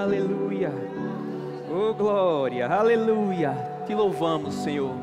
Aleluia. 0.00 0.72
Oh 1.70 1.92
glória, 1.92 2.66
aleluia. 2.66 3.54
Te 3.86 3.94
louvamos, 3.94 4.54
Senhor. 4.54 4.94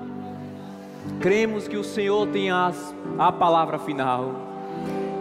Cremos 1.19 1.67
que 1.67 1.77
o 1.77 1.83
Senhor 1.83 2.27
tem 2.29 2.49
as, 2.49 2.95
a 3.19 3.31
palavra 3.31 3.77
final. 3.77 4.33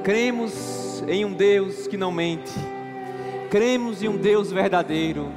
Cremos 0.03 1.05
em 1.07 1.27
um 1.27 1.33
Deus 1.35 1.87
que 1.87 1.99
não 1.99 2.11
mente. 2.11 2.55
Cremos 3.51 4.03
em 4.03 4.09
um 4.09 4.17
Deus 4.17 4.51
verdadeiro. 4.51 5.29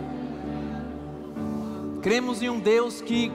Cremos 2.01 2.41
em 2.41 2.49
um 2.49 2.61
Deus 2.61 3.01
que 3.01 3.29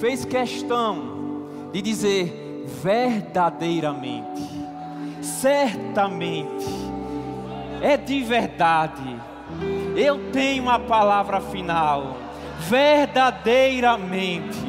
fez 0.00 0.24
questão 0.24 1.44
de 1.74 1.82
dizer 1.82 2.64
verdadeiramente, 2.82 4.48
certamente, 5.20 6.64
é 7.82 7.98
de 7.98 8.22
verdade. 8.22 9.28
Eu 9.96 10.30
tenho 10.30 10.70
a 10.70 10.78
palavra 10.78 11.40
final, 11.40 12.16
verdadeiramente. 12.60 14.68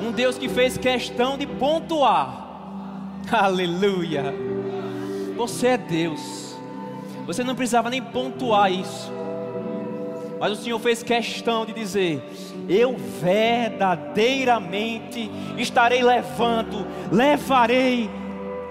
Um 0.00 0.12
Deus 0.12 0.36
que 0.36 0.48
fez 0.48 0.76
questão 0.76 1.38
de 1.38 1.46
pontuar. 1.46 2.42
Aleluia. 3.32 4.34
Você 5.36 5.68
é 5.68 5.78
Deus. 5.78 6.44
Você 7.26 7.42
não 7.42 7.54
precisava 7.54 7.88
nem 7.88 8.02
pontuar 8.02 8.70
isso. 8.70 9.10
Mas 10.38 10.52
o 10.52 10.56
Senhor 10.56 10.78
fez 10.78 11.02
questão 11.02 11.64
de 11.64 11.72
dizer: 11.72 12.22
Eu 12.68 12.98
verdadeiramente 12.98 15.30
estarei 15.56 16.02
levando, 16.02 16.86
levarei 17.10 18.10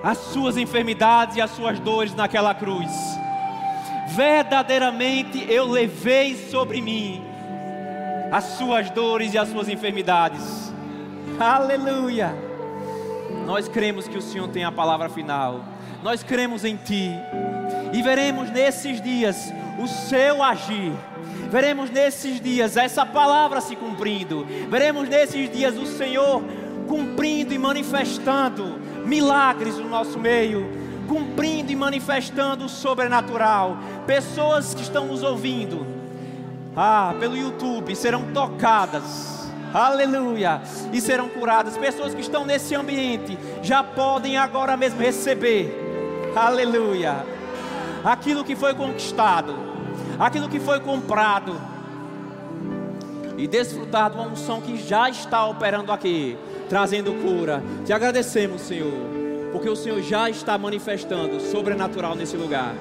as 0.03 0.19
suas 0.19 0.55
enfermidades 0.57 1.37
e 1.37 1.41
as 1.41 1.49
suas 1.51 1.79
dores 1.79 2.13
naquela 2.13 2.53
cruz. 2.53 2.91
Verdadeiramente 4.15 5.45
eu 5.49 5.67
levei 5.67 6.35
sobre 6.35 6.81
mim 6.81 7.23
as 8.31 8.43
suas 8.57 8.89
dores 8.91 9.33
e 9.33 9.37
as 9.37 9.49
suas 9.49 9.67
enfermidades. 9.67 10.71
Aleluia. 11.39 12.33
Nós 13.45 13.67
cremos 13.67 14.07
que 14.07 14.17
o 14.17 14.21
Senhor 14.21 14.47
tem 14.49 14.63
a 14.63 14.71
palavra 14.71 15.09
final. 15.09 15.65
Nós 16.03 16.21
cremos 16.21 16.63
em 16.63 16.75
Ti. 16.75 17.11
E 17.91 18.01
veremos 18.01 18.51
nesses 18.51 19.01
dias 19.01 19.51
o 19.79 19.87
seu 19.87 20.43
agir. 20.43 20.91
Veremos 21.49 21.89
nesses 21.89 22.39
dias 22.39 22.77
essa 22.77 23.05
palavra 23.05 23.61
se 23.61 23.75
cumprindo. 23.75 24.45
Veremos 24.69 25.09
nesses 25.09 25.49
dias 25.51 25.75
o 25.75 25.85
Senhor 25.85 26.43
cumprindo 26.87 27.53
e 27.53 27.57
manifestando 27.57 28.79
milagres 29.05 29.77
no 29.77 29.89
nosso 29.89 30.19
meio, 30.19 30.82
cumprindo 31.07 31.71
e 31.71 31.75
manifestando 31.75 32.65
o 32.65 32.69
sobrenatural. 32.69 33.77
Pessoas 34.05 34.73
que 34.73 34.81
estão 34.81 35.07
nos 35.07 35.23
ouvindo, 35.23 35.85
ah, 36.75 37.13
pelo 37.19 37.37
YouTube 37.37 37.95
serão 37.95 38.31
tocadas 38.33 39.33
aleluia, 39.73 40.61
e 40.91 41.01
serão 41.01 41.27
curadas. 41.27 41.77
Pessoas 41.77 42.13
que 42.13 42.21
estão 42.21 42.45
nesse 42.45 42.75
ambiente 42.75 43.37
já 43.61 43.83
podem 43.83 44.37
agora 44.37 44.77
mesmo 44.77 44.99
receber, 44.99 45.73
aleluia, 46.35 47.25
aquilo 48.03 48.43
que 48.43 48.55
foi 48.55 48.73
conquistado, 48.73 49.55
aquilo 50.19 50.47
que 50.47 50.59
foi 50.59 50.79
comprado, 50.79 51.59
e 53.35 53.47
desfrutar 53.47 54.11
de 54.11 54.17
uma 54.17 54.27
unção 54.27 54.61
que 54.61 54.77
já 54.77 55.09
está 55.09 55.45
operando 55.47 55.91
aqui, 55.91 56.37
trazendo 56.69 57.11
cura. 57.23 57.63
Te 57.83 57.91
agradecemos, 57.91 58.61
Senhor, 58.61 58.93
porque 59.53 59.69
o 59.69 59.75
Senhor 59.75 60.01
já 60.01 60.31
está 60.31 60.57
manifestando 60.57 61.39
sobrenatural 61.39 62.15
nesse 62.15 62.35
lugar, 62.35 62.75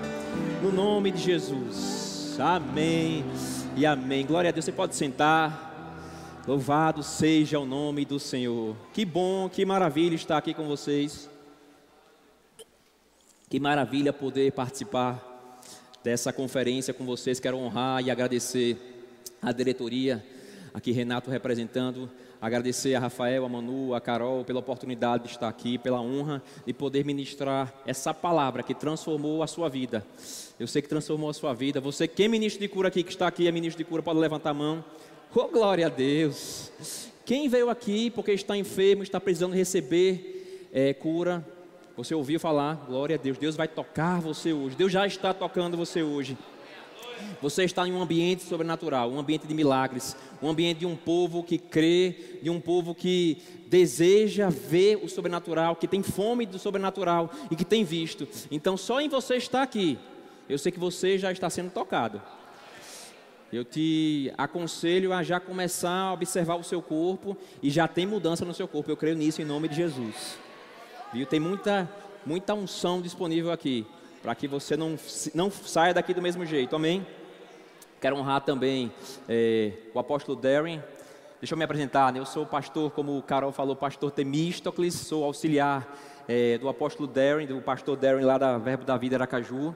no 0.63 0.73
nome 0.73 1.11
de 1.11 1.21
Jesus, 1.21 2.35
amém 2.41 3.23
e 3.77 3.85
amém. 3.85 4.25
Glória 4.25 4.49
a 4.49 4.53
Deus, 4.53 4.65
você 4.65 4.73
pode 4.73 4.97
sentar. 4.97 5.71
Louvado 6.49 7.03
seja 7.03 7.59
o 7.59 7.67
nome 7.67 8.07
do 8.07 8.19
Senhor. 8.19 8.75
Que 8.95 9.05
bom, 9.05 9.51
que 9.51 9.67
maravilha 9.67 10.15
estar 10.15 10.39
aqui 10.39 10.55
com 10.55 10.67
vocês. 10.67 11.29
Que 13.51 13.61
maravilha 13.61 14.11
poder 14.11 14.51
participar 14.53 15.61
dessa 16.03 16.33
conferência 16.33 16.95
com 16.95 17.05
vocês. 17.05 17.39
Quero 17.39 17.59
honrar 17.59 18.03
e 18.03 18.11
agradecer 18.11 18.79
a 19.43 19.53
diretoria, 19.53 20.25
aqui 20.73 20.91
Renato 20.91 21.31
representando, 21.31 22.11
agradecer 22.43 22.97
a 22.97 22.99
Rafael, 22.99 23.45
a 23.45 23.49
Manu, 23.49 23.95
a 23.95 24.01
Carol 24.01 24.45
pela 24.45 24.59
oportunidade 24.59 25.25
de 25.25 25.31
estar 25.31 25.49
aqui, 25.49 25.79
pela 25.79 26.01
honra 26.01 26.43
de 26.67 26.73
poder 26.73 27.05
ministrar 27.05 27.73
essa 27.87 28.13
palavra 28.13 28.65
que 28.65 28.75
transformou 28.75 29.45
a 29.45 29.47
sua 29.47 29.69
vida. 29.69 30.05
Eu 30.59 30.67
sei 30.67 30.83
que 30.83 30.89
transformou 30.89 31.31
a 31.31 31.35
sua 31.35 31.55
vida. 31.55 31.81
Você, 31.81 32.09
quem 32.09 32.27
é 32.27 32.29
ministro 32.29 32.61
de 32.61 32.67
cura 32.67 32.89
aqui, 32.89 33.05
que 33.05 33.13
está 33.13 33.29
aqui, 33.29 33.47
é 33.47 33.53
ministro 33.53 33.79
de 33.79 33.89
cura, 33.89 34.03
pode 34.03 34.19
levantar 34.19 34.51
a 34.51 34.55
mão. 34.55 34.85
Oh, 35.33 35.47
glória 35.47 35.87
a 35.87 35.89
Deus. 35.89 36.73
Quem 37.25 37.49
veio 37.49 37.71
aqui 37.71 38.11
porque 38.11 38.33
está 38.33 38.57
enfermo, 38.57 39.05
está 39.05 39.21
precisando 39.21 39.55
receber 39.55 40.69
é, 40.73 40.93
cura, 40.93 41.47
você 41.97 42.15
ouviu 42.15 42.41
falar, 42.41 42.87
glória 42.89 43.15
a 43.15 43.19
Deus, 43.19 43.39
Deus 43.39 43.55
vai 43.55 43.69
tocar 43.69 44.21
você 44.21 44.53
hoje, 44.53 44.75
Deus 44.75 44.91
já 44.91 45.07
está 45.07 45.33
tocando 45.33 45.77
você 45.77 46.03
hoje. 46.03 46.37
Você 47.41 47.65
está 47.65 47.87
em 47.87 47.93
um 47.93 48.01
ambiente 48.01 48.43
sobrenatural, 48.43 49.11
um 49.11 49.19
ambiente 49.19 49.47
de 49.47 49.55
milagres, 49.55 50.17
um 50.43 50.49
ambiente 50.49 50.79
de 50.79 50.87
um 50.87 50.97
povo 50.97 51.43
que 51.43 51.59
crê, 51.59 52.39
de 52.43 52.51
um 52.51 52.61
povo 52.61 52.95
que 52.95 53.39
deseja 53.69 54.49
ver 54.49 54.97
o 55.03 55.09
sobrenatural, 55.09 55.77
que 55.77 55.89
tem 55.89 56.03
fome 56.03 56.47
do 56.47 56.59
sobrenatural 56.59 57.31
e 57.51 57.57
que 57.57 57.65
tem 57.65 57.85
visto. 57.85 58.29
Então, 58.51 58.77
só 58.77 59.01
em 59.01 59.09
você 59.09 59.37
estar 59.37 59.63
aqui, 59.63 59.99
eu 60.49 60.59
sei 60.59 60.71
que 60.71 60.79
você 60.79 61.19
já 61.19 61.33
está 61.33 61.49
sendo 61.49 61.71
tocado 61.71 62.21
eu 63.53 63.65
te 63.67 64.33
aconselho 64.39 65.13
a 65.13 65.23
já 65.23 65.39
começar 65.39 65.91
a 65.91 66.13
observar 66.15 66.57
o 66.57 66.65
seu 66.65 66.81
corpo 66.81 67.37
e 67.63 67.69
já 67.69 67.87
tem 67.87 68.07
mudança 68.07 68.47
no 68.47 68.55
seu 68.55 68.67
corpo. 68.67 68.91
Eu 68.91 68.97
creio 68.97 69.15
nisso 69.15 69.43
em 69.43 69.45
nome 69.45 69.69
de 69.69 69.77
Jesus. 69.77 70.39
Viu? 71.13 71.27
Tem 71.27 71.39
muita, 71.39 71.87
muita 72.25 72.55
unção 72.55 73.03
disponível 73.03 73.53
aqui 73.53 73.87
para 74.23 74.35
que 74.37 74.47
você 74.47 74.77
não, 74.77 74.97
não 75.35 75.51
saia 75.51 75.93
daqui 75.93 76.15
do 76.15 76.23
mesmo 76.23 76.47
jeito. 76.47 76.77
Amém? 76.77 77.05
Quero 78.01 78.17
honrar 78.17 78.41
também 78.43 78.93
é, 79.29 79.73
o 79.93 79.99
apóstolo 79.99 80.41
Darren. 80.41 80.83
Deixa 81.41 81.55
eu 81.55 81.59
me 81.59 81.65
apresentar. 81.65 82.13
Né? 82.13 82.21
Eu 82.21 82.25
sou 82.25 82.47
pastor, 82.47 82.93
como 82.93 83.19
o 83.19 83.23
Carol 83.23 83.51
falou, 83.51 83.75
pastor 83.75 84.13
Temístocles. 84.13 84.95
Sou 84.95 85.25
auxiliar 85.25 85.97
é, 86.29 86.57
do 86.57 86.69
apóstolo 86.69 87.09
Darren, 87.09 87.47
do 87.47 87.61
pastor 87.61 87.97
Darren 87.97 88.25
lá 88.25 88.39
da 88.39 88.59
Verbo 88.59 88.85
da 88.85 88.97
Vida 88.97 89.17
Aracaju. 89.17 89.75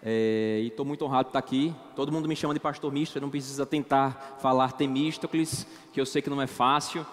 É, 0.00 0.60
e 0.62 0.68
estou 0.68 0.86
muito 0.86 1.04
honrado 1.04 1.24
de 1.24 1.30
estar 1.30 1.40
aqui. 1.40 1.74
Todo 1.96 2.12
mundo 2.12 2.28
me 2.28 2.36
chama 2.36 2.54
de 2.54 2.60
pastor 2.60 2.92
misto, 2.92 3.20
não 3.20 3.30
precisa 3.30 3.66
tentar 3.66 4.36
falar 4.40 4.72
Temístocles, 4.72 5.66
que 5.92 6.00
eu 6.00 6.06
sei 6.06 6.22
que 6.22 6.30
não 6.30 6.40
é 6.40 6.46
fácil, 6.46 7.04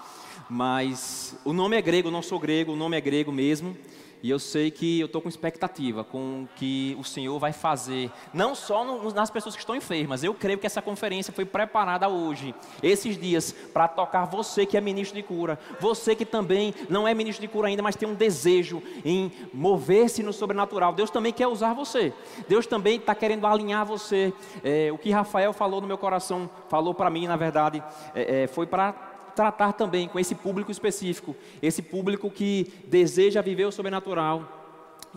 mas 0.49 1.35
o 1.45 1.53
nome 1.53 1.77
é 1.77 1.81
grego, 1.81 2.11
não 2.11 2.21
sou 2.21 2.37
grego, 2.37 2.73
o 2.73 2.75
nome 2.75 2.97
é 2.97 3.01
grego 3.01 3.31
mesmo. 3.31 3.75
E 4.23 4.29
eu 4.29 4.39
sei 4.39 4.69
que 4.69 4.99
eu 4.99 5.07
estou 5.07 5.21
com 5.21 5.29
expectativa 5.29 6.03
com 6.03 6.43
o 6.43 6.49
que 6.55 6.95
o 6.99 7.03
Senhor 7.03 7.37
vai 7.39 7.51
fazer, 7.51 8.11
não 8.33 8.53
só 8.53 8.85
no, 8.85 9.11
nas 9.11 9.29
pessoas 9.29 9.55
que 9.55 9.61
estão 9.61 9.75
enfermas. 9.75 10.23
Eu 10.23 10.33
creio 10.33 10.59
que 10.59 10.65
essa 10.65 10.81
conferência 10.81 11.33
foi 11.33 11.45
preparada 11.45 12.07
hoje, 12.07 12.53
esses 12.83 13.17
dias, 13.17 13.51
para 13.51 13.87
tocar 13.87 14.25
você 14.25 14.65
que 14.65 14.77
é 14.77 14.81
ministro 14.81 15.15
de 15.15 15.23
cura, 15.23 15.57
você 15.79 16.15
que 16.15 16.25
também 16.25 16.73
não 16.89 17.07
é 17.07 17.13
ministro 17.13 17.41
de 17.41 17.47
cura 17.47 17.67
ainda, 17.67 17.81
mas 17.81 17.95
tem 17.95 18.07
um 18.07 18.13
desejo 18.13 18.81
em 19.03 19.31
mover-se 19.53 20.21
no 20.21 20.33
sobrenatural. 20.33 20.93
Deus 20.93 21.09
também 21.09 21.33
quer 21.33 21.47
usar 21.47 21.73
você. 21.73 22.13
Deus 22.47 22.67
também 22.67 22.97
está 22.97 23.15
querendo 23.15 23.47
alinhar 23.47 23.85
você. 23.85 24.33
É, 24.63 24.91
o 24.91 24.97
que 24.97 25.09
Rafael 25.11 25.53
falou 25.53 25.81
no 25.81 25.87
meu 25.87 25.97
coração, 25.97 26.49
falou 26.69 26.93
para 26.93 27.09
mim, 27.09 27.27
na 27.27 27.35
verdade, 27.35 27.83
é, 28.13 28.43
é, 28.43 28.47
foi 28.47 28.67
para 28.67 29.10
tratar 29.41 29.73
também 29.73 30.07
com 30.07 30.19
esse 30.19 30.35
público 30.35 30.71
específico, 30.71 31.35
esse 31.63 31.81
público 31.81 32.29
que 32.29 32.71
deseja 32.85 33.41
viver 33.41 33.65
o 33.65 33.71
sobrenatural. 33.71 34.59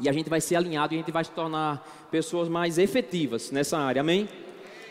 E 0.01 0.09
a 0.09 0.13
gente 0.13 0.31
vai 0.31 0.41
ser 0.41 0.57
alinhado 0.57 0.95
e 0.95 0.97
a 0.97 0.99
gente 1.01 1.13
vai 1.13 1.23
se 1.23 1.31
tornar 1.31 1.87
pessoas 2.11 2.49
mais 2.49 2.79
efetivas 2.79 3.51
nessa 3.51 3.77
área, 3.77 4.01
amém? 4.01 4.27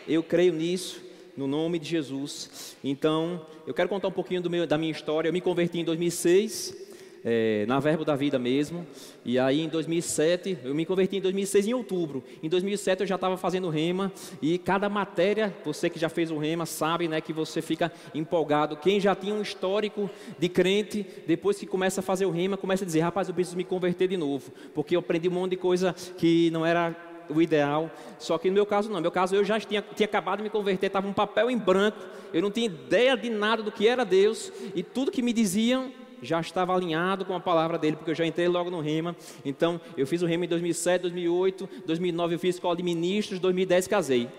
Eu 0.07 0.21
creio 0.21 0.53
nisso, 0.53 1.01
no 1.35 1.47
nome 1.47 1.79
de 1.79 1.89
Jesus. 1.89 2.77
Então, 2.83 3.43
eu 3.65 3.73
quero 3.73 3.89
contar 3.89 4.07
um 4.07 4.11
pouquinho 4.11 4.47
meu, 4.51 4.67
da 4.67 4.77
minha 4.77 4.91
história. 4.91 5.29
Eu 5.29 5.33
me 5.33 5.41
converti 5.41 5.79
em 5.79 5.83
2006 5.83 6.82
é, 7.23 7.65
na 7.67 7.79
Verbo 7.79 8.03
da 8.03 8.15
Vida 8.15 8.37
mesmo. 8.37 8.85
E 9.23 9.39
aí 9.39 9.61
em 9.61 9.69
2007, 9.69 10.57
eu 10.63 10.75
me 10.75 10.85
converti 10.85 11.17
em 11.17 11.21
2006 11.21 11.67
em 11.67 11.73
outubro. 11.73 12.23
Em 12.41 12.49
2007 12.49 13.01
eu 13.01 13.07
já 13.07 13.15
estava 13.15 13.37
fazendo 13.37 13.69
rema 13.69 14.11
e 14.41 14.57
cada 14.57 14.89
matéria, 14.89 15.55
você 15.63 15.89
que 15.89 15.99
já 15.99 16.09
fez 16.09 16.31
o 16.31 16.37
rema 16.37 16.65
sabe, 16.65 17.07
né, 17.07 17.21
que 17.21 17.31
você 17.31 17.61
fica 17.61 17.91
empolgado. 18.13 18.75
Quem 18.77 18.99
já 18.99 19.15
tinha 19.15 19.33
um 19.33 19.41
histórico 19.41 20.09
de 20.37 20.49
crente, 20.49 21.05
depois 21.25 21.57
que 21.57 21.65
começa 21.65 22.01
a 22.01 22.03
fazer 22.03 22.25
o 22.25 22.31
rema, 22.31 22.57
começa 22.57 22.83
a 22.83 22.85
dizer, 22.85 23.01
rapaz, 23.01 23.27
eu 23.27 23.33
preciso 23.33 23.57
me 23.57 23.63
converter 23.63 24.07
de 24.07 24.17
novo, 24.17 24.51
porque 24.73 24.95
eu 24.95 24.99
aprendi 24.99 25.29
um 25.29 25.33
monte 25.33 25.51
de 25.51 25.57
coisa 25.57 25.93
que 26.17 26.49
não 26.51 26.65
era 26.65 26.95
o 27.29 27.41
ideal. 27.41 27.89
Só 28.19 28.37
que 28.37 28.49
no 28.49 28.53
meu 28.53 28.65
caso 28.65 28.89
não. 28.89 28.97
No 28.97 29.01
meu 29.01 29.11
caso 29.11 29.35
eu 29.35 29.43
já 29.45 29.59
tinha, 29.59 29.81
tinha 29.95 30.05
acabado 30.05 30.37
de 30.37 30.43
me 30.43 30.49
converter, 30.49 30.87
estava 30.87 31.07
um 31.07 31.13
papel 31.13 31.49
em 31.49 31.57
branco. 31.57 31.97
Eu 32.33 32.41
não 32.41 32.51
tinha 32.51 32.65
ideia 32.65 33.15
de 33.15 33.29
nada 33.29 33.63
do 33.63 33.71
que 33.71 33.87
era 33.87 34.03
Deus 34.03 34.51
e 34.75 34.83
tudo 34.83 35.11
que 35.11 35.21
me 35.21 35.31
diziam 35.31 35.91
já 36.23 36.39
estava 36.39 36.73
alinhado 36.73 37.25
com 37.25 37.35
a 37.35 37.39
palavra 37.39 37.77
dele, 37.77 37.95
porque 37.95 38.11
eu 38.11 38.15
já 38.15 38.25
entrei 38.25 38.47
logo 38.47 38.71
no 38.71 38.79
Rema. 38.79 39.15
Então, 39.43 39.79
eu 39.97 40.07
fiz 40.07 40.21
o 40.21 40.25
Rema 40.25 40.45
em 40.45 40.47
2007, 40.47 41.01
2008, 41.03 41.69
2009 41.85 42.35
eu 42.35 42.39
fiz 42.39 42.55
escola 42.55 42.75
de 42.75 42.81
ministros, 42.81 43.39
2010 43.39 43.87
casei. 43.87 44.29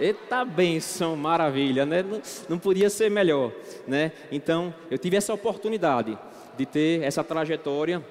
Eita 0.00 0.44
benção, 0.44 1.14
maravilha, 1.14 1.86
né? 1.86 2.02
Não, 2.02 2.20
não 2.48 2.58
podia 2.58 2.90
ser 2.90 3.10
melhor, 3.10 3.52
né? 3.86 4.10
Então, 4.32 4.74
eu 4.90 4.98
tive 4.98 5.16
essa 5.16 5.32
oportunidade 5.32 6.18
de 6.56 6.66
ter 6.66 7.02
essa 7.02 7.22
trajetória 7.22 8.04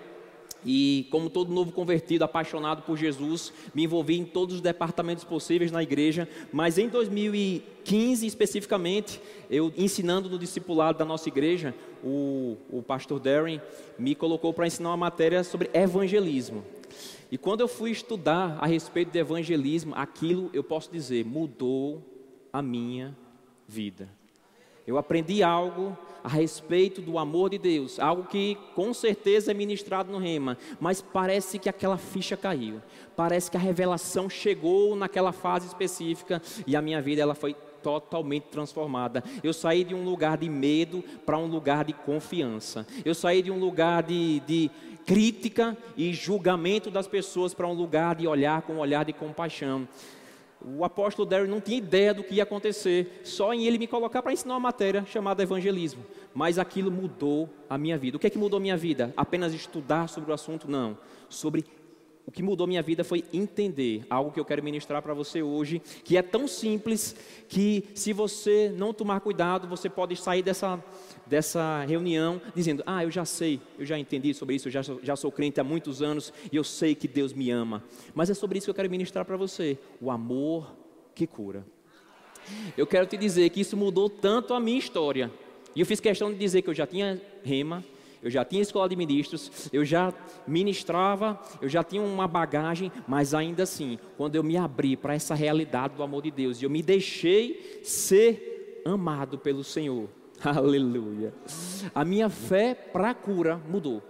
e, 0.65 1.07
como 1.11 1.29
todo 1.29 1.53
novo 1.53 1.71
convertido, 1.71 2.23
apaixonado 2.23 2.83
por 2.83 2.97
Jesus, 2.97 3.53
me 3.73 3.83
envolvi 3.83 4.17
em 4.17 4.25
todos 4.25 4.55
os 4.55 4.61
departamentos 4.61 5.23
possíveis 5.23 5.71
na 5.71 5.83
igreja. 5.83 6.27
Mas 6.51 6.77
em 6.77 6.87
2015, 6.87 8.25
especificamente, 8.25 9.19
eu 9.49 9.73
ensinando 9.77 10.29
no 10.29 10.39
discipulado 10.39 10.97
da 10.97 11.05
nossa 11.05 11.29
igreja, 11.29 11.73
o, 12.03 12.57
o 12.69 12.81
pastor 12.81 13.19
Darren 13.19 13.61
me 13.97 14.15
colocou 14.15 14.53
para 14.53 14.67
ensinar 14.67 14.89
uma 14.89 14.97
matéria 14.97 15.43
sobre 15.43 15.69
evangelismo. 15.73 16.63
E 17.31 17.37
quando 17.37 17.61
eu 17.61 17.67
fui 17.67 17.91
estudar 17.91 18.57
a 18.61 18.67
respeito 18.67 19.11
de 19.11 19.19
evangelismo, 19.19 19.93
aquilo 19.95 20.49
eu 20.53 20.63
posso 20.63 20.91
dizer 20.91 21.25
mudou 21.25 22.03
a 22.51 22.61
minha 22.61 23.17
vida. 23.67 24.07
Eu 24.85 24.97
aprendi 24.97 25.41
algo 25.41 25.97
a 26.23 26.27
respeito 26.27 27.01
do 27.01 27.17
amor 27.17 27.49
de 27.49 27.57
Deus, 27.57 27.99
algo 27.99 28.23
que 28.23 28.57
com 28.75 28.93
certeza 28.93 29.51
é 29.51 29.53
ministrado 29.53 30.11
no 30.11 30.17
Rema, 30.17 30.57
mas 30.79 31.01
parece 31.01 31.59
que 31.59 31.67
aquela 31.67 31.97
ficha 31.97 32.37
caiu. 32.37 32.81
Parece 33.15 33.51
que 33.51 33.57
a 33.57 33.59
revelação 33.59 34.29
chegou 34.29 34.95
naquela 34.95 35.31
fase 35.31 35.67
específica 35.67 36.41
e 36.65 36.75
a 36.75 36.81
minha 36.81 37.01
vida 37.01 37.21
ela 37.21 37.35
foi 37.35 37.53
totalmente 37.81 38.43
transformada. 38.43 39.23
Eu 39.43 39.53
saí 39.53 39.83
de 39.83 39.93
um 39.93 40.05
lugar 40.05 40.37
de 40.37 40.49
medo 40.49 41.03
para 41.25 41.37
um 41.37 41.45
lugar 41.45 41.83
de 41.83 41.93
confiança. 41.93 42.87
Eu 43.03 43.13
saí 43.13 43.41
de 43.41 43.51
um 43.51 43.59
lugar 43.59 44.03
de, 44.03 44.39
de 44.41 44.71
crítica 45.05 45.77
e 45.97 46.13
julgamento 46.13 46.89
das 46.89 47.07
pessoas 47.07 47.53
para 47.53 47.67
um 47.67 47.73
lugar 47.73 48.15
de 48.15 48.25
olhar 48.25 48.61
com 48.61 48.73
um 48.73 48.79
olhar 48.79 49.03
de 49.03 49.11
compaixão. 49.11 49.87
O 50.63 50.85
apóstolo 50.85 51.27
Derry 51.27 51.47
não 51.47 51.59
tinha 51.59 51.77
ideia 51.77 52.13
do 52.13 52.23
que 52.23 52.35
ia 52.35 52.43
acontecer, 52.43 53.21
só 53.23 53.53
em 53.53 53.65
ele 53.65 53.77
me 53.77 53.87
colocar 53.87 54.21
para 54.21 54.31
ensinar 54.31 54.53
uma 54.53 54.59
matéria 54.59 55.05
chamada 55.05 55.43
evangelismo. 55.43 56.03
Mas 56.33 56.57
aquilo 56.57 56.91
mudou 56.91 57.49
a 57.69 57.77
minha 57.77 57.97
vida. 57.97 58.17
O 58.17 58.19
que 58.19 58.27
é 58.27 58.29
que 58.29 58.37
mudou 58.37 58.57
a 58.57 58.61
minha 58.61 58.77
vida? 58.77 59.13
Apenas 59.17 59.53
estudar 59.53 60.07
sobre 60.07 60.31
o 60.31 60.33
assunto? 60.33 60.69
Não. 60.69 60.97
Sobre 61.27 61.65
o 62.25 62.31
que 62.31 62.41
mudou 62.41 62.65
minha 62.65 62.81
vida 62.81 63.03
foi 63.03 63.25
entender 63.33 64.05
algo 64.09 64.31
que 64.31 64.39
eu 64.39 64.45
quero 64.45 64.63
ministrar 64.63 65.01
para 65.01 65.13
você 65.13 65.41
hoje, 65.41 65.81
que 66.03 66.15
é 66.15 66.21
tão 66.21 66.47
simples 66.47 67.15
que 67.49 67.83
se 67.93 68.13
você 68.13 68.73
não 68.77 68.93
tomar 68.93 69.19
cuidado, 69.19 69.67
você 69.67 69.89
pode 69.89 70.15
sair 70.15 70.41
dessa, 70.41 70.81
dessa 71.27 71.83
reunião 71.83 72.41
dizendo: 72.55 72.81
Ah, 72.85 73.03
eu 73.03 73.11
já 73.11 73.25
sei, 73.25 73.59
eu 73.77 73.85
já 73.85 73.99
entendi 73.99 74.33
sobre 74.33 74.55
isso, 74.55 74.69
eu 74.69 74.71
já, 74.71 74.81
já 74.81 75.15
sou 75.15 75.31
crente 75.31 75.59
há 75.59 75.63
muitos 75.63 76.01
anos 76.01 76.31
e 76.51 76.55
eu 76.55 76.63
sei 76.63 76.95
que 76.95 77.07
Deus 77.07 77.33
me 77.33 77.51
ama. 77.51 77.83
Mas 78.15 78.29
é 78.29 78.33
sobre 78.33 78.57
isso 78.57 78.67
que 78.67 78.71
eu 78.71 78.75
quero 78.75 78.89
ministrar 78.89 79.25
para 79.25 79.35
você: 79.35 79.77
o 79.99 80.09
amor 80.09 80.73
que 81.13 81.27
cura. 81.27 81.65
Eu 82.77 82.87
quero 82.87 83.05
te 83.05 83.17
dizer 83.17 83.49
que 83.49 83.61
isso 83.61 83.75
mudou 83.75 84.09
tanto 84.09 84.53
a 84.53 84.59
minha 84.59 84.79
história. 84.79 85.31
E 85.75 85.79
eu 85.79 85.85
fiz 85.85 85.99
questão 85.99 86.31
de 86.31 86.37
dizer 86.37 86.61
que 86.61 86.69
eu 86.69 86.73
já 86.73 86.85
tinha 86.85 87.19
rema, 87.43 87.83
eu 88.23 88.29
já 88.29 88.45
tinha 88.45 88.61
escola 88.61 88.87
de 88.87 88.95
ministros, 88.95 89.69
eu 89.73 89.83
já 89.83 90.13
ministrava, 90.47 91.37
eu 91.61 91.67
já 91.67 91.83
tinha 91.83 92.01
uma 92.01 92.25
bagagem, 92.25 92.89
mas 93.05 93.33
ainda 93.33 93.63
assim, 93.63 93.99
quando 94.15 94.35
eu 94.35 94.43
me 94.43 94.55
abri 94.55 94.95
para 94.95 95.13
essa 95.13 95.35
realidade 95.35 95.95
do 95.95 96.03
amor 96.03 96.23
de 96.23 96.31
Deus 96.31 96.61
e 96.61 96.63
eu 96.63 96.69
me 96.69 96.81
deixei 96.81 97.81
ser 97.83 98.81
amado 98.85 99.37
pelo 99.37 99.61
Senhor, 99.61 100.07
aleluia, 100.41 101.33
a 101.93 102.05
minha 102.05 102.29
fé 102.29 102.73
para 102.73 103.09
a 103.09 103.13
cura 103.13 103.61
mudou. 103.69 104.01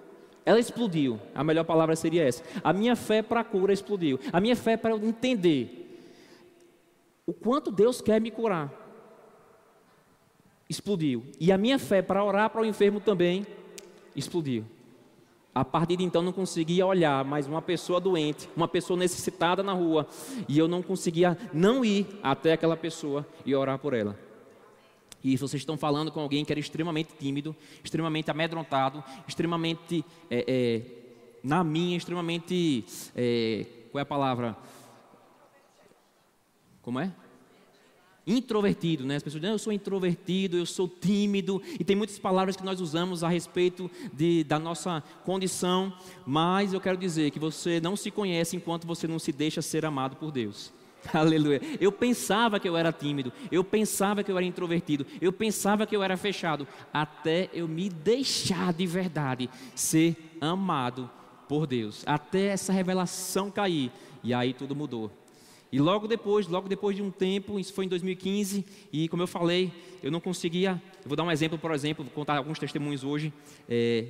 Ela 0.46 0.60
explodiu, 0.60 1.20
a 1.34 1.44
melhor 1.44 1.64
palavra 1.64 1.96
seria 1.96 2.28
essa. 2.28 2.44
A 2.64 2.72
minha 2.72 2.98
fé 2.98 3.22
para 3.22 3.40
a 3.40 3.44
cura 3.46 3.72
explodiu. 3.72 4.20
A 4.32 4.42
minha 4.42 4.58
fé 4.58 4.76
para 4.76 4.92
eu 4.92 4.98
entender 4.98 6.06
o 7.26 7.32
quanto 7.32 7.72
Deus 7.72 8.02
quer 8.02 8.20
me 8.20 8.30
curar 8.30 8.84
explodiu. 10.70 11.24
E 11.40 11.52
a 11.52 11.58
minha 11.58 11.80
fé 11.80 12.02
para 12.02 12.24
orar 12.24 12.50
para 12.50 12.62
o 12.62 12.66
enfermo 12.66 13.00
também 13.00 13.46
explodiu. 14.16 14.66
A 15.56 15.64
partir 15.64 15.98
de 15.98 16.04
então 16.04 16.24
não 16.24 16.32
conseguia 16.32 16.86
olhar 16.86 17.24
mais 17.24 17.46
uma 17.46 17.62
pessoa 17.62 18.00
doente, 18.00 18.50
uma 18.56 18.68
pessoa 18.68 18.98
necessitada 18.98 19.62
na 19.62 19.72
rua, 19.72 20.08
e 20.48 20.58
eu 20.58 20.68
não 20.68 20.82
conseguia 20.82 21.38
não 21.54 21.86
ir 21.86 22.08
até 22.24 22.54
aquela 22.54 22.76
pessoa 22.76 23.28
e 23.46 23.54
orar 23.54 23.78
por 23.78 23.94
ela. 23.94 24.18
E 25.24 25.38
vocês 25.38 25.62
estão 25.62 25.78
falando 25.78 26.12
com 26.12 26.20
alguém 26.20 26.44
que 26.44 26.52
era 26.52 26.60
extremamente 26.60 27.14
tímido, 27.18 27.56
extremamente 27.84 28.30
amedrontado, 28.32 29.04
extremamente 29.28 30.04
é, 30.30 30.44
é, 30.48 30.82
na 31.44 31.64
minha, 31.64 31.96
extremamente 31.96 32.84
é, 33.16 33.66
qual 33.92 34.00
é 34.00 34.02
a 34.02 34.06
palavra? 34.06 34.58
Como 36.82 37.00
é? 37.00 37.14
Introvertido, 38.26 39.06
né? 39.06 39.18
As 39.18 39.24
pessoas 39.24 39.42
dizem, 39.42 39.54
eu 39.54 39.60
sou 39.60 39.74
introvertido, 39.74 40.58
eu 40.58 40.66
sou 40.66 40.88
tímido, 40.88 41.62
e 41.80 41.84
tem 41.84 41.96
muitas 41.96 42.18
palavras 42.18 42.56
que 42.56 42.64
nós 42.64 42.80
usamos 42.80 43.24
a 43.24 43.30
respeito 43.30 43.90
de, 44.14 44.44
da 44.44 44.58
nossa 44.58 45.04
condição, 45.26 45.94
mas 46.26 46.74
eu 46.74 46.80
quero 46.80 46.98
dizer 46.98 47.32
que 47.32 47.40
você 47.40 47.80
não 47.82 47.96
se 47.96 48.10
conhece 48.10 48.56
enquanto 48.56 48.88
você 48.88 49.08
não 49.08 49.20
se 49.20 49.32
deixa 49.32 49.62
ser 49.62 49.86
amado 49.86 50.16
por 50.16 50.32
Deus. 50.32 50.72
Aleluia. 51.14 51.62
Eu 51.80 51.92
pensava 51.92 52.60
que 52.60 52.70
eu 52.70 52.78
era 52.78 52.92
tímido, 52.92 53.34
eu 53.52 53.64
pensava 53.64 54.24
que 54.24 54.32
eu 54.32 54.38
era 54.38 54.46
introvertido, 54.46 55.06
eu 55.20 55.34
pensava 55.34 55.86
que 55.86 55.96
eu 55.96 56.04
era 56.04 56.16
fechado, 56.16 56.68
até 56.94 57.50
eu 57.54 57.68
me 57.68 57.90
deixar 57.90 58.74
de 58.74 58.88
verdade 58.88 59.50
ser 59.76 60.16
amado 60.40 61.10
por 61.48 61.68
Deus, 61.68 62.04
até 62.06 62.48
essa 62.48 62.72
revelação 62.72 63.52
cair, 63.52 63.92
e 64.24 64.34
aí 64.34 64.54
tudo 64.54 64.76
mudou. 64.76 65.12
E 65.74 65.80
logo 65.80 66.08
depois, 66.08 66.48
logo 66.48 66.70
depois 66.70 66.96
de 66.96 67.02
um 67.02 67.10
tempo, 67.10 67.60
isso 67.60 67.74
foi 67.74 67.86
em 67.86 67.88
2015, 67.88 68.64
e 68.92 69.10
como 69.10 69.24
eu 69.24 69.28
falei, 69.28 69.72
eu 70.04 70.12
não 70.12 70.20
conseguia. 70.20 70.80
Eu 71.02 71.08
vou 71.08 71.18
dar 71.18 71.24
um 71.24 71.32
exemplo, 71.32 71.58
por 71.58 71.72
exemplo, 71.72 72.06
vou 72.06 72.14
contar 72.14 72.38
alguns 72.38 72.60
testemunhos 72.60 73.04
hoje. 73.04 73.34
É, 73.68 74.06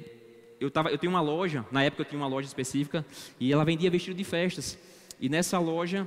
eu, 0.59 0.69
tava, 0.69 0.89
eu 0.89 0.97
tenho 0.97 1.09
uma 1.09 1.21
loja, 1.21 1.65
na 1.71 1.81
época 1.81 2.01
eu 2.01 2.05
tinha 2.05 2.19
uma 2.19 2.27
loja 2.27 2.45
específica, 2.49 3.05
e 3.39 3.53
ela 3.53 3.63
vendia 3.63 3.89
vestido 3.89 4.17
de 4.17 4.25
festas. 4.25 4.77
E 5.21 5.29
nessa 5.29 5.57
loja, 5.57 6.05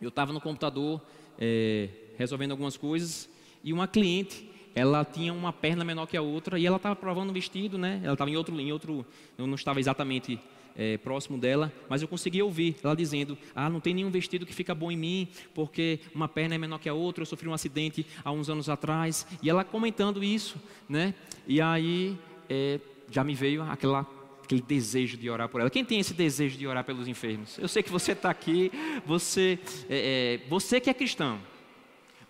eu 0.00 0.10
estava 0.10 0.32
no 0.32 0.40
computador 0.40 1.00
é, 1.40 1.88
resolvendo 2.16 2.52
algumas 2.52 2.76
coisas, 2.76 3.28
e 3.64 3.72
uma 3.72 3.88
cliente, 3.88 4.48
ela 4.76 5.04
tinha 5.04 5.32
uma 5.32 5.52
perna 5.52 5.84
menor 5.84 6.06
que 6.06 6.16
a 6.16 6.22
outra, 6.22 6.56
e 6.56 6.64
ela 6.64 6.76
estava 6.76 6.94
provando 6.94 7.30
o 7.30 7.32
vestido, 7.32 7.76
né? 7.76 8.00
Ela 8.04 8.12
estava 8.12 8.30
em 8.30 8.36
outro, 8.36 8.60
em 8.60 8.70
outro, 8.70 9.04
eu 9.36 9.44
não 9.44 9.56
estava 9.56 9.80
exatamente 9.80 10.38
é, 10.78 10.96
próximo 10.96 11.36
dela, 11.36 11.72
mas 11.88 12.00
eu 12.00 12.06
consegui 12.06 12.40
ouvir 12.40 12.76
ela 12.84 12.94
dizendo: 12.94 13.36
Ah, 13.52 13.68
não 13.68 13.80
tem 13.80 13.92
nenhum 13.92 14.10
vestido 14.10 14.46
que 14.46 14.54
fica 14.54 14.72
bom 14.76 14.92
em 14.92 14.96
mim, 14.96 15.28
porque 15.52 15.98
uma 16.14 16.28
perna 16.28 16.54
é 16.54 16.58
menor 16.58 16.78
que 16.78 16.88
a 16.88 16.94
outra. 16.94 17.22
Eu 17.22 17.26
sofri 17.26 17.48
um 17.48 17.52
acidente 17.52 18.06
há 18.24 18.30
uns 18.30 18.48
anos 18.48 18.68
atrás. 18.68 19.26
E 19.42 19.50
ela 19.50 19.64
comentando 19.64 20.22
isso, 20.22 20.56
né? 20.88 21.14
E 21.48 21.60
aí 21.60 22.16
é, 22.48 22.78
já 23.10 23.24
me 23.24 23.34
veio 23.34 23.62
aquela 23.62 24.06
aquele 24.44 24.62
desejo 24.62 25.18
de 25.18 25.28
orar 25.28 25.46
por 25.46 25.60
ela. 25.60 25.68
Quem 25.68 25.84
tem 25.84 26.00
esse 26.00 26.14
desejo 26.14 26.56
de 26.56 26.66
orar 26.66 26.82
pelos 26.82 27.06
enfermos? 27.06 27.58
Eu 27.58 27.68
sei 27.68 27.82
que 27.82 27.90
você 27.90 28.12
está 28.12 28.30
aqui, 28.30 28.72
você, 29.04 29.58
é, 29.90 30.40
é, 30.42 30.48
você 30.48 30.80
que 30.80 30.88
é 30.88 30.94
cristão, 30.94 31.38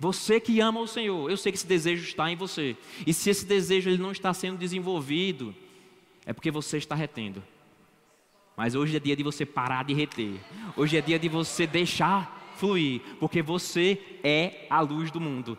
você 0.00 0.40
que 0.40 0.58
ama 0.58 0.80
o 0.80 0.88
Senhor, 0.88 1.30
eu 1.30 1.36
sei 1.36 1.52
que 1.52 1.58
esse 1.58 1.66
desejo 1.66 2.02
está 2.02 2.28
em 2.28 2.34
você. 2.34 2.76
E 3.06 3.14
se 3.14 3.30
esse 3.30 3.46
desejo 3.46 3.88
ele 3.88 4.02
não 4.02 4.10
está 4.10 4.34
sendo 4.34 4.58
desenvolvido, 4.58 5.54
é 6.26 6.32
porque 6.32 6.50
você 6.50 6.78
está 6.78 6.96
retendo. 6.96 7.40
Mas 8.58 8.74
hoje 8.74 8.96
é 8.96 8.98
dia 8.98 9.14
de 9.14 9.22
você 9.22 9.46
parar 9.46 9.84
de 9.84 9.94
reter. 9.94 10.34
Hoje 10.76 10.96
é 10.96 11.00
dia 11.00 11.16
de 11.16 11.28
você 11.28 11.64
deixar 11.64 12.52
fluir, 12.56 13.00
porque 13.20 13.40
você 13.40 14.02
é 14.24 14.66
a 14.68 14.80
luz 14.80 15.12
do 15.12 15.20
mundo. 15.20 15.56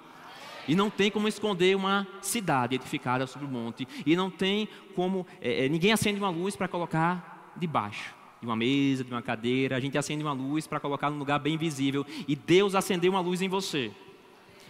E 0.68 0.75
não 0.75 0.89
tem 0.89 1.10
como 1.10 1.25
esconder 1.25 1.77
uma 1.77 2.06
cidade 2.22 2.75
edificada 2.75 3.25
sobre 3.25 3.48
o 3.48 3.50
monte. 3.50 3.88
E 4.06 4.18
não 4.18 4.29
tem 4.29 4.68
como. 4.98 5.25
É, 5.39 5.65
é 5.65 5.70
ninguém 5.70 5.94
acende 5.94 6.20
uma 6.20 6.29
luz 6.29 6.58
para 6.58 6.68
colocar 6.68 7.53
debaixo 7.56 8.13
de 8.41 8.46
uma 8.46 8.58
mesa, 8.58 9.06
de 9.06 9.12
uma 9.13 9.22
cadeira. 9.22 9.77
A 9.77 9.79
gente 9.79 9.98
acende 9.98 10.22
uma 10.22 10.34
luz 10.34 10.68
para 10.68 10.77
colocar 10.77 11.10
num 11.10 11.20
lugar 11.20 11.39
bem 11.39 11.58
visível. 11.58 12.06
E 12.27 12.36
Deus 12.36 12.75
acendeu 12.75 13.13
uma 13.13 13.22
luz 13.22 13.41
em 13.41 13.48
você. 13.48 13.94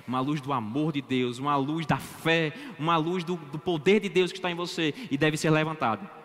Uma 0.08 0.20
luz 0.20 0.40
do 0.40 0.54
amor 0.54 0.94
de 0.94 1.02
Deus, 1.02 1.40
uma 1.40 1.56
luz 1.56 1.88
da 1.88 1.98
fé, 1.98 2.54
uma 2.78 2.96
luz 2.96 3.24
do, 3.24 3.38
do 3.38 3.58
poder 3.58 4.00
de 4.00 4.08
Deus 4.08 4.32
que 4.32 4.38
está 4.38 4.52
em 4.52 4.56
você 4.56 4.94
e 5.10 5.18
deve 5.18 5.36
ser 5.36 5.50
levantada. 5.50 6.19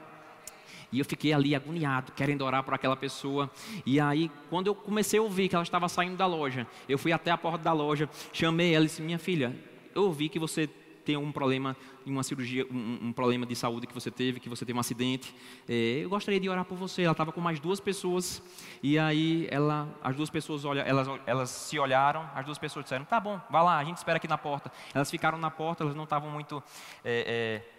E 0.95 1.01
eu 1.01 1.05
fiquei 1.05 1.33
ali 1.33 1.57
agoniado, 1.57 2.13
querendo 2.13 2.43
orar 2.43 2.63
por 2.63 2.73
aquela 2.73 2.95
pessoa. 2.95 3.51
E 3.85 3.99
aí, 3.99 4.31
quando 4.49 4.69
eu 4.69 4.77
comecei 4.77 5.19
a 5.19 5.23
ouvir 5.23 5.49
que 5.49 5.57
ela 5.57 5.65
estava 5.65 5.89
saindo 5.89 6.17
da 6.17 6.25
loja, 6.25 6.69
eu 6.89 6.97
fui 6.97 7.11
até 7.11 7.33
a 7.33 7.37
porta 7.37 7.59
da 7.59 7.73
loja, 7.73 8.09
chamei 8.33 8.73
ela 8.73 8.85
e 8.85 8.87
disse: 8.87 9.03
Minha 9.03 9.19
filha, 9.19 9.57
eu 9.93 10.05
ouvi 10.05 10.29
que 10.29 10.39
você 10.39 10.69
tem 11.05 11.17
um 11.17 11.33
problema 11.33 11.77
em 12.07 12.13
uma 12.13 12.23
cirurgia, 12.23 12.65
um, 12.71 13.09
um, 13.09 13.13
problema 13.13 13.45
de 13.45 13.57
saúde 13.57 13.89
que 13.89 13.93
você 13.93 14.09
teve, 14.09 14.39
que 14.39 14.49
você 14.49 14.65
teve 14.65 14.77
um 14.77 14.81
acidente. 14.81 15.35
É, 15.69 16.01
eu 16.05 16.09
gostaria 16.09 16.39
de 16.39 16.49
orar 16.49 16.65
por 16.65 16.79
você. 16.79 17.03
Ela 17.03 17.11
estava 17.11 17.33
com 17.33 17.41
mais 17.41 17.59
duas 17.59 17.81
pessoas 17.81 18.41
e 18.81 18.97
aí 18.97 19.49
ela, 19.51 19.89
as 20.01 20.15
duas 20.15 20.31
pessoas 20.31 20.65
olha, 20.65 20.83
elas, 20.83 21.09
elas 21.27 21.51
se 21.51 21.77
olharam. 21.77 22.25
As 22.37 22.45
duas 22.45 22.57
pessoas 22.57 22.85
disseram: 22.85 23.05
Tá 23.05 23.19
bom, 23.19 23.41
vá 23.51 23.63
lá, 23.63 23.79
a 23.79 23.85
gente 23.85 23.97
espera 23.97 24.19
aqui 24.19 24.29
na 24.29 24.39
porta. 24.39 24.71
Elas 24.95 25.11
ficaram 25.11 25.39
na 25.39 25.51
porta, 25.51 25.83
elas 25.83 25.97
não 25.97 26.05
estavam 26.05 26.31
muito 26.31 26.63
é, 27.05 27.63
é, 27.67 27.75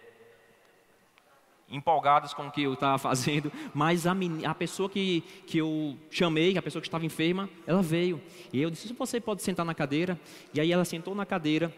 empolgadas 1.70 2.32
com 2.32 2.46
o 2.46 2.50
que 2.50 2.62
eu 2.62 2.74
estava 2.74 2.98
fazendo, 2.98 3.50
mas 3.74 4.06
a, 4.06 4.14
a 4.44 4.54
pessoa 4.54 4.88
que, 4.88 5.22
que 5.46 5.58
eu 5.58 5.96
chamei, 6.10 6.56
a 6.56 6.62
pessoa 6.62 6.80
que 6.80 6.88
estava 6.88 7.04
enferma, 7.04 7.48
ela 7.66 7.82
veio. 7.82 8.20
E 8.52 8.60
eu 8.60 8.70
disse: 8.70 8.92
Você 8.92 9.20
pode 9.20 9.42
sentar 9.42 9.64
na 9.64 9.74
cadeira? 9.74 10.18
E 10.54 10.60
aí 10.60 10.72
ela 10.72 10.84
sentou 10.84 11.14
na 11.14 11.26
cadeira. 11.26 11.72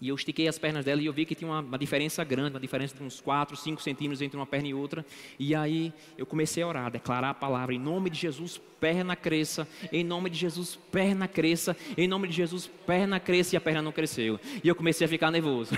E 0.00 0.08
eu 0.08 0.14
estiquei 0.14 0.46
as 0.46 0.58
pernas 0.58 0.84
dela 0.84 1.00
e 1.00 1.06
eu 1.06 1.12
vi 1.12 1.24
que 1.24 1.34
tinha 1.34 1.50
uma, 1.50 1.60
uma, 1.60 1.78
diferença 1.78 2.22
grande, 2.22 2.50
uma 2.50 2.60
diferença 2.60 2.94
de 2.94 3.02
uns 3.02 3.18
4, 3.20 3.56
5 3.56 3.80
centímetros 3.80 4.20
entre 4.20 4.36
uma 4.36 4.44
perna 4.44 4.68
e 4.68 4.74
outra. 4.74 5.04
E 5.38 5.54
aí 5.54 5.92
eu 6.18 6.26
comecei 6.26 6.62
a 6.62 6.66
orar, 6.68 6.86
a 6.86 6.90
declarar 6.90 7.30
a 7.30 7.34
palavra, 7.34 7.74
em 7.74 7.78
nome 7.78 8.10
de 8.10 8.18
Jesus, 8.18 8.60
perna 8.78 9.16
cresça, 9.16 9.66
em 9.90 10.04
nome 10.04 10.28
de 10.28 10.36
Jesus, 10.36 10.78
perna 10.92 11.26
cresça, 11.26 11.74
em 11.96 12.06
nome 12.06 12.28
de 12.28 12.34
Jesus, 12.34 12.70
perna 12.86 13.18
cresça, 13.18 13.54
e 13.54 13.56
a 13.56 13.60
perna 13.60 13.80
não 13.80 13.92
cresceu. 13.92 14.38
E 14.62 14.68
eu 14.68 14.74
comecei 14.74 15.06
a 15.06 15.08
ficar 15.08 15.30
nervoso. 15.30 15.74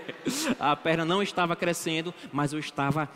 a 0.58 0.74
perna 0.74 1.04
não 1.04 1.22
estava 1.22 1.54
crescendo, 1.54 2.14
mas 2.32 2.54
eu 2.54 2.58
estava 2.58 3.06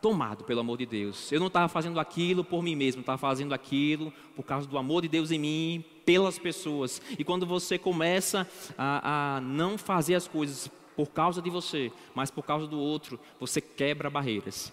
tomado 0.00 0.44
pelo 0.44 0.60
amor 0.60 0.78
de 0.78 0.86
Deus. 0.86 1.30
Eu 1.30 1.40
não 1.40 1.46
estava 1.46 1.68
fazendo 1.68 1.98
aquilo 1.98 2.44
por 2.44 2.62
mim 2.62 2.76
mesmo, 2.76 3.00
estava 3.00 3.18
fazendo 3.18 3.52
aquilo 3.52 4.12
por 4.34 4.44
causa 4.44 4.66
do 4.66 4.76
amor 4.76 5.02
de 5.02 5.08
Deus 5.08 5.30
em 5.30 5.38
mim, 5.38 5.84
pelas 6.04 6.38
pessoas. 6.38 7.00
E 7.18 7.24
quando 7.24 7.46
você 7.46 7.78
começa 7.78 8.46
a, 8.76 9.36
a 9.36 9.40
não 9.40 9.76
fazer 9.78 10.14
as 10.14 10.26
coisas 10.28 10.70
por 10.96 11.08
causa 11.10 11.40
de 11.40 11.50
você, 11.50 11.90
mas 12.14 12.30
por 12.30 12.44
causa 12.44 12.66
do 12.66 12.78
outro, 12.78 13.18
você 13.40 13.60
quebra 13.60 14.10
barreiras. 14.10 14.72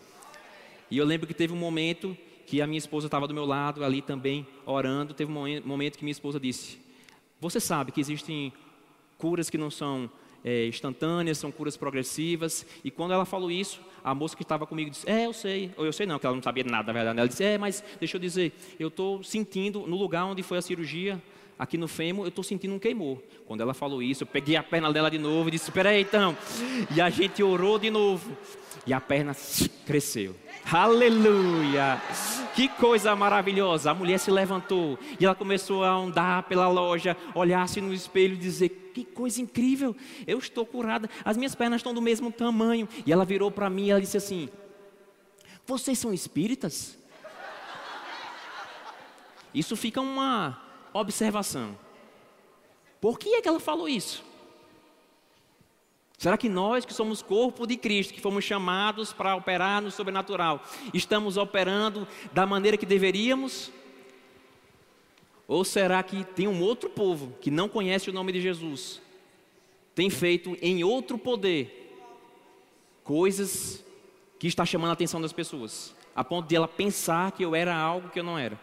E 0.91 0.97
eu 0.97 1.05
lembro 1.05 1.27
que 1.27 1.33
teve 1.33 1.53
um 1.53 1.57
momento 1.57 2.17
que 2.45 2.61
a 2.61 2.67
minha 2.67 2.79
esposa 2.79 3.07
estava 3.07 3.27
do 3.27 3.33
meu 3.33 3.45
lado, 3.45 3.83
ali 3.83 4.01
também 4.01 4.45
orando. 4.65 5.13
Teve 5.13 5.31
um 5.31 5.61
momento 5.63 5.97
que 5.97 6.03
minha 6.03 6.11
esposa 6.11 6.39
disse: 6.39 6.79
Você 7.39 7.59
sabe 7.59 7.91
que 7.91 8.01
existem 8.01 8.51
curas 9.17 9.49
que 9.49 9.57
não 9.57 9.69
são 9.69 10.09
é, 10.43 10.67
instantâneas, 10.67 11.37
são 11.37 11.51
curas 11.51 11.77
progressivas. 11.77 12.65
E 12.83 12.91
quando 12.91 13.13
ela 13.13 13.25
falou 13.25 13.51
isso, 13.51 13.81
a 14.03 14.13
moça 14.13 14.35
que 14.35 14.43
estava 14.43 14.65
comigo 14.65 14.89
disse: 14.89 15.09
É, 15.09 15.25
eu 15.25 15.33
sei. 15.33 15.71
Ou 15.77 15.85
eu 15.85 15.93
sei 15.93 16.05
não, 16.05 16.19
que 16.19 16.25
ela 16.25 16.35
não 16.35 16.43
sabia 16.43 16.63
nada, 16.63 16.87
na 16.87 16.93
verdade. 16.93 17.19
Ela 17.19 17.27
disse: 17.27 17.43
É, 17.43 17.57
mas 17.57 17.83
deixa 17.99 18.17
eu 18.17 18.21
dizer, 18.21 18.53
eu 18.79 18.87
estou 18.87 19.23
sentindo 19.23 19.85
no 19.87 19.97
lugar 19.97 20.25
onde 20.25 20.43
foi 20.43 20.57
a 20.57 20.61
cirurgia, 20.61 21.21
aqui 21.57 21.77
no 21.77 21.87
fêmur, 21.87 22.25
eu 22.25 22.29
estou 22.29 22.43
sentindo 22.43 22.73
um 22.73 22.79
queimor. 22.79 23.17
Quando 23.45 23.61
ela 23.61 23.73
falou 23.73 24.01
isso, 24.01 24.23
eu 24.23 24.27
peguei 24.27 24.55
a 24.55 24.63
perna 24.63 24.91
dela 24.93 25.11
de 25.11 25.17
novo 25.17 25.49
e 25.49 25.51
disse: 25.51 25.65
Espera 25.65 25.89
aí 25.89 26.01
então. 26.01 26.35
E 26.95 27.01
a 27.01 27.09
gente 27.09 27.43
orou 27.43 27.77
de 27.77 27.89
novo. 27.89 28.35
E 28.87 28.93
a 28.93 29.01
perna 29.01 29.35
cresceu. 29.85 30.35
Aleluia! 30.71 31.99
Que 32.55 32.67
coisa 32.67 33.15
maravilhosa! 33.15 33.89
A 33.89 33.93
mulher 33.93 34.19
se 34.19 34.29
levantou 34.29 34.99
e 35.19 35.25
ela 35.25 35.33
começou 35.33 35.83
a 35.83 35.89
andar 35.89 36.43
pela 36.43 36.67
loja, 36.67 37.17
olhar-se 37.33 37.81
no 37.81 37.91
espelho 37.91 38.35
e 38.35 38.37
dizer: 38.37 38.69
Que 38.93 39.03
coisa 39.03 39.41
incrível! 39.41 39.95
Eu 40.27 40.37
estou 40.37 40.65
curada, 40.65 41.09
as 41.25 41.35
minhas 41.37 41.55
pernas 41.55 41.79
estão 41.79 41.93
do 41.93 42.01
mesmo 42.01 42.31
tamanho. 42.31 42.87
E 43.03 43.11
ela 43.11 43.25
virou 43.25 43.49
para 43.49 43.69
mim 43.69 43.87
e 43.87 43.91
ela 43.91 44.01
disse 44.01 44.17
assim: 44.17 44.47
Vocês 45.65 45.97
são 45.97 46.13
espíritas? 46.13 46.97
Isso 49.53 49.75
fica 49.75 49.99
uma 49.99 50.61
observação. 50.93 51.75
Por 53.01 53.17
que 53.17 53.33
é 53.35 53.41
que 53.41 53.47
ela 53.47 53.59
falou 53.59 53.89
isso? 53.89 54.28
Será 56.19 56.37
que 56.37 56.49
nós, 56.49 56.83
que 56.83 56.93
somos 56.93 57.21
corpo 57.21 57.65
de 57.65 57.77
Cristo, 57.77 58.13
que 58.13 58.19
fomos 58.19 58.43
chamados 58.43 59.13
para 59.13 59.37
operar 59.37 59.81
no 59.81 59.89
sobrenatural, 59.89 60.61
estamos 60.93 61.37
operando 61.37 62.05
da 62.33 62.45
maneira 62.45 62.75
que 62.75 62.85
deveríamos? 62.85 63.71
Ou 65.47 65.63
será 65.63 66.03
que 66.03 66.25
tem 66.25 66.45
um 66.45 66.61
outro 66.61 66.89
povo 66.89 67.33
que 67.39 67.49
não 67.49 67.69
conhece 67.69 68.09
o 68.09 68.13
nome 68.13 68.33
de 68.33 68.41
Jesus, 68.41 69.01
tem 69.95 70.09
feito 70.09 70.57
em 70.61 70.83
outro 70.83 71.17
poder 71.17 71.97
coisas 73.01 73.81
que 74.37 74.47
está 74.47 74.65
chamando 74.65 74.89
a 74.89 74.93
atenção 74.93 75.21
das 75.21 75.31
pessoas, 75.31 75.95
a 76.13 76.21
ponto 76.21 76.49
de 76.49 76.55
ela 76.57 76.67
pensar 76.67 77.31
que 77.31 77.45
eu 77.45 77.55
era 77.55 77.73
algo 77.73 78.09
que 78.09 78.19
eu 78.19 78.25
não 78.25 78.37
era? 78.37 78.59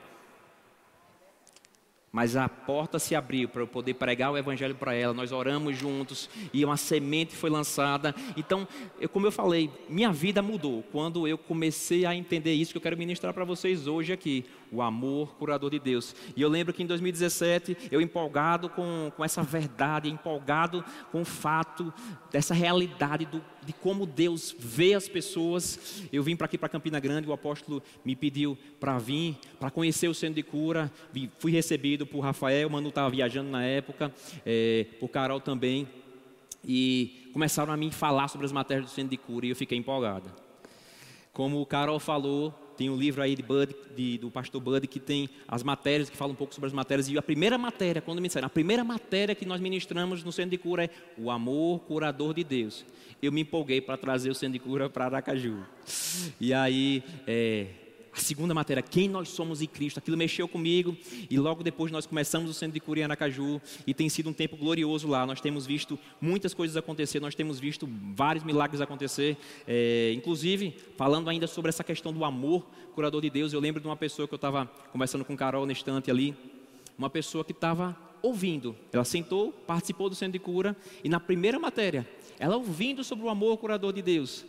Mas 2.13 2.35
a 2.37 2.49
porta 2.49 2.99
se 2.99 3.15
abriu 3.15 3.49
para 3.49 3.63
eu 3.63 3.67
poder 3.67 3.95
pregar 3.95 4.33
o 4.33 4.39
evangelho 4.39 4.75
para 4.75 4.95
ela. 4.95 5.13
Nós 5.13 5.33
oramos 5.33 5.77
juntos 5.77 6.31
e 6.53 6.65
uma 6.65 6.77
semente 6.77 7.37
foi 7.37 7.51
lançada. 7.51 8.15
Então, 8.37 8.67
eu, 8.99 9.09
como 9.09 9.27
eu 9.27 9.33
falei, 9.33 9.71
minha 9.89 10.13
vida 10.13 10.41
mudou 10.41 10.83
quando 10.91 11.29
eu 11.29 11.37
comecei 11.37 12.07
a 12.07 12.15
entender 12.15 12.55
isso 12.55 12.73
que 12.73 12.79
eu 12.79 12.83
quero 12.83 12.97
ministrar 12.97 13.35
para 13.35 13.45
vocês 13.45 13.87
hoje 13.87 14.13
aqui 14.13 14.47
o 14.71 14.83
amor 14.83 15.35
curador 15.37 15.71
de 15.71 15.79
Deus. 15.79 16.15
E 16.37 16.43
eu 16.43 16.49
lembro 16.49 16.73
que 16.73 16.83
em 16.83 16.87
2017, 16.87 17.77
eu 17.91 18.01
empolgado 18.01 18.69
com, 18.69 19.11
com 19.17 19.25
essa 19.25 19.43
verdade, 19.43 20.11
empolgado 20.11 20.85
com 21.13 21.23
o 21.23 21.25
fato 21.25 21.93
dessa 22.31 22.55
realidade 22.55 23.27
do, 23.27 23.43
de 23.65 23.73
como 23.73 24.07
Deus 24.07 24.55
vê 24.59 24.95
as 24.95 25.09
pessoas, 25.09 26.03
eu 26.13 26.23
vim 26.23 26.37
para 26.37 26.47
aqui 26.47 26.57
para 26.57 26.69
Campina 26.69 27.01
Grande, 27.01 27.29
o 27.29 27.33
apóstolo 27.33 27.83
me 28.05 28.15
pediu 28.15 28.57
para 28.79 28.99
vir, 28.99 29.37
para 29.59 29.71
conhecer 29.71 30.09
o 30.09 30.15
centro 30.15 30.37
de 30.37 30.43
cura, 30.43 30.91
fui 31.39 31.53
recebido 31.53 32.07
por 32.07 32.21
Rafael, 32.21 32.69
o 32.69 32.71
Manu 32.71 32.89
estava 32.89 33.11
viajando 33.11 33.51
na 33.51 33.65
época, 33.65 34.13
é, 34.45 34.87
por 35.01 35.09
Carol 35.09 35.41
também, 35.41 35.89
e 36.65 37.31
começaram 37.33 37.73
a 37.73 37.77
me 37.77 37.91
falar 37.91 38.29
sobre 38.29 38.47
as 38.47 38.53
matérias 38.53 38.87
do 38.87 38.93
centro 38.93 39.11
de 39.11 39.17
cura 39.17 39.47
e 39.47 39.51
eu 39.51 39.57
fiquei 39.57 39.79
empolgada. 39.79 40.35
Como 41.33 41.61
o 41.61 41.67
Carol 41.67 42.01
falou, 42.01 42.55
tem 42.77 42.91
um 42.91 42.97
livro 42.97 43.23
aí 43.23 43.35
de 43.35 43.43
Bud, 43.43 43.75
de, 43.97 44.19
do 44.19 44.31
pastor 44.31 44.61
Bud, 44.61 44.87
que 44.87 45.01
tem 45.01 45.29
as 45.49 45.63
matérias, 45.63 46.11
que 46.11 46.17
fala 46.17 46.33
um 46.33 46.37
pouco 46.37 46.55
sobre 46.55 46.69
as 46.69 46.73
matérias. 46.73 47.09
E 47.09 47.17
a 47.17 47.23
primeira 47.23 47.57
matéria, 47.57 48.03
quando 48.03 48.21
me 48.21 48.29
disseram, 48.29 48.47
a 48.47 48.51
primeira 48.51 48.85
matéria 48.85 49.35
que 49.35 49.47
nós 49.47 49.61
ministramos 49.61 50.23
no 50.23 50.33
Centro 50.33 50.51
de 50.51 50.59
Cura 50.59 50.85
é 50.85 50.91
o 51.17 51.31
amor 51.31 51.81
curador 51.81 52.35
de 52.35 52.45
Deus. 52.45 52.85
Eu 53.23 53.33
me 53.33 53.41
empolguei 53.41 53.81
para 53.81 53.97
trazer 53.97 54.31
o 54.31 54.35
Centro 54.35 54.55
de 54.55 54.59
Cura 54.59 54.91
para 54.91 55.07
Aracaju. 55.07 55.65
E 56.41 56.53
aí, 56.53 57.03
é, 57.27 57.67
a 58.17 58.23
segunda 58.23 58.55
matéria, 58.55 58.83
quem 58.83 59.09
nós 59.09 59.29
somos 59.29 59.61
em 59.61 59.67
Cristo, 59.67 59.99
aquilo 59.99 60.17
mexeu 60.17 60.49
comigo 60.49 60.97
e 61.31 61.39
logo 61.39 61.63
depois 61.63 61.93
nós 61.93 62.07
começamos 62.07 62.51
o 62.51 62.55
centro 62.55 62.73
de 62.73 62.81
cura 62.81 63.01
em 63.01 63.03
Aracaju 63.03 63.61
e 63.87 63.93
tem 63.93 64.09
sido 64.09 64.31
um 64.31 64.33
tempo 64.33 64.57
glorioso 64.57 65.07
lá. 65.07 65.27
Nós 65.27 65.41
temos 65.41 65.67
visto 65.67 65.99
muitas 66.21 66.55
coisas 66.55 66.77
acontecer, 66.77 67.21
nós 67.21 67.35
temos 67.35 67.61
visto 67.61 67.89
vários 68.15 68.45
milagres 68.45 68.81
acontecer, 68.81 69.37
é, 69.67 70.13
inclusive 70.15 70.75
falando 70.97 71.29
ainda 71.29 71.47
sobre 71.47 71.69
essa 71.69 71.85
questão 71.85 72.13
do 72.13 72.25
amor 72.25 72.67
curador 72.95 73.21
de 73.21 73.29
Deus. 73.29 73.53
Eu 73.53 73.61
lembro 73.61 73.81
de 73.81 73.87
uma 73.87 73.97
pessoa 73.97 74.27
que 74.27 74.33
eu 74.33 74.37
estava 74.37 74.67
conversando 74.91 75.25
com 75.25 75.37
Carol 75.37 75.67
na 75.67 75.73
estante 75.73 76.11
ali, 76.11 76.35
uma 76.99 77.11
pessoa 77.11 77.45
que 77.45 77.53
estava 77.53 77.97
ouvindo. 78.23 78.75
Ela 78.93 79.05
sentou, 79.05 79.53
participou 79.53 80.09
do 80.09 80.15
centro 80.15 80.33
de 80.33 80.39
cura 80.39 80.75
e 81.05 81.09
na 81.09 81.21
primeira 81.21 81.59
matéria, 81.59 82.09
ela 82.39 82.57
ouvindo 82.57 83.05
sobre 83.05 83.27
o 83.27 83.29
amor 83.29 83.59
curador 83.59 83.93
de 83.93 84.03
Deus, 84.03 84.45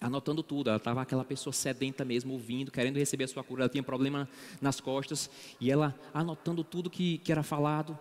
anotando 0.00 0.42
tudo. 0.42 0.70
Ela 0.70 0.78
estava 0.78 1.02
aquela 1.02 1.24
pessoa 1.24 1.52
sedenta 1.52 2.04
mesmo, 2.04 2.32
ouvindo, 2.32 2.70
querendo 2.70 2.96
receber 2.96 3.24
a 3.24 3.28
sua 3.28 3.44
cura. 3.44 3.62
Ela 3.62 3.68
tinha 3.68 3.82
problema 3.82 4.28
nas 4.60 4.80
costas 4.80 5.28
e 5.60 5.70
ela 5.70 5.94
anotando 6.14 6.64
tudo 6.64 6.88
que, 6.88 7.18
que 7.18 7.30
era 7.30 7.42
falado. 7.42 7.98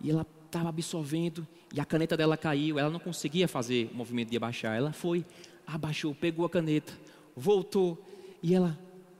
E 0.00 0.10
ela 0.10 0.26
estava 0.46 0.68
absorvendo 0.68 1.46
e 1.74 1.80
a 1.80 1.84
caneta 1.84 2.16
dela 2.16 2.36
caiu. 2.36 2.78
Ela 2.78 2.90
não 2.90 3.00
conseguia 3.00 3.48
fazer 3.48 3.90
o 3.92 3.96
movimento 3.96 4.30
de 4.30 4.36
abaixar. 4.36 4.76
Ela 4.76 4.92
foi, 4.92 5.24
abaixou, 5.66 6.14
pegou 6.14 6.46
a 6.46 6.50
caneta, 6.50 6.92
voltou. 7.36 8.00
E 8.42 8.54
ela, 8.54 8.78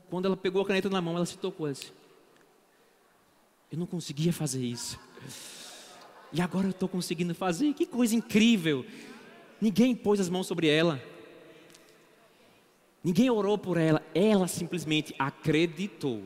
quando 0.09 0.25
ela 0.25 0.37
pegou 0.37 0.61
a 0.61 0.65
caneta 0.65 0.89
na 0.89 1.01
mão, 1.01 1.17
ela 1.17 1.25
se 1.25 1.37
tocou. 1.37 1.67
Eu 1.67 3.77
não 3.77 3.85
conseguia 3.85 4.31
fazer 4.31 4.63
isso. 4.63 4.97
E 6.31 6.39
agora 6.39 6.67
eu 6.67 6.71
estou 6.71 6.87
conseguindo 6.87 7.35
fazer. 7.35 7.73
Que 7.73 7.85
coisa 7.85 8.15
incrível. 8.15 8.85
Ninguém 9.59 9.95
pôs 9.95 10.19
as 10.19 10.29
mãos 10.29 10.47
sobre 10.47 10.67
ela. 10.67 11.01
Ninguém 13.05 13.29
orou 13.29 13.55
por 13.55 13.77
ela, 13.77 14.01
ela 14.15 14.47
simplesmente 14.47 15.13
acreditou. 15.19 16.23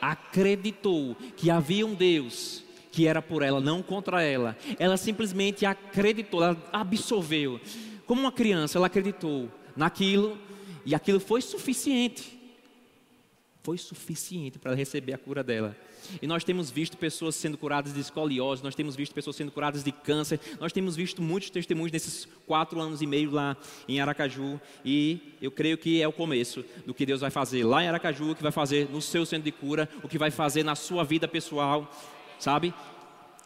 Acreditou 0.00 1.14
que 1.36 1.48
havia 1.48 1.86
um 1.86 1.94
Deus 1.94 2.64
que 2.90 3.06
era 3.06 3.22
por 3.22 3.40
ela, 3.40 3.60
não 3.60 3.80
contra 3.80 4.20
ela. 4.20 4.56
Ela 4.80 4.96
simplesmente 4.96 5.64
acreditou, 5.64 6.42
ela 6.42 6.60
absorveu. 6.72 7.60
Como 8.04 8.20
uma 8.20 8.32
criança, 8.32 8.78
ela 8.78 8.88
acreditou 8.88 9.48
naquilo 9.76 10.36
e 10.84 10.92
aquilo 10.92 11.20
foi 11.20 11.40
suficiente. 11.40 12.33
Foi 13.64 13.78
suficiente 13.78 14.58
para 14.58 14.74
receber 14.74 15.14
a 15.14 15.18
cura 15.18 15.42
dela. 15.42 15.74
E 16.20 16.26
nós 16.26 16.44
temos 16.44 16.70
visto 16.70 16.98
pessoas 16.98 17.34
sendo 17.34 17.56
curadas 17.56 17.94
de 17.94 18.00
escoliose, 18.00 18.62
nós 18.62 18.74
temos 18.74 18.94
visto 18.94 19.14
pessoas 19.14 19.36
sendo 19.36 19.50
curadas 19.50 19.82
de 19.82 19.90
câncer, 19.90 20.38
nós 20.60 20.70
temos 20.70 20.94
visto 20.94 21.22
muitos 21.22 21.48
testemunhos 21.48 21.90
nesses 21.90 22.28
quatro 22.46 22.78
anos 22.78 23.00
e 23.00 23.06
meio 23.06 23.30
lá 23.30 23.56
em 23.88 24.02
Aracaju. 24.02 24.60
E 24.84 25.32
eu 25.40 25.50
creio 25.50 25.78
que 25.78 26.02
é 26.02 26.06
o 26.06 26.12
começo 26.12 26.62
do 26.84 26.92
que 26.92 27.06
Deus 27.06 27.22
vai 27.22 27.30
fazer 27.30 27.64
lá 27.64 27.82
em 27.82 27.88
Aracaju, 27.88 28.32
o 28.32 28.36
que 28.36 28.42
vai 28.42 28.52
fazer 28.52 28.86
no 28.90 29.00
seu 29.00 29.24
centro 29.24 29.46
de 29.46 29.52
cura, 29.52 29.88
o 30.02 30.08
que 30.08 30.18
vai 30.18 30.30
fazer 30.30 30.62
na 30.62 30.74
sua 30.74 31.02
vida 31.02 31.26
pessoal, 31.26 31.90
sabe? 32.38 32.74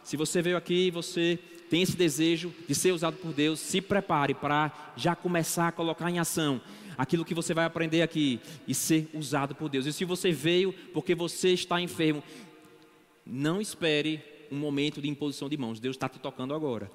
Se 0.09 0.17
você 0.17 0.41
veio 0.41 0.57
aqui 0.57 0.87
e 0.87 0.91
você 0.91 1.39
tem 1.69 1.83
esse 1.83 1.95
desejo 1.95 2.51
de 2.67 2.75
ser 2.75 2.93
usado 2.93 3.19
por 3.19 3.31
Deus, 3.31 3.61
se 3.61 3.79
prepare 3.79 4.33
para 4.33 4.73
já 4.97 5.15
começar 5.15 5.69
a 5.69 5.73
colocar 5.73 6.11
em 6.11 6.19
ação 6.19 6.63
aquilo 6.97 7.27
que 7.27 7.35
você 7.35 7.53
vai 7.53 7.67
aprender 7.67 8.01
aqui 8.01 8.41
e 8.67 8.75
ser 8.75 9.11
usado 9.13 9.55
por 9.55 9.69
Deus. 9.69 9.85
E 9.85 9.93
se 9.93 10.07
você 10.07 10.33
veio 10.33 10.73
porque 10.95 11.15
você 11.15 11.51
está 11.51 11.79
enfermo, 11.79 12.25
não 13.27 13.61
espere 13.61 14.23
um 14.51 14.57
momento 14.57 15.03
de 15.03 15.11
imposição 15.11 15.47
de 15.47 15.59
mãos. 15.59 15.79
Deus 15.79 15.95
está 15.95 16.09
te 16.09 16.19
tocando 16.19 16.55
agora. 16.55 16.91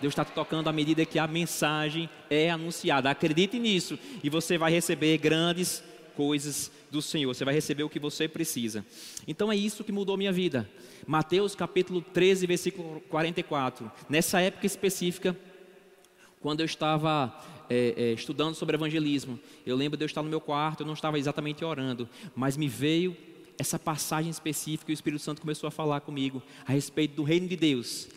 Deus 0.00 0.12
está 0.12 0.24
te 0.24 0.32
tocando 0.32 0.70
à 0.70 0.72
medida 0.72 1.04
que 1.04 1.18
a 1.18 1.26
mensagem 1.26 2.08
é 2.30 2.50
anunciada. 2.50 3.10
Acredite 3.10 3.58
nisso 3.58 3.98
e 4.24 4.30
você 4.30 4.56
vai 4.56 4.72
receber 4.72 5.18
grandes 5.18 5.84
coisas 6.16 6.72
do 6.90 7.02
Senhor. 7.02 7.32
Você 7.34 7.44
vai 7.44 7.54
receber 7.54 7.84
o 7.84 7.88
que 7.88 8.00
você 8.00 8.26
precisa. 8.26 8.84
Então 9.28 9.52
é 9.52 9.56
isso 9.56 9.84
que 9.84 9.92
mudou 9.92 10.16
minha 10.16 10.32
vida. 10.32 10.68
Mateus 11.06 11.54
capítulo 11.54 12.00
13, 12.00 12.46
versículo 12.46 13.00
44. 13.02 13.92
Nessa 14.08 14.40
época 14.40 14.66
específica, 14.66 15.36
quando 16.40 16.60
eu 16.60 16.66
estava 16.66 17.38
é, 17.68 17.94
é, 17.96 18.12
estudando 18.12 18.54
sobre 18.54 18.76
evangelismo, 18.76 19.38
eu 19.64 19.76
lembro 19.76 19.96
de 19.96 20.04
eu 20.04 20.06
estar 20.06 20.22
no 20.22 20.30
meu 20.30 20.40
quarto, 20.40 20.80
eu 20.80 20.86
não 20.86 20.94
estava 20.94 21.18
exatamente 21.18 21.64
orando, 21.64 22.08
mas 22.34 22.56
me 22.56 22.68
veio 22.68 23.16
essa 23.58 23.78
passagem 23.78 24.30
específica 24.30 24.90
e 24.90 24.94
o 24.94 24.94
Espírito 24.94 25.22
Santo 25.22 25.40
começou 25.40 25.68
a 25.68 25.70
falar 25.70 26.00
comigo 26.00 26.42
a 26.66 26.72
respeito 26.72 27.14
do 27.14 27.22
reino 27.22 27.46
de 27.46 27.56
Deus. 27.56 28.08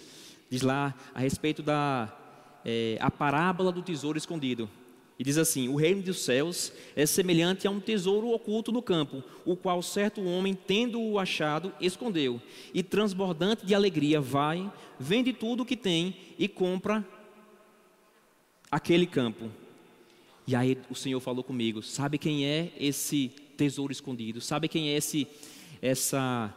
Diz 0.50 0.62
lá 0.62 0.96
a 1.13 1.20
respeito 1.20 1.62
da 1.62 2.13
é, 2.65 2.98
a 3.00 3.12
parábola 3.12 3.72
do 3.72 3.82
tesouro 3.82 4.18
escondido. 4.18 4.70
E 5.20 5.24
diz 5.24 5.38
assim: 5.38 5.68
O 5.68 5.76
reino 5.76 6.02
dos 6.02 6.20
céus 6.20 6.72
é 6.96 7.06
semelhante 7.06 7.68
a 7.68 7.72
um 7.72 7.82
tesouro 7.82 8.30
oculto 8.30 8.72
no 8.72 8.82
campo, 8.82 9.22
o 9.46 9.54
qual 9.54 9.84
certo 9.84 10.24
homem, 10.24 10.54
tendo-o 10.54 11.20
achado, 11.20 11.74
escondeu. 11.82 12.42
E 12.74 12.82
transbordante 12.82 13.66
de 13.66 13.76
alegria, 13.76 14.22
vai, 14.22 14.72
vende 14.98 15.34
tudo 15.34 15.64
o 15.64 15.66
que 15.66 15.76
tem 15.76 16.16
e 16.40 16.48
compra 16.48 17.06
aquele 18.72 19.06
campo. 19.06 19.52
E 20.48 20.56
aí 20.56 20.78
o 20.90 20.96
Senhor 20.96 21.20
falou 21.20 21.44
comigo: 21.44 21.84
Sabe 21.84 22.18
quem 22.18 22.46
é 22.46 22.72
esse 22.80 23.30
tesouro 23.58 23.92
escondido? 23.92 24.40
Sabe 24.40 24.70
quem 24.70 24.88
é 24.88 24.96
esse, 24.96 25.28
essa, 25.82 26.56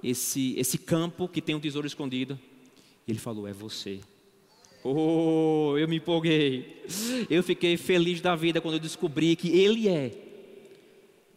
esse, 0.00 0.54
esse 0.56 0.78
campo 0.78 1.26
que 1.26 1.42
tem 1.42 1.56
um 1.56 1.60
tesouro 1.60 1.88
escondido? 1.88 2.38
E 3.04 3.10
ele 3.10 3.18
falou: 3.18 3.48
É 3.48 3.52
você. 3.52 3.98
Oh, 4.88 5.76
eu 5.76 5.88
me 5.88 5.96
empolguei. 5.96 6.82
Eu 7.28 7.42
fiquei 7.42 7.76
feliz 7.76 8.20
da 8.20 8.36
vida 8.36 8.60
quando 8.60 8.74
eu 8.74 8.80
descobri 8.80 9.34
que 9.34 9.48
Ele 9.48 9.88
é. 9.88 10.12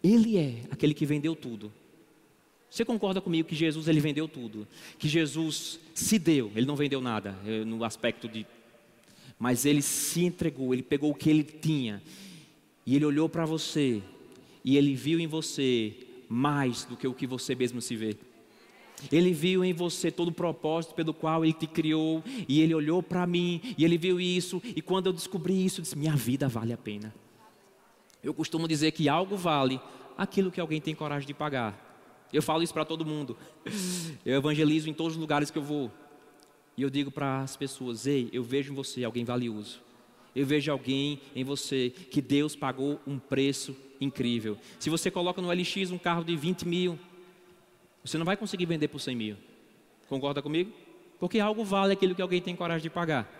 Ele 0.03 0.37
é 0.37 0.55
aquele 0.69 0.93
que 0.93 1.05
vendeu 1.05 1.35
tudo. 1.35 1.71
Você 2.69 2.85
concorda 2.85 3.19
comigo 3.19 3.49
que 3.49 3.55
Jesus 3.55 3.87
ele 3.87 3.99
vendeu 3.99 4.27
tudo? 4.27 4.67
Que 4.99 5.09
Jesus 5.09 5.79
se 5.93 6.19
deu, 6.19 6.51
ele 6.55 6.67
não 6.67 6.75
vendeu 6.75 7.01
nada 7.01 7.35
eh, 7.45 7.65
no 7.65 7.83
aspecto 7.83 8.27
de 8.27 8.45
mas 9.39 9.65
ele 9.65 9.81
se 9.81 10.25
entregou, 10.25 10.73
ele 10.73 10.83
pegou 10.83 11.11
o 11.11 11.15
que 11.15 11.29
ele 11.29 11.43
tinha 11.43 12.03
e 12.85 12.95
ele 12.95 13.05
olhou 13.05 13.29
para 13.29 13.45
você 13.45 14.03
e 14.65 14.75
ele 14.75 14.93
viu 14.93 15.17
em 15.17 15.27
você 15.27 15.95
mais 16.27 16.83
do 16.83 16.97
que 16.97 17.07
o 17.07 17.13
que 17.13 17.25
você 17.25 17.55
mesmo 17.55 17.81
se 17.81 17.95
vê. 17.95 18.17
Ele 19.11 19.33
viu 19.33 19.63
em 19.63 19.73
você 19.73 20.11
todo 20.11 20.29
o 20.29 20.33
propósito 20.33 20.93
pelo 20.93 21.13
qual 21.13 21.43
Ele 21.43 21.53
te 21.53 21.67
criou, 21.67 22.23
e 22.47 22.61
Ele 22.61 22.73
olhou 22.73 23.01
para 23.01 23.25
mim, 23.25 23.61
e 23.77 23.83
Ele 23.85 23.97
viu 23.97 24.19
isso, 24.19 24.61
e 24.75 24.81
quando 24.81 25.07
eu 25.07 25.13
descobri 25.13 25.65
isso, 25.65 25.79
eu 25.79 25.83
disse: 25.83 25.97
minha 25.97 26.15
vida 26.15 26.47
vale 26.47 26.73
a 26.73 26.77
pena. 26.77 27.13
Eu 28.23 28.33
costumo 28.33 28.67
dizer 28.67 28.91
que 28.91 29.07
algo 29.07 29.37
vale 29.37 29.79
aquilo 30.17 30.51
que 30.51 30.59
alguém 30.59 30.81
tem 30.81 30.93
coragem 30.93 31.25
de 31.25 31.33
pagar. 31.33 31.87
Eu 32.31 32.41
falo 32.41 32.61
isso 32.61 32.73
para 32.73 32.85
todo 32.85 33.05
mundo. 33.05 33.37
Eu 34.25 34.37
evangelizo 34.37 34.89
em 34.89 34.93
todos 34.93 35.13
os 35.13 35.19
lugares 35.19 35.49
que 35.49 35.57
eu 35.57 35.63
vou. 35.63 35.91
E 36.77 36.81
eu 36.81 36.89
digo 36.89 37.09
para 37.09 37.41
as 37.41 37.55
pessoas: 37.55 38.05
ei, 38.05 38.29
eu 38.31 38.43
vejo 38.43 38.71
em 38.71 38.75
você 38.75 39.03
alguém 39.03 39.23
valioso. 39.23 39.81
Eu 40.35 40.45
vejo 40.45 40.71
alguém 40.71 41.19
em 41.35 41.43
você 41.43 41.89
que 41.89 42.21
Deus 42.21 42.55
pagou 42.55 42.99
um 43.07 43.17
preço 43.17 43.75
incrível. 43.99 44.57
Se 44.79 44.89
você 44.89 45.09
coloca 45.09 45.41
no 45.41 45.51
LX 45.51 45.91
um 45.91 45.97
carro 45.97 46.23
de 46.23 46.35
20 46.35 46.67
mil, 46.67 46.99
você 48.03 48.17
não 48.17 48.25
vai 48.25 48.37
conseguir 48.37 48.65
vender 48.65 48.87
por 48.87 48.99
100 48.99 49.15
mil. 49.15 49.37
Concorda 50.07 50.41
comigo? 50.41 50.71
Porque 51.19 51.39
algo 51.39 51.63
vale 51.63 51.93
aquilo 51.93 52.15
que 52.15 52.21
alguém 52.21 52.41
tem 52.41 52.55
coragem 52.55 52.83
de 52.83 52.89
pagar. 52.89 53.39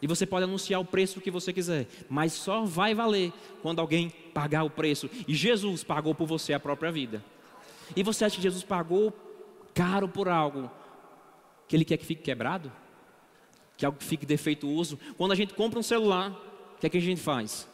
E 0.00 0.06
você 0.06 0.24
pode 0.24 0.44
anunciar 0.44 0.80
o 0.80 0.84
preço 0.84 1.20
que 1.20 1.30
você 1.30 1.52
quiser, 1.52 1.88
mas 2.08 2.32
só 2.32 2.64
vai 2.64 2.94
valer 2.94 3.32
quando 3.62 3.80
alguém 3.80 4.10
pagar 4.32 4.62
o 4.64 4.70
preço. 4.70 5.10
E 5.26 5.34
Jesus 5.34 5.82
pagou 5.82 6.14
por 6.14 6.26
você 6.26 6.52
a 6.52 6.60
própria 6.60 6.92
vida. 6.92 7.22
E 7.96 8.02
você 8.02 8.24
acha 8.24 8.36
que 8.36 8.42
Jesus 8.42 8.62
pagou 8.62 9.12
caro 9.74 10.08
por 10.08 10.28
algo 10.28 10.70
que 11.66 11.76
ele 11.76 11.84
quer 11.84 11.96
que 11.96 12.06
fique 12.06 12.22
quebrado? 12.22 12.70
Que 13.76 13.84
algo 13.84 13.98
que 13.98 14.04
fique 14.04 14.24
defeituoso? 14.24 14.98
Quando 15.16 15.32
a 15.32 15.34
gente 15.34 15.54
compra 15.54 15.78
um 15.78 15.82
celular, 15.82 16.30
o 16.76 16.80
que 16.80 16.86
é 16.86 16.90
que 16.90 16.98
a 16.98 17.02
gente 17.02 17.20
faz? 17.20 17.68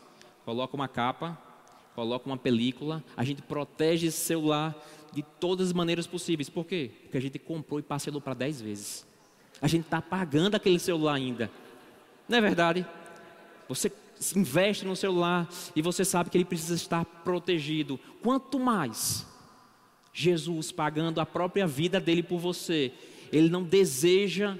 Coloca 0.44 0.75
uma 0.75 0.88
capa, 0.88 1.38
coloca 1.94 2.27
uma 2.27 2.37
película, 2.37 3.05
a 3.16 3.23
gente 3.23 3.42
protege 3.42 4.09
esse 4.09 4.18
celular 4.18 4.75
de 5.14 5.22
todas 5.22 5.68
as 5.68 5.72
maneiras 5.72 6.07
possíveis. 6.07 6.48
Por 6.48 6.64
quê? 6.64 6.90
Porque 7.03 7.16
a 7.16 7.20
gente 7.20 7.38
comprou 7.38 7.79
e 7.79 7.83
parcelou 7.83 8.20
para 8.20 8.35
10 8.35 8.61
vezes. 8.61 9.07
A 9.61 9.68
gente 9.68 9.85
está 9.85 10.03
pagando 10.03 10.55
aquele 10.55 10.79
celular 10.79 11.14
ainda. 11.14 11.50
Não 12.29 12.38
é 12.38 12.40
verdade? 12.40 12.87
Você 13.68 13.92
investe 14.37 14.85
no 14.85 14.96
celular 14.96 15.48
e 15.74 15.83
você 15.83 16.05
sabe 16.05 16.31
que 16.31 16.37
ele 16.37 16.44
precisa 16.44 16.74
estar 16.74 17.05
protegido. 17.05 17.98
Quanto 18.22 18.59
mais 18.59 19.27
Jesus 20.12 20.70
pagando 20.70 21.20
a 21.20 21.27
própria 21.27 21.66
vida 21.66 22.00
dele 22.00 22.22
por 22.22 22.38
você, 22.38 22.92
ele 23.33 23.48
não 23.48 23.62
deseja 23.62 24.57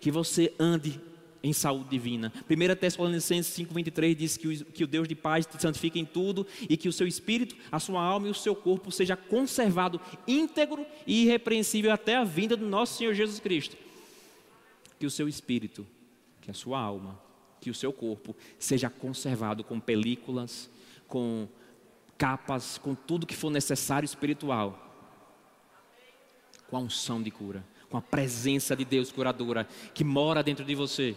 que 0.00 0.10
você 0.10 0.52
ande 0.58 1.00
em 1.44 1.52
saúde 1.52 1.90
divina. 1.90 2.32
1 2.48 2.74
Tessalonicenses 2.74 3.54
5,23 3.54 4.14
diz 4.14 4.36
que 4.38 4.48
o, 4.48 4.64
que 4.64 4.82
o 4.82 4.86
Deus 4.86 5.06
de 5.06 5.14
paz 5.14 5.44
te 5.44 5.60
santifica 5.60 5.98
em 5.98 6.04
tudo 6.06 6.46
e 6.68 6.74
que 6.74 6.88
o 6.88 6.92
seu 6.92 7.06
espírito, 7.06 7.54
a 7.70 7.78
sua 7.78 8.02
alma 8.02 8.26
e 8.26 8.30
o 8.30 8.34
seu 8.34 8.56
corpo 8.56 8.90
seja 8.90 9.14
conservado 9.14 10.00
íntegro 10.26 10.86
e 11.06 11.24
irrepreensível 11.24 11.92
até 11.92 12.16
a 12.16 12.24
vinda 12.24 12.56
do 12.56 12.66
nosso 12.66 12.96
Senhor 12.96 13.12
Jesus 13.12 13.38
Cristo. 13.40 13.76
Que 14.98 15.04
o 15.04 15.10
seu 15.10 15.28
espírito, 15.28 15.86
que 16.40 16.50
a 16.50 16.54
sua 16.54 16.80
alma, 16.80 17.20
que 17.60 17.68
o 17.68 17.74
seu 17.74 17.92
corpo 17.92 18.34
seja 18.58 18.88
conservado 18.88 19.62
com 19.62 19.78
películas, 19.78 20.70
com 21.06 21.46
capas, 22.16 22.78
com 22.78 22.94
tudo 22.94 23.26
que 23.26 23.36
for 23.36 23.50
necessário 23.50 24.06
espiritual, 24.06 24.80
com 26.70 26.78
a 26.78 26.80
unção 26.80 27.22
de 27.22 27.30
cura, 27.30 27.62
com 27.90 27.98
a 27.98 28.02
presença 28.02 28.74
de 28.74 28.84
Deus 28.84 29.12
curadora 29.12 29.68
que 29.92 30.02
mora 30.02 30.42
dentro 30.42 30.64
de 30.64 30.74
você. 30.74 31.14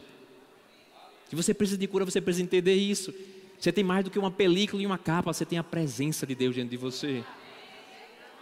Se 1.29 1.35
você 1.35 1.53
precisa 1.53 1.77
de 1.77 1.87
cura, 1.87 2.05
você 2.05 2.21
precisa 2.21 2.43
entender 2.43 2.75
isso. 2.75 3.13
Você 3.59 3.71
tem 3.71 3.83
mais 3.83 4.03
do 4.03 4.11
que 4.11 4.19
uma 4.19 4.31
película 4.31 4.81
e 4.81 4.85
uma 4.85 4.97
capa, 4.97 5.33
você 5.33 5.45
tem 5.45 5.57
a 5.57 5.63
presença 5.63 6.25
de 6.25 6.35
Deus 6.35 6.55
dentro 6.55 6.69
de 6.69 6.77
você. 6.77 7.23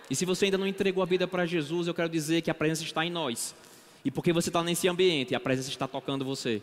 E 0.10 0.16
se 0.16 0.26
você 0.26 0.46
ainda 0.46 0.58
não 0.58 0.68
entregou 0.68 1.02
a 1.02 1.06
vida 1.06 1.28
para 1.28 1.46
Jesus, 1.46 1.88
eu 1.88 1.94
quero 1.94 2.10
dizer 2.10 2.42
que 2.42 2.52
a 2.52 2.54
presença 2.54 2.84
está 2.84 3.06
em 3.06 3.10
nós. 3.10 3.56
E 4.04 4.12
porque 4.12 4.32
você 4.32 4.50
está 4.50 4.62
nesse 4.62 4.88
ambiente, 4.88 5.34
a 5.34 5.40
presença 5.40 5.70
está 5.70 5.88
tocando 5.88 6.24
você. 6.24 6.62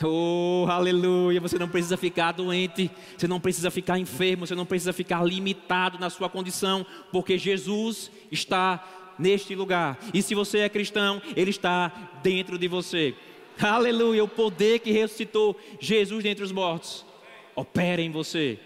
Oh, 0.00 0.66
aleluia! 0.68 1.40
Você 1.40 1.58
não 1.58 1.68
precisa 1.68 1.96
ficar 1.96 2.32
doente, 2.32 2.90
você 3.16 3.26
não 3.26 3.40
precisa 3.40 3.70
ficar 3.70 3.98
enfermo, 3.98 4.46
você 4.46 4.54
não 4.54 4.64
precisa 4.64 4.92
ficar 4.92 5.22
limitado 5.24 5.98
na 5.98 6.08
sua 6.10 6.28
condição, 6.28 6.86
porque 7.10 7.36
Jesus 7.36 8.10
está 8.30 8.82
neste 9.18 9.54
lugar. 9.54 9.98
E 10.14 10.22
se 10.22 10.34
você 10.34 10.58
é 10.60 10.68
cristão, 10.68 11.20
Ele 11.36 11.50
está 11.50 12.20
dentro 12.22 12.56
de 12.56 12.68
você. 12.68 13.14
Aleluia, 13.62 14.24
o 14.24 14.28
poder 14.28 14.80
que 14.80 14.90
ressuscitou 14.90 15.56
Jesus 15.80 16.24
dentre 16.24 16.44
os 16.44 16.50
mortos 16.50 17.04
opera 17.54 18.02
em 18.02 18.10
você. 18.10 18.58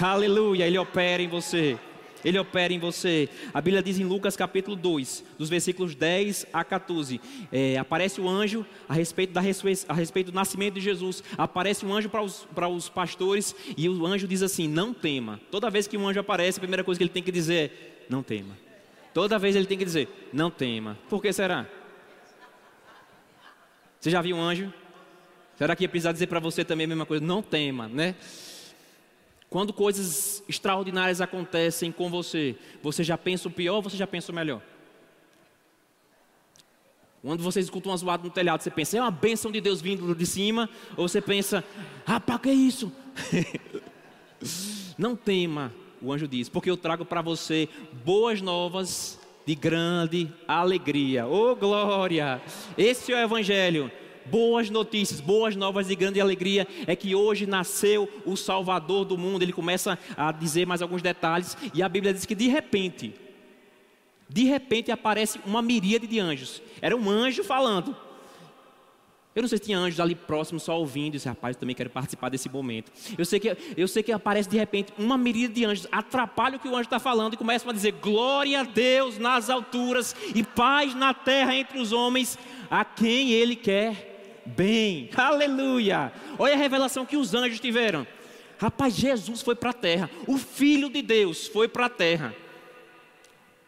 Aleluia, 0.00 0.66
ele 0.66 0.78
opera 0.78 1.22
em 1.22 1.28
você. 1.28 1.78
Ele 2.24 2.38
opera 2.38 2.72
em 2.72 2.78
você. 2.78 3.28
A 3.52 3.60
Bíblia 3.60 3.82
diz 3.82 3.98
em 3.98 4.04
Lucas 4.04 4.36
capítulo 4.36 4.76
2, 4.76 5.24
dos 5.38 5.48
versículos 5.48 5.94
10 5.94 6.46
a 6.52 6.64
14. 6.64 7.20
É, 7.50 7.76
aparece 7.76 8.20
o 8.20 8.28
anjo 8.28 8.64
a 8.88 8.94
respeito, 8.94 9.32
da 9.32 9.40
a 9.40 9.94
respeito 9.94 10.30
do 10.30 10.34
nascimento 10.34 10.74
de 10.74 10.80
Jesus. 10.80 11.22
Aparece 11.36 11.84
um 11.84 11.92
anjo 11.92 12.08
para 12.08 12.22
os, 12.22 12.46
para 12.54 12.68
os 12.68 12.88
pastores 12.88 13.54
e 13.76 13.88
o 13.88 14.06
anjo 14.06 14.28
diz 14.28 14.42
assim: 14.42 14.68
Não 14.68 14.94
tema. 14.94 15.40
Toda 15.50 15.68
vez 15.68 15.86
que 15.86 15.96
um 15.96 16.06
anjo 16.06 16.20
aparece, 16.20 16.58
a 16.58 16.60
primeira 16.60 16.84
coisa 16.84 16.98
que 16.98 17.04
ele 17.04 17.10
tem 17.10 17.22
que 17.22 17.32
dizer 17.32 17.54
é: 17.54 18.04
Não 18.08 18.22
tema. 18.22 18.56
Toda 19.12 19.38
vez 19.38 19.56
ele 19.56 19.66
tem 19.66 19.76
que 19.76 19.84
dizer: 19.84 20.08
Não 20.32 20.50
tema. 20.50 20.96
Por 21.08 21.20
que 21.20 21.32
será? 21.32 21.66
Você 24.02 24.10
já 24.10 24.20
viu 24.20 24.34
um 24.36 24.42
anjo? 24.42 24.74
Será 25.56 25.76
que 25.76 25.84
ia 25.84 25.88
precisar 25.88 26.10
dizer 26.10 26.26
para 26.26 26.40
você 26.40 26.64
também 26.64 26.86
a 26.86 26.88
mesma 26.88 27.06
coisa? 27.06 27.24
Não 27.24 27.40
tema, 27.40 27.86
né? 27.86 28.16
Quando 29.48 29.72
coisas 29.72 30.42
extraordinárias 30.48 31.20
acontecem 31.20 31.92
com 31.92 32.10
você, 32.10 32.56
você 32.82 33.04
já 33.04 33.16
pensa 33.16 33.46
o 33.46 33.50
pior 33.50 33.76
ou 33.76 33.82
você 33.82 33.96
já 33.96 34.04
pensa 34.04 34.32
o 34.32 34.34
melhor? 34.34 34.60
Quando 37.22 37.44
você 37.44 37.60
escuta 37.60 37.90
uma 37.90 37.96
zoada 37.96 38.24
no 38.24 38.30
telhado, 38.30 38.60
você 38.60 38.72
pensa, 38.72 38.98
é 38.98 39.00
uma 39.00 39.08
bênção 39.08 39.52
de 39.52 39.60
Deus 39.60 39.80
vindo 39.80 40.12
de 40.16 40.26
cima, 40.26 40.68
ou 40.96 41.06
você 41.06 41.20
pensa, 41.20 41.62
rapaz, 42.04 42.40
que 42.40 42.48
é 42.48 42.54
isso? 42.54 42.92
Não 44.98 45.14
tema, 45.14 45.72
o 46.00 46.12
anjo 46.12 46.26
diz, 46.26 46.48
porque 46.48 46.68
eu 46.68 46.76
trago 46.76 47.04
para 47.04 47.22
você 47.22 47.68
boas 48.04 48.42
novas 48.42 49.21
de 49.46 49.54
grande 49.54 50.32
alegria. 50.46 51.26
Oh 51.26 51.54
glória! 51.56 52.40
Esse 52.76 53.12
é 53.12 53.16
o 53.16 53.24
evangelho. 53.24 53.90
Boas 54.26 54.70
notícias, 54.70 55.20
boas 55.20 55.56
novas 55.56 55.88
de 55.88 55.96
grande 55.96 56.20
alegria 56.20 56.66
é 56.86 56.94
que 56.94 57.14
hoje 57.14 57.44
nasceu 57.44 58.08
o 58.24 58.36
Salvador 58.36 59.04
do 59.04 59.18
mundo. 59.18 59.42
Ele 59.42 59.52
começa 59.52 59.98
a 60.16 60.30
dizer 60.30 60.66
mais 60.66 60.80
alguns 60.80 61.02
detalhes 61.02 61.56
e 61.74 61.82
a 61.82 61.88
Bíblia 61.88 62.14
diz 62.14 62.24
que 62.24 62.34
de 62.34 62.46
repente, 62.46 63.14
de 64.28 64.44
repente 64.44 64.92
aparece 64.92 65.40
uma 65.44 65.60
miríade 65.60 66.06
de 66.06 66.20
anjos. 66.20 66.62
Era 66.80 66.96
um 66.96 67.10
anjo 67.10 67.42
falando. 67.42 67.96
Eu 69.34 69.40
não 69.40 69.48
sei 69.48 69.56
se 69.56 69.64
tinha 69.64 69.78
anjos 69.78 69.98
ali 69.98 70.14
próximos 70.14 70.62
só 70.62 70.78
ouvindo, 70.78 71.14
e 71.14 71.16
disse, 71.16 71.26
rapaz, 71.26 71.56
eu 71.56 71.60
também 71.60 71.74
quero 71.74 71.88
participar 71.88 72.28
desse 72.28 72.50
momento. 72.50 72.92
Eu 73.16 73.24
sei 73.24 73.40
que, 73.40 73.56
eu 73.76 73.88
sei 73.88 74.02
que 74.02 74.12
aparece 74.12 74.48
de 74.48 74.58
repente 74.58 74.92
uma 74.98 75.16
miríade 75.16 75.54
de 75.54 75.64
anjos, 75.64 75.86
atrapalha 75.90 76.56
o 76.56 76.60
que 76.60 76.68
o 76.68 76.72
anjo 76.72 76.82
está 76.82 76.98
falando 76.98 77.32
e 77.32 77.36
começa 77.38 77.68
a 77.68 77.72
dizer: 77.72 77.92
glória 77.92 78.60
a 78.60 78.62
Deus 78.62 79.18
nas 79.18 79.48
alturas 79.48 80.14
e 80.34 80.42
paz 80.42 80.94
na 80.94 81.14
terra 81.14 81.56
entre 81.56 81.78
os 81.78 81.92
homens, 81.92 82.38
a 82.70 82.84
quem 82.84 83.30
Ele 83.30 83.56
quer 83.56 84.42
bem. 84.44 85.08
Aleluia! 85.16 86.12
Olha 86.38 86.52
a 86.52 86.58
revelação 86.58 87.06
que 87.06 87.16
os 87.16 87.32
anjos 87.32 87.58
tiveram. 87.58 88.06
Rapaz, 88.58 88.94
Jesus 88.94 89.40
foi 89.40 89.56
para 89.56 89.70
a 89.70 89.74
terra, 89.74 90.10
o 90.26 90.36
Filho 90.36 90.90
de 90.90 91.00
Deus 91.00 91.48
foi 91.48 91.68
para 91.68 91.86
a 91.86 91.90
terra. 91.90 92.34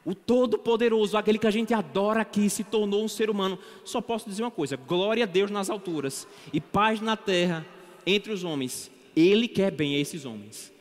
O 0.05 0.15
Todo-Poderoso, 0.15 1.17
aquele 1.17 1.39
que 1.39 1.47
a 1.47 1.51
gente 1.51 1.73
adora 1.73 2.21
aqui, 2.21 2.51
se 2.51 2.63
tornou 2.63 3.03
um 3.03 3.09
ser 3.09 3.31
humano. 3.31 3.59
Só 3.85 4.01
posso 4.01 4.29
dizer 4.29 4.43
uma 4.43 4.51
coisa: 4.51 4.77
glória 4.77 5.25
a 5.25 5.27
Deus 5.27 5.51
nas 5.51 5.71
alturas 5.71 6.29
e 6.53 6.61
paz 6.61 7.01
na 7.01 7.17
terra 7.17 7.67
entre 8.07 8.33
os 8.33 8.45
homens. 8.45 8.91
Ele 9.17 9.49
quer 9.49 9.71
bem 9.71 9.97
a 9.97 9.99
esses 9.99 10.25
homens. 10.25 10.73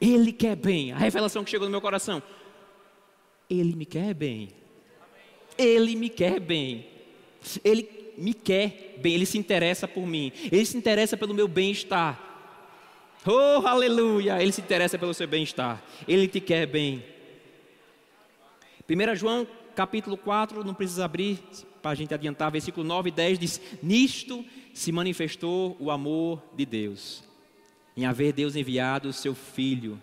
Ele 0.00 0.32
quer 0.32 0.56
bem. 0.56 0.92
A 0.92 0.98
revelação 0.98 1.42
que 1.42 1.50
chegou 1.50 1.66
no 1.66 1.70
meu 1.70 1.80
coração. 1.80 2.22
Ele 3.48 3.74
me 3.74 3.86
quer 3.86 4.12
bem. 4.12 4.50
Ele 5.56 5.96
me 5.96 6.10
quer 6.10 6.40
bem. 6.40 6.86
Ele 7.64 7.88
me 8.18 8.34
quer 8.34 8.98
bem. 8.98 9.14
Ele 9.14 9.24
se 9.24 9.38
interessa 9.38 9.88
por 9.88 10.06
mim. 10.06 10.32
Ele 10.52 10.66
se 10.66 10.76
interessa 10.76 11.16
pelo 11.16 11.32
meu 11.32 11.48
bem-estar. 11.48 12.20
Oh, 13.26 13.66
aleluia! 13.66 14.42
Ele 14.42 14.52
se 14.52 14.60
interessa 14.60 14.98
pelo 14.98 15.14
seu 15.14 15.26
bem-estar. 15.26 15.82
Ele 16.06 16.28
te 16.28 16.40
quer 16.40 16.66
bem. 16.66 17.02
1 18.88 19.16
João 19.16 19.46
capítulo 19.74 20.16
4, 20.16 20.62
não 20.62 20.74
precisa 20.74 21.04
abrir 21.04 21.42
para 21.80 21.92
a 21.92 21.94
gente 21.94 22.14
adiantar, 22.14 22.50
versículo 22.50 22.86
9 22.86 23.08
e 23.08 23.12
10 23.12 23.38
diz: 23.38 23.60
Nisto 23.82 24.44
se 24.72 24.92
manifestou 24.92 25.76
o 25.80 25.90
amor 25.90 26.42
de 26.54 26.64
Deus, 26.64 27.24
em 27.96 28.06
haver 28.06 28.32
Deus 28.32 28.56
enviado 28.56 29.08
o 29.08 29.12
seu 29.12 29.34
Filho. 29.34 30.00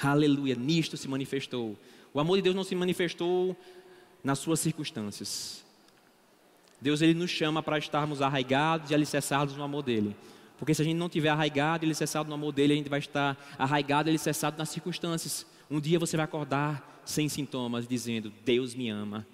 Aleluia, 0.00 0.54
nisto 0.54 0.96
se 0.96 1.08
manifestou. 1.08 1.76
O 2.14 2.20
amor 2.20 2.36
de 2.36 2.42
Deus 2.42 2.54
não 2.54 2.64
se 2.64 2.74
manifestou 2.74 3.56
nas 4.22 4.38
suas 4.38 4.60
circunstâncias. 4.60 5.64
Deus 6.80 7.02
ele 7.02 7.14
nos 7.14 7.30
chama 7.30 7.62
para 7.62 7.78
estarmos 7.78 8.22
arraigados 8.22 8.90
e 8.90 8.94
alicerçados 8.94 9.56
no 9.56 9.62
amor 9.62 9.82
dele. 9.82 10.16
Porque 10.56 10.74
se 10.74 10.82
a 10.82 10.84
gente 10.84 10.96
não 10.96 11.08
tiver 11.08 11.28
arraigado 11.28 11.84
e 11.84 11.86
alicerçado 11.86 12.28
no 12.28 12.34
amor 12.34 12.52
dele, 12.52 12.72
a 12.72 12.76
gente 12.76 12.88
vai 12.88 12.98
estar 13.00 13.36
arraigado 13.58 14.08
e 14.08 14.10
alicerçado 14.10 14.56
nas 14.56 14.68
circunstâncias. 14.68 15.46
Um 15.70 15.80
dia 15.80 15.98
você 15.98 16.16
vai 16.16 16.24
acordar 16.24 17.02
sem 17.04 17.28
sintomas, 17.28 17.86
dizendo: 17.86 18.32
Deus 18.44 18.74
me 18.74 18.88
ama. 18.88 19.26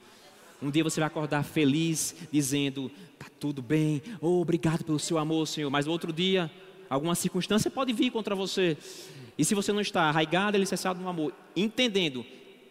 Um 0.61 0.71
dia 0.71 0.83
você 0.83 1.01
vai 1.01 1.07
acordar 1.07 1.45
feliz, 1.45 2.15
dizendo: 2.33 2.91
Está 3.13 3.27
tudo 3.39 3.63
bem, 3.63 4.03
oh, 4.21 4.41
obrigado 4.41 4.85
pelo 4.85 4.99
seu 4.99 5.19
amor, 5.19 5.47
Senhor. 5.47 5.71
Mas 5.71 5.87
outro 5.87 6.13
dia, 6.13 6.51
alguma 6.91 7.15
circunstância 7.15 7.71
pode 7.71 7.93
vir 7.93 8.11
contra 8.11 8.35
você. 8.35 8.77
E 9.37 9.45
se 9.45 9.55
você 9.55 9.73
não 9.73 9.81
está 9.81 10.03
arraigado, 10.03 10.57
alicerçado 10.57 11.01
no 11.01 11.09
amor, 11.09 11.33
entendendo, 11.55 12.25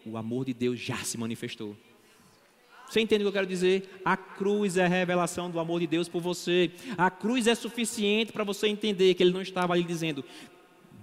o 0.04 0.16
amor 0.16 0.44
de 0.44 0.54
Deus 0.54 0.78
já 0.78 0.96
se 0.96 1.16
manifestou. 1.16 1.76
Você 2.88 3.00
entende 3.00 3.22
o 3.22 3.24
que 3.24 3.28
eu 3.28 3.32
quero 3.32 3.46
dizer? 3.46 4.00
A 4.04 4.16
cruz 4.16 4.76
é 4.76 4.84
a 4.84 4.88
revelação 4.88 5.50
do 5.50 5.58
amor 5.58 5.80
de 5.80 5.86
Deus 5.86 6.08
por 6.08 6.20
você. 6.20 6.70
A 6.96 7.10
cruz 7.10 7.46
é 7.46 7.54
suficiente 7.54 8.32
para 8.32 8.44
você 8.44 8.68
entender 8.68 9.14
que 9.14 9.22
Ele 9.22 9.32
não 9.32 9.42
estava 9.42 9.72
ali 9.72 9.82
dizendo: 9.82 10.24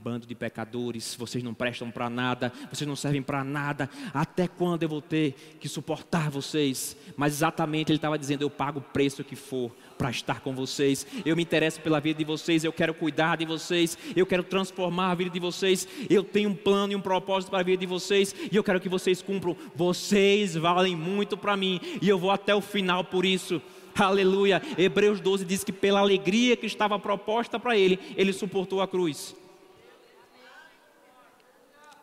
bando 0.04 0.26
de 0.26 0.34
pecadores, 0.34 1.16
vocês 1.16 1.44
não 1.44 1.54
prestam 1.54 1.92
para 1.92 2.10
nada, 2.10 2.52
vocês 2.72 2.88
não 2.88 2.96
servem 2.96 3.22
para 3.22 3.44
nada, 3.44 3.90
até 4.14 4.48
quando 4.48 4.82
eu 4.84 4.90
vou 4.90 5.02
ter 5.02 5.58
que 5.60 5.70
suportar 5.70 6.32
vocês? 6.32 6.98
Mas 7.16 7.34
exatamente 7.34 7.92
ele 7.92 7.98
estava 7.98 8.18
dizendo: 8.18 8.42
eu 8.42 8.50
pago 8.50 8.80
o 8.80 8.82
preço 8.82 9.24
que 9.24 9.36
for 9.36 9.72
para 9.98 10.10
estar 10.10 10.40
com 10.40 10.56
vocês, 10.56 11.06
eu 11.24 11.36
me 11.36 11.44
interesso 11.44 11.80
pela 11.82 12.00
vida 12.00 12.18
de 12.18 12.26
vocês, 12.26 12.64
eu 12.64 12.74
quero 12.74 12.94
cuidar 12.94 13.38
de 13.38 13.46
vocês, 13.46 13.98
eu 14.16 14.26
quero 14.26 14.44
transformar 14.44 15.12
a 15.12 15.16
vida 15.16 15.30
de 15.30 15.40
vocês, 15.40 15.88
eu 16.10 16.24
tenho 16.24 16.50
um 16.50 16.56
plano 16.56 16.94
e 16.94 16.96
um 16.96 17.02
propósito 17.02 17.52
para 17.52 17.60
a 17.60 17.64
vida 17.64 17.78
de 17.78 17.86
vocês, 17.86 18.34
e 18.52 18.56
eu 18.56 18.64
quero 18.64 18.80
que 18.80 18.90
vocês 18.90 19.22
cumpram, 19.22 19.56
vocês 19.76 20.56
valem 20.56 20.96
muito 20.96 21.38
para 21.38 21.56
mim, 21.56 21.80
e 22.02 22.10
eu 22.10 22.18
vou 22.18 22.32
até 22.32 22.56
o 22.56 22.62
final 22.62 23.04
por 23.04 23.24
isso. 23.24 23.62
Aleluia. 23.94 24.62
Hebreus 24.78 25.20
12 25.20 25.46
diz 25.46 25.64
que 25.64 25.72
pela 25.72 26.00
alegria 26.00 26.56
que 26.56 26.66
estava 26.66 26.98
proposta 26.98 27.60
para 27.60 27.78
ele, 27.78 28.00
ele 28.16 28.34
suportou 28.34 28.82
a 28.82 28.88
cruz. 28.88 29.36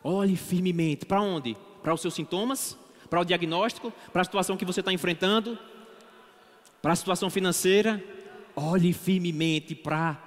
Olhe 0.09 0.37
firmemente. 0.37 1.05
Para 1.05 1.21
onde? 1.21 1.55
Para 1.83 1.93
os 1.93 2.01
seus 2.01 2.15
sintomas? 2.15 2.79
Para 3.11 3.21
o 3.21 3.25
diagnóstico? 3.27 3.93
Para 4.11 4.23
a 4.23 4.25
situação 4.25 4.57
que 4.57 4.65
você 4.65 4.81
está 4.81 4.91
enfrentando? 4.91 5.59
Para 6.81 6.95
a 6.95 6.97
situação 6.97 7.29
financeira? 7.29 8.03
Olhe 8.57 8.95
firmemente 8.95 9.75
para 9.75 10.19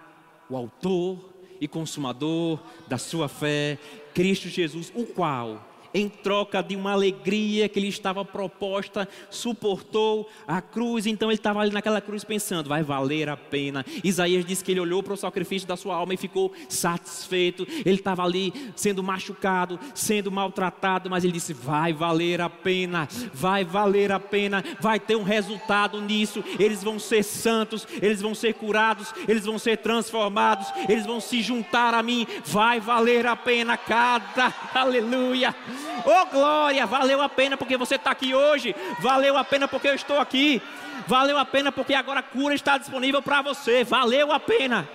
o 0.48 0.56
Autor 0.56 1.34
e 1.60 1.68
Consumador 1.68 2.60
da 2.88 3.00
sua 3.00 3.28
fé, 3.28 3.80
Cristo 4.14 4.50
Jesus, 4.50 4.92
o 4.94 5.04
qual 5.04 5.68
em 5.94 6.08
troca 6.10 6.62
de 6.62 6.76
uma 6.76 6.92
alegria 6.92 7.68
que 7.68 7.80
lhe 7.80 7.88
estava 7.88 8.24
proposta, 8.24 9.08
suportou 9.30 10.30
a 10.48 10.62
cruz. 10.62 11.06
Então 11.06 11.30
ele 11.30 11.36
estava 11.38 11.60
ali 11.60 11.72
naquela 11.72 12.02
cruz 12.02 12.24
pensando: 12.24 12.70
vai 12.70 12.84
valer 12.84 13.30
a 13.30 13.38
pena. 13.38 13.86
Isaías 14.04 14.46
disse 14.46 14.64
que 14.64 14.72
ele 14.72 14.80
olhou 14.80 15.04
para 15.04 15.14
o 15.14 15.18
sacrifício 15.18 15.68
da 15.68 15.78
sua 15.78 15.96
alma 15.96 16.14
e 16.14 16.18
ficou 16.18 16.52
satisfeito. 16.70 17.68
Ele 17.86 17.96
estava 17.96 18.24
ali 18.24 18.54
sendo 18.76 19.04
machucado, 19.04 19.80
sendo 19.94 20.32
maltratado, 20.32 21.10
mas 21.10 21.24
ele 21.24 21.34
disse: 21.34 21.54
vai 21.54 21.94
valer 21.94 22.42
a 22.42 22.50
pena, 22.50 23.08
vai 23.34 23.64
valer 23.64 24.12
a 24.12 24.20
pena, 24.20 24.64
vai 24.80 25.00
ter 25.00 25.16
um 25.16 25.24
resultado 25.24 26.02
nisso. 26.02 26.44
Eles 26.60 26.84
vão 26.84 27.00
ser 27.00 27.24
santos, 27.24 27.88
eles 28.02 28.22
vão 28.22 28.34
ser 28.34 28.54
curados, 28.54 29.14
eles 29.28 29.46
vão 29.46 29.60
ser 29.60 29.78
transformados, 29.78 30.68
eles 30.88 31.06
vão 31.06 31.20
se 31.20 31.42
juntar 31.42 31.94
a 31.94 32.04
mim. 32.04 32.26
Vai 32.46 32.80
valer 32.80 33.26
a 33.26 33.36
pena 33.36 33.78
cada, 33.78 34.54
aleluia. 34.74 35.56
Oh 36.06 36.26
glória, 36.32 36.86
valeu 36.86 37.22
a 37.22 37.30
pena 37.30 37.58
porque 37.58 37.78
você 37.78 37.96
está 37.96 38.12
aqui 38.12 38.34
hoje, 38.34 38.76
valeu 39.00 39.38
a 39.38 39.44
pena 39.44 39.68
porque 39.68 39.88
eu 39.88 39.96
estou 39.96 40.20
aqui, 40.20 40.62
valeu 41.08 41.38
a 41.38 41.46
pena 41.46 41.72
porque 41.72 41.94
agora 41.94 42.20
a 42.20 42.24
cura 42.24 42.56
está 42.56 42.78
disponível 42.78 43.22
para 43.22 43.42
você, 43.42 43.84
valeu 43.84 44.32
a 44.32 44.40
pena. 44.40 44.88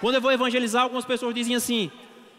Quando 0.00 0.14
eu 0.14 0.20
vou 0.20 0.32
evangelizar, 0.32 0.82
algumas 0.82 1.04
pessoas 1.04 1.34
dizem 1.34 1.54
assim: 1.54 1.90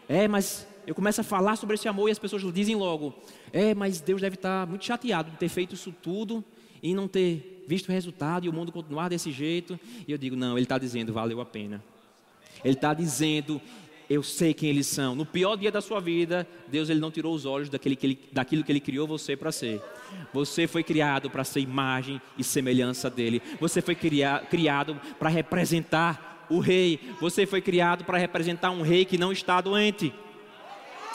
é, 0.08 0.26
mas 0.26 0.66
eu 0.86 0.94
começo 0.94 1.20
a 1.20 1.24
falar 1.24 1.56
sobre 1.56 1.74
esse 1.74 1.88
amor 1.88 2.08
e 2.08 2.12
as 2.12 2.18
pessoas 2.18 2.42
dizem 2.52 2.74
logo: 2.74 3.14
é, 3.52 3.74
mas 3.74 4.00
Deus 4.00 4.20
deve 4.20 4.34
estar 4.34 4.66
muito 4.66 4.84
chateado 4.84 5.30
de 5.30 5.36
ter 5.36 5.48
feito 5.48 5.74
isso 5.74 5.92
tudo 6.02 6.44
e 6.82 6.94
não 6.94 7.06
ter 7.06 7.64
visto 7.68 7.88
o 7.88 7.92
resultado 7.92 8.44
e 8.44 8.48
o 8.48 8.52
mundo 8.52 8.72
continuar 8.72 9.08
desse 9.08 9.30
jeito. 9.30 9.78
E 10.06 10.12
eu 10.12 10.18
digo: 10.18 10.34
não, 10.34 10.58
Ele 10.58 10.64
está 10.64 10.78
dizendo, 10.78 11.12
valeu 11.12 11.40
a 11.40 11.44
pena. 11.44 11.82
Ele 12.64 12.74
está 12.74 12.94
dizendo, 12.94 13.60
eu 14.12 14.22
sei 14.22 14.52
quem 14.52 14.68
eles 14.68 14.86
são. 14.86 15.14
No 15.14 15.24
pior 15.24 15.56
dia 15.56 15.72
da 15.72 15.80
sua 15.80 15.98
vida, 15.98 16.46
Deus 16.68 16.90
ele 16.90 17.00
não 17.00 17.10
tirou 17.10 17.34
os 17.34 17.46
olhos 17.46 17.70
daquele 17.70 17.96
que 17.96 18.06
ele, 18.06 18.18
daquilo 18.30 18.62
que 18.62 18.70
Ele 18.70 18.80
criou 18.80 19.06
você 19.06 19.34
para 19.36 19.50
ser. 19.50 19.80
Você 20.34 20.66
foi 20.66 20.82
criado 20.82 21.30
para 21.30 21.44
ser 21.44 21.60
imagem 21.60 22.20
e 22.36 22.44
semelhança 22.44 23.08
dele. 23.08 23.40
Você 23.58 23.80
foi 23.80 23.94
criado 23.94 25.00
para 25.18 25.30
representar 25.30 26.46
o 26.50 26.58
rei. 26.58 27.00
Você 27.20 27.46
foi 27.46 27.62
criado 27.62 28.04
para 28.04 28.18
representar 28.18 28.70
um 28.70 28.82
rei 28.82 29.06
que 29.06 29.16
não 29.16 29.32
está 29.32 29.60
doente. 29.60 30.12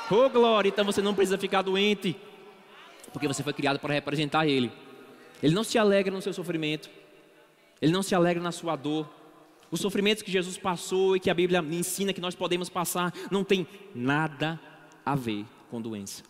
Oh 0.09 0.27
glória! 0.29 0.69
Então 0.69 0.83
você 0.83 1.01
não 1.01 1.13
precisa 1.13 1.37
ficar 1.37 1.61
doente, 1.61 2.15
porque 3.13 3.27
você 3.27 3.43
foi 3.43 3.53
criado 3.53 3.77
para 3.77 3.93
representar 3.93 4.47
ele. 4.47 4.71
Ele 5.43 5.53
não 5.53 5.63
se 5.63 5.77
alegra 5.77 6.13
no 6.13 6.21
seu 6.21 6.33
sofrimento. 6.33 6.89
Ele 7.79 7.91
não 7.91 8.01
se 8.01 8.15
alegra 8.15 8.41
na 8.41 8.51
sua 8.51 8.75
dor. 8.75 9.07
Os 9.69 9.81
sofrimentos 9.81 10.23
que 10.23 10.31
Jesus 10.31 10.57
passou 10.57 11.15
e 11.15 11.19
que 11.19 11.29
a 11.29 11.33
Bíblia 11.33 11.59
ensina 11.59 12.13
que 12.13 12.21
nós 12.21 12.35
podemos 12.35 12.69
passar 12.69 13.13
não 13.29 13.43
tem 13.43 13.67
nada 13.93 14.59
a 15.05 15.15
ver 15.15 15.45
com 15.69 15.81
doença. 15.81 16.23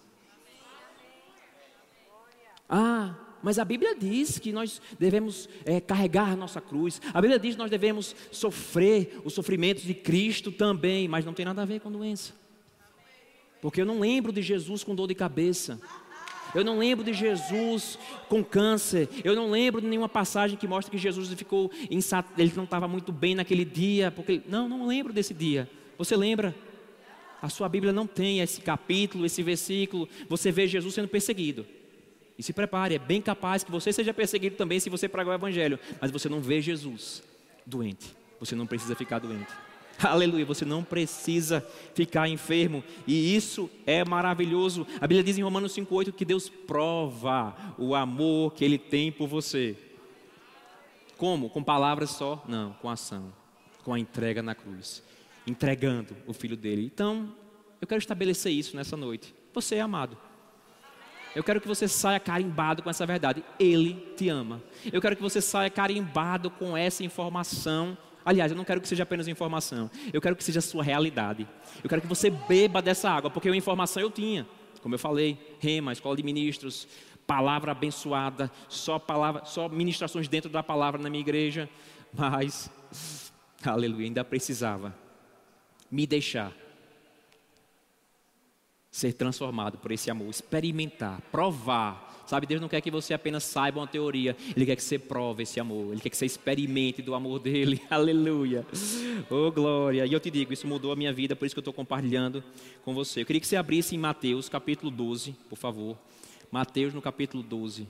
Ah, 2.70 3.16
mas 3.42 3.60
a 3.60 3.66
Bíblia 3.66 3.96
diz 3.96 4.40
que 4.40 4.52
nós 4.52 4.82
devemos 5.00 5.48
é, 5.64 5.80
carregar 5.80 6.32
a 6.32 6.36
nossa 6.36 6.60
cruz. 6.60 7.02
A 7.14 7.22
Bíblia 7.22 7.40
diz 7.40 7.56
que 7.56 7.60
nós 7.60 7.70
devemos 7.70 8.16
sofrer 8.32 9.22
os 9.24 9.34
sofrimentos 9.34 9.84
de 9.84 9.94
Cristo 9.94 10.52
também, 10.52 11.08
mas 11.08 11.24
não 11.24 11.34
tem 11.34 11.46
nada 11.46 11.62
a 11.62 11.66
ver 11.66 11.80
com 11.80 11.92
doença. 11.92 12.34
Porque 13.62 13.82
eu 13.82 13.86
não 13.86 14.00
lembro 14.00 14.32
de 14.32 14.42
Jesus 14.42 14.84
com 14.84 14.96
dor 14.96 15.08
de 15.08 15.16
cabeça. 15.16 15.80
Eu 16.54 16.64
não 16.64 16.80
lembro 16.80 17.04
de 17.04 17.14
Jesus 17.14 17.98
com 18.30 18.44
câncer. 18.44 19.10
Eu 19.24 19.36
não 19.36 19.52
lembro 19.52 19.82
de 19.82 19.88
nenhuma 19.88 20.10
passagem 20.10 20.58
que 20.58 20.68
mostra 20.68 20.92
que 20.92 20.98
Jesus 20.98 21.32
ficou 21.34 21.72
ele 22.38 22.54
não 22.56 22.64
estava 22.64 22.88
muito 22.88 23.12
bem 23.12 23.36
naquele 23.36 23.66
dia, 23.66 24.12
porque 24.12 24.42
não, 24.48 24.68
não 24.68 24.88
lembro 24.88 25.14
desse 25.14 25.34
dia. 25.34 25.70
Você 25.98 26.16
lembra? 26.16 26.56
A 27.42 27.50
sua 27.50 27.70
Bíblia 27.70 27.94
não 27.94 28.08
tem 28.08 28.40
esse 28.40 28.62
capítulo, 28.62 29.26
esse 29.26 29.44
versículo. 29.44 30.08
Você 30.28 30.52
vê 30.52 30.68
Jesus 30.68 30.94
sendo 30.94 31.08
perseguido. 31.08 31.66
E 32.38 32.44
se 32.44 32.54
prepare, 32.54 32.96
é 32.96 33.00
bem 33.00 33.22
capaz 33.22 33.64
que 33.64 33.72
você 33.72 33.92
seja 33.92 34.14
perseguido 34.14 34.56
também 34.56 34.80
se 34.80 34.90
você 34.90 35.08
pregar 35.08 35.34
o 35.34 35.38
evangelho, 35.38 35.80
mas 36.00 36.12
você 36.12 36.30
não 36.30 36.40
vê 36.40 36.62
Jesus 36.62 37.24
doente. 37.66 38.16
Você 38.40 38.56
não 38.56 38.68
precisa 38.68 38.96
ficar 38.96 39.20
doente. 39.20 39.52
Aleluia, 40.04 40.46
você 40.46 40.64
não 40.64 40.84
precisa 40.84 41.66
ficar 41.96 42.28
enfermo, 42.30 42.84
e 43.08 43.36
isso 43.36 43.70
é 43.86 44.06
maravilhoso. 44.06 44.86
A 44.98 45.08
Bíblia 45.08 45.24
diz 45.24 45.38
em 45.38 45.44
Romanos 45.44 45.76
5,8 45.76 46.12
que 46.12 46.26
Deus 46.26 46.50
prova 46.50 47.56
o 47.78 47.96
amor 47.96 48.54
que 48.54 48.64
Ele 48.64 48.78
tem 48.78 49.12
por 49.12 49.28
você. 49.28 49.76
Como? 51.18 51.50
Com 51.50 51.64
palavras 51.64 52.12
só? 52.12 52.44
Não, 52.48 52.74
com 52.74 52.90
ação, 52.90 53.34
com 53.84 53.94
a 53.94 54.00
entrega 54.00 54.44
na 54.44 54.54
cruz, 54.54 55.04
entregando 55.48 56.16
o 56.28 56.34
filho 56.34 56.56
dele. 56.56 56.86
Então, 56.86 57.34
eu 57.82 57.88
quero 57.88 58.00
estabelecer 58.00 58.52
isso 58.52 58.76
nessa 58.76 58.96
noite. 58.96 59.34
Você 59.54 59.76
é 59.76 59.82
amado. 59.82 60.16
Eu 61.36 61.44
quero 61.44 61.60
que 61.60 61.68
você 61.68 61.88
saia 61.88 62.20
carimbado 62.20 62.82
com 62.82 62.90
essa 62.90 63.06
verdade. 63.06 63.44
Ele 63.60 63.94
te 64.16 64.30
ama. 64.30 64.62
Eu 64.92 65.02
quero 65.02 65.16
que 65.16 65.22
você 65.22 65.42
saia 65.42 65.70
carimbado 65.70 66.50
com 66.50 66.76
essa 66.76 67.04
informação. 67.04 67.98
Aliás, 68.28 68.52
eu 68.52 68.58
não 68.58 68.66
quero 68.66 68.82
que 68.82 68.90
seja 68.90 69.04
apenas 69.04 69.26
informação. 69.30 69.90
Eu 70.12 70.20
quero 70.20 70.36
que 70.36 70.44
seja 70.44 70.60
a 70.60 70.62
sua 70.62 70.84
realidade. 70.84 71.48
Eu 71.82 71.90
quero 71.90 72.02
que 72.02 72.08
você 72.08 72.30
beba 72.30 72.82
dessa 72.82 73.10
água, 73.10 73.30
porque 73.30 73.48
a 73.48 73.56
informação 73.56 74.04
eu 74.04 74.12
tinha. 74.12 74.46
Como 74.82 74.94
eu 74.94 75.00
falei, 75.00 75.56
rema, 75.62 75.94
escola 75.94 76.14
de 76.14 76.24
ministros, 76.24 76.90
palavra 77.26 77.72
abençoada, 77.72 78.52
só 78.68 79.00
palavra, 79.00 79.46
só 79.46 79.70
ministrações 79.70 80.28
dentro 80.28 80.50
da 80.50 80.62
palavra 80.62 81.02
na 81.02 81.10
minha 81.10 81.22
igreja, 81.22 81.70
mas 82.14 82.70
aleluia, 83.64 84.08
ainda 84.08 84.26
precisava 84.26 84.94
me 85.90 86.06
deixar 86.06 86.52
ser 88.92 89.14
transformado 89.14 89.78
por 89.78 89.94
esse 89.94 90.12
amor, 90.12 90.30
experimentar, 90.30 91.22
provar. 91.32 92.07
Sabe, 92.28 92.46
Deus 92.46 92.60
não 92.60 92.68
quer 92.68 92.82
que 92.82 92.92
você 92.92 93.14
apenas 93.14 93.46
saiba 93.46 93.80
uma 93.80 93.88
teoria, 93.88 94.36
Ele 94.54 94.66
quer 94.66 94.76
que 94.76 94.84
você 94.84 95.00
prove 95.00 95.44
esse 95.44 95.62
amor, 95.62 95.94
Ele 95.94 96.02
quer 96.02 96.10
que 96.10 96.18
você 96.18 96.26
experimente 96.26 97.02
do 97.02 97.16
amor 97.16 97.40
dEle, 97.40 97.82
aleluia, 97.90 98.68
oh 99.30 99.50
glória. 99.50 100.06
E 100.06 100.12
eu 100.12 100.20
te 100.20 100.30
digo, 100.30 100.52
isso 100.52 100.68
mudou 100.68 100.92
a 100.92 100.96
minha 100.96 101.14
vida, 101.14 101.38
por 101.38 101.46
isso 101.46 101.56
que 101.56 101.60
eu 101.60 101.62
estou 101.62 101.74
compartilhando 101.74 102.44
com 102.84 102.94
você. 102.94 103.22
Eu 103.22 103.26
queria 103.26 103.40
que 103.40 103.48
você 103.48 103.56
abrisse 103.56 103.96
em 103.96 103.98
Mateus 103.98 104.50
capítulo 104.50 104.92
12, 104.92 105.38
por 105.50 105.58
favor. 105.58 105.98
Mateus 106.52 106.94
no 106.94 107.02
capítulo 107.02 107.42
12, 107.42 107.88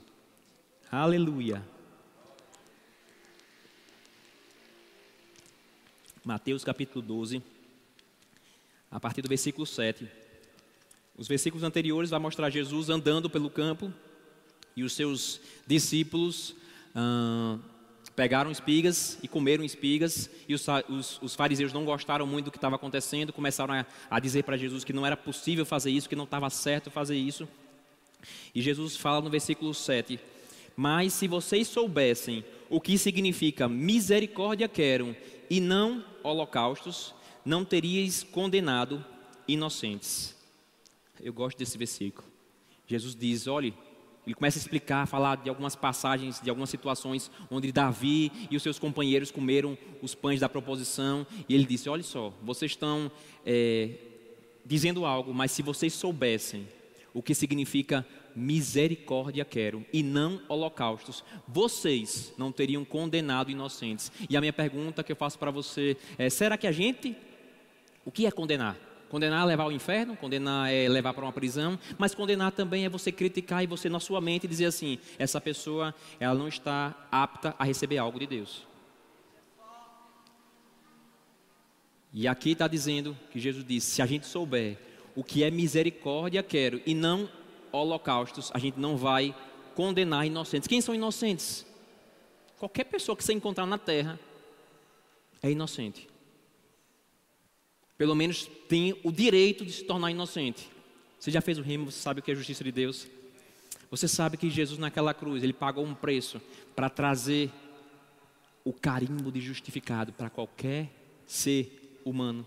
aleluia. 0.91 1.63
Mateus 6.23 6.63
capítulo 6.63 7.03
12, 7.03 7.41
a 8.91 8.99
partir 8.99 9.23
do 9.23 9.29
versículo 9.29 9.65
7. 9.65 10.07
Os 11.17 11.27
versículos 11.27 11.63
anteriores 11.63 12.11
vai 12.11 12.19
mostrar 12.19 12.51
Jesus 12.51 12.91
andando 12.91 13.27
pelo 13.31 13.49
campo 13.49 13.91
e 14.77 14.83
os 14.83 14.93
seus 14.93 15.41
discípulos 15.65 16.55
ah, 16.95 17.57
pegaram 18.15 18.51
espigas 18.51 19.17
e 19.23 19.27
comeram 19.27 19.63
espigas 19.63 20.29
e 20.47 20.53
os, 20.53 20.65
os, 20.87 21.21
os, 21.21 21.35
fariseus 21.35 21.73
não 21.73 21.83
gostaram 21.83 22.25
muito 22.25 22.45
do 22.45 22.51
que 22.51 22.57
estava 22.57 22.75
acontecendo, 22.75 23.33
começaram 23.33 23.73
a, 23.73 23.85
a 24.09 24.19
dizer 24.19 24.43
para 24.43 24.55
Jesus 24.55 24.83
que 24.83 24.93
não 24.93 25.05
era 25.05 25.17
possível 25.17 25.65
fazer 25.65 25.89
isso, 25.89 26.07
que 26.07 26.15
não 26.15 26.23
estava 26.25 26.49
certo 26.51 26.91
fazer 26.91 27.17
isso. 27.17 27.47
E 28.53 28.61
Jesus 28.61 28.95
fala 28.95 29.19
no 29.19 29.29
versículo 29.31 29.73
7: 29.73 30.19
Mas 30.75 31.13
se 31.13 31.27
vocês 31.27 31.67
soubessem 31.67 32.45
o 32.69 32.79
que 32.79 32.97
significa 32.97 33.67
misericórdia 33.67 34.67
quero 34.67 35.15
e 35.49 35.59
não 35.59 36.05
holocaustos, 36.23 37.15
não 37.43 37.65
teríeis 37.65 38.23
condenado 38.23 39.03
inocentes. 39.47 40.35
Eu 41.19 41.33
gosto 41.33 41.57
desse 41.57 41.77
versículo. 41.77 42.27
Jesus 42.87 43.15
diz: 43.15 43.47
olhe, 43.47 43.73
ele 44.27 44.35
começa 44.35 44.59
a 44.59 44.61
explicar, 44.61 45.03
a 45.03 45.05
falar 45.05 45.37
de 45.37 45.47
algumas 45.47 45.73
passagens, 45.73 46.41
de 46.41 46.49
algumas 46.49 46.69
situações 46.69 47.31
onde 47.49 47.71
Davi 47.71 48.29
e 48.51 48.57
os 48.57 48.61
seus 48.61 48.77
companheiros 48.77 49.31
comeram 49.31 49.77
os 50.01 50.13
pães 50.13 50.41
da 50.41 50.49
proposição. 50.49 51.25
E 51.47 51.55
ele 51.55 51.63
disse: 51.63 51.87
Olha 51.87 52.03
só, 52.03 52.33
vocês 52.43 52.73
estão 52.73 53.09
é, 53.45 53.91
dizendo 54.65 55.05
algo, 55.05 55.33
mas 55.33 55.51
se 55.51 55.61
vocês 55.61 55.93
soubessem 55.93 56.67
o 57.13 57.23
que 57.23 57.33
significa 57.33 58.05
misericórdia 58.35 59.45
quero 59.45 59.85
e 59.93 60.03
não 60.03 60.41
holocaustos, 60.49 61.23
vocês 61.47 62.33
não 62.37 62.51
teriam 62.51 62.83
condenado 62.83 63.49
inocentes. 63.49 64.11
E 64.29 64.35
a 64.35 64.41
minha 64.41 64.51
pergunta 64.51 65.05
que 65.05 65.11
eu 65.13 65.15
faço 65.15 65.39
para 65.39 65.51
você 65.51 65.95
é: 66.17 66.29
será 66.29 66.57
que 66.57 66.67
a 66.67 66.71
gente, 66.73 67.15
o 68.03 68.11
que 68.11 68.25
é 68.25 68.31
condenar? 68.31 68.86
Condenar 69.09 69.43
é 69.43 69.45
levar 69.45 69.63
ao 69.63 69.71
inferno, 69.71 70.17
condenar 70.17 70.71
é 70.71 70.87
levar 70.89 71.13
para 71.13 71.23
uma 71.23 71.31
prisão, 71.31 71.79
mas 71.97 72.13
condenar 72.13 72.51
também 72.51 72.85
é 72.85 72.89
você 72.89 73.11
criticar 73.11 73.63
e 73.63 73.67
você 73.67 73.87
na 73.87 73.99
sua 73.99 74.19
mente 74.19 74.47
dizer 74.47 74.65
assim: 74.65 74.99
essa 75.17 75.39
pessoa 75.39 75.95
ela 76.19 76.35
não 76.35 76.47
está 76.47 77.07
apta 77.09 77.55
a 77.57 77.63
receber 77.63 77.97
algo 77.97 78.19
de 78.19 78.27
Deus. 78.27 78.67
E 82.13 82.27
aqui 82.27 82.51
está 82.51 82.67
dizendo 82.67 83.17
que 83.31 83.39
Jesus 83.39 83.63
disse: 83.63 83.91
se 83.91 84.01
a 84.01 84.05
gente 84.05 84.25
souber 84.25 84.77
o 85.15 85.23
que 85.23 85.43
é 85.43 85.49
misericórdia, 85.49 86.43
quero, 86.43 86.81
e 86.85 86.93
não 86.93 87.29
holocaustos, 87.71 88.51
a 88.53 88.59
gente 88.59 88.77
não 88.77 88.97
vai 88.97 89.33
condenar 89.73 90.25
inocentes. 90.25 90.67
Quem 90.67 90.81
são 90.81 90.93
inocentes? 90.93 91.65
Qualquer 92.57 92.85
pessoa 92.85 93.15
que 93.15 93.23
você 93.23 93.33
encontrar 93.33 93.65
na 93.65 93.77
terra 93.77 94.19
é 95.41 95.49
inocente 95.49 96.07
pelo 97.97 98.15
menos 98.15 98.49
tem 98.67 98.99
o 99.03 99.11
direito 99.11 99.65
de 99.65 99.71
se 99.71 99.83
tornar 99.83 100.11
inocente. 100.11 100.69
Você 101.19 101.31
já 101.31 101.41
fez 101.41 101.57
o 101.57 101.61
rimo, 101.61 101.91
você 101.91 101.99
sabe 101.99 102.19
o 102.19 102.23
que 102.23 102.31
é 102.31 102.33
a 102.33 102.37
justiça 102.37 102.63
de 102.63 102.71
Deus? 102.71 103.07
Você 103.89 104.07
sabe 104.07 104.37
que 104.37 104.49
Jesus 104.49 104.77
naquela 104.77 105.13
cruz, 105.13 105.43
ele 105.43 105.53
pagou 105.53 105.83
um 105.83 105.95
preço 105.95 106.41
para 106.75 106.89
trazer 106.89 107.49
o 108.63 108.73
carimbo 108.73 109.31
de 109.31 109.39
justificado 109.39 110.11
para 110.11 110.29
qualquer 110.29 110.89
ser 111.25 111.99
humano. 112.05 112.45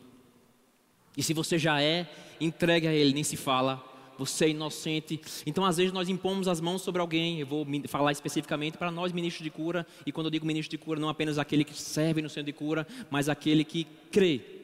E 1.17 1.23
se 1.23 1.35
você 1.35 1.59
já 1.59 1.83
é, 1.83 2.09
entregue 2.41 2.87
a 2.87 2.93
ele, 2.93 3.13
nem 3.13 3.25
se 3.25 3.37
fala, 3.37 3.83
você 4.19 4.45
é 4.45 4.49
inocente. 4.51 5.21
Então, 5.47 5.65
às 5.65 5.79
vezes, 5.79 5.93
nós 5.93 6.09
impomos 6.09 6.47
as 6.47 6.61
mãos 6.61 6.83
sobre 6.83 7.01
alguém. 7.01 7.41
Eu 7.41 7.47
vou 7.47 7.67
falar 7.89 8.13
especificamente 8.13 8.77
para 8.77 8.91
nós, 8.91 9.13
ministros 9.13 9.43
de 9.43 9.51
cura. 9.51 9.87
E 10.05 10.13
quando 10.13 10.27
eu 10.27 10.31
digo 10.31 10.47
ministro 10.47 10.71
de 10.71 10.79
cura, 10.79 11.01
não 11.01 11.09
apenas 11.09 11.39
aquele 11.39 11.65
que 11.65 11.75
serve 11.75 12.21
no 12.23 12.29
centro 12.29 12.47
de 12.47 12.53
cura, 12.53 12.87
mas 13.11 13.29
aquele 13.29 13.65
que 13.65 13.87
crê 14.13 14.60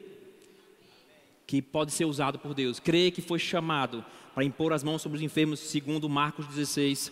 que 1.47 1.61
pode 1.61 1.93
ser 1.93 2.05
usado 2.05 2.37
por 2.37 2.53
Deus. 2.53 2.79
Crê 2.79 3.09
que 3.09 3.21
foi 3.21 3.39
chamado 3.39 4.03
para 4.35 4.43
impor 4.43 4.73
as 4.73 4.83
mãos 4.83 5.01
sobre 5.01 5.17
os 5.17 5.23
enfermos, 5.23 5.61
segundo 5.61 6.07
Marcos 6.09 6.45
16. 6.47 7.11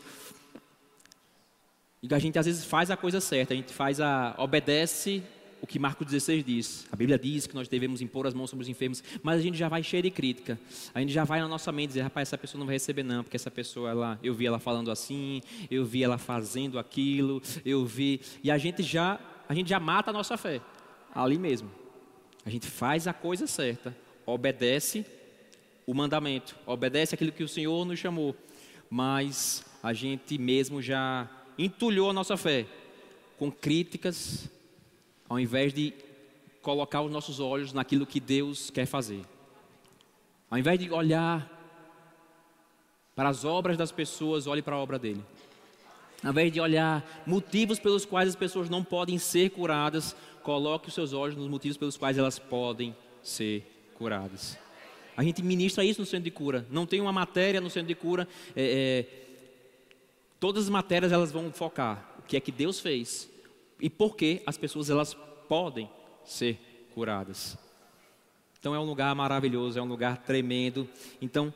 E 2.03 2.13
a 2.13 2.19
gente 2.19 2.37
às 2.37 2.45
vezes 2.45 2.65
faz 2.65 2.91
a 2.91 2.97
coisa 2.97 3.19
certa, 3.21 3.53
a 3.53 3.57
gente 3.57 3.73
faz 3.73 3.99
a 3.99 4.35
obedece 4.37 5.23
o 5.61 5.65
que 5.65 5.79
Marcos 5.79 6.05
16 6.05 6.43
diz. 6.43 6.87
A 6.91 6.95
Bíblia 6.95 7.17
diz 7.17 7.47
que 7.47 7.55
nós 7.55 7.67
devemos 7.67 8.01
impor 8.01 8.27
as 8.27 8.33
mãos 8.33 8.49
sobre 8.51 8.61
os 8.61 8.69
enfermos, 8.69 9.03
mas 9.23 9.39
a 9.39 9.41
gente 9.41 9.57
já 9.57 9.67
vai 9.67 9.81
cheio 9.81 10.03
de 10.03 10.11
crítica. 10.11 10.59
A 10.93 10.99
gente 10.99 11.11
já 11.11 11.23
vai 11.23 11.39
na 11.39 11.47
nossa 11.47 11.71
mente 11.71 11.87
dizer, 11.87 12.01
rapaz, 12.01 12.27
essa 12.27 12.37
pessoa 12.37 12.59
não 12.59 12.67
vai 12.67 12.75
receber 12.75 13.01
não, 13.01 13.23
porque 13.23 13.37
essa 13.37 13.49
pessoa 13.49 13.89
ela, 13.89 14.19
eu 14.21 14.35
vi 14.35 14.45
ela 14.45 14.59
falando 14.59 14.91
assim, 14.91 15.41
eu 15.71 15.83
vi 15.83 16.03
ela 16.03 16.19
fazendo 16.19 16.77
aquilo, 16.77 17.41
eu 17.65 17.85
vi, 17.85 18.21
e 18.43 18.51
a 18.51 18.57
gente 18.57 18.83
já, 18.83 19.19
a 19.49 19.53
gente 19.55 19.69
já 19.69 19.79
mata 19.79 20.11
a 20.11 20.13
nossa 20.13 20.37
fé 20.37 20.61
ali 21.15 21.39
mesmo. 21.39 21.71
A 22.45 22.49
gente 22.49 22.67
faz 22.67 23.07
a 23.07 23.13
coisa 23.13 23.47
certa, 23.47 23.97
obedece 24.25 25.05
o 25.85 25.93
mandamento, 25.93 26.55
obedece 26.65 27.13
aquilo 27.15 27.31
que 27.31 27.43
o 27.43 27.47
Senhor 27.47 27.85
nos 27.85 27.99
chamou, 27.99 28.35
mas 28.89 29.63
a 29.83 29.93
gente 29.93 30.37
mesmo 30.37 30.81
já 30.81 31.29
entulhou 31.57 32.09
a 32.09 32.13
nossa 32.13 32.35
fé 32.35 32.65
com 33.37 33.51
críticas, 33.51 34.49
ao 35.29 35.39
invés 35.39 35.73
de 35.73 35.93
colocar 36.61 37.01
os 37.01 37.11
nossos 37.11 37.39
olhos 37.39 37.73
naquilo 37.73 38.05
que 38.05 38.19
Deus 38.19 38.69
quer 38.71 38.85
fazer. 38.85 39.21
Ao 40.49 40.57
invés 40.57 40.79
de 40.79 40.89
olhar 40.89 41.51
para 43.15 43.29
as 43.29 43.45
obras 43.45 43.77
das 43.77 43.91
pessoas, 43.91 44.47
olhe 44.47 44.61
para 44.61 44.75
a 44.75 44.79
obra 44.79 44.97
dele. 44.97 45.23
Ao 46.23 46.31
invés 46.31 46.51
de 46.51 46.59
olhar 46.59 47.23
motivos 47.27 47.79
pelos 47.79 48.05
quais 48.05 48.29
as 48.29 48.35
pessoas 48.35 48.69
não 48.69 48.83
podem 48.83 49.19
ser 49.19 49.51
curadas, 49.51 50.15
coloque 50.41 50.87
os 50.87 50.93
seus 50.93 51.13
olhos 51.13 51.35
nos 51.35 51.47
motivos 51.47 51.77
pelos 51.77 51.97
quais 51.97 52.17
elas 52.17 52.39
podem 52.39 52.95
ser 53.21 53.61
curadas. 53.61 53.74
A 55.17 55.23
gente 55.23 55.41
ministra 55.41 55.83
isso 55.83 56.01
no 56.01 56.05
centro 56.05 56.25
de 56.25 56.31
cura. 56.31 56.65
Não 56.69 56.85
tem 56.85 56.99
uma 56.99 57.13
matéria 57.13 57.61
no 57.61 57.69
centro 57.69 57.87
de 57.87 57.95
cura. 57.95 58.27
É, 58.55 58.63
é, 58.63 59.25
todas 60.39 60.65
as 60.65 60.69
matérias 60.69 61.11
elas 61.11 61.31
vão 61.31 61.51
focar 61.51 62.15
o 62.19 62.21
que 62.23 62.35
é 62.35 62.39
que 62.39 62.51
Deus 62.51 62.79
fez 62.79 63.29
e 63.79 63.89
por 63.89 64.15
que 64.15 64.41
as 64.45 64.57
pessoas 64.57 64.89
elas 64.89 65.13
podem 65.47 65.89
ser 66.23 66.89
curadas. 66.93 67.57
Então 68.59 68.73
é 68.73 68.79
um 68.79 68.83
lugar 68.83 69.13
maravilhoso, 69.15 69.77
é 69.77 69.81
um 69.81 69.87
lugar 69.87 70.17
tremendo. 70.17 70.89
Então, 71.21 71.53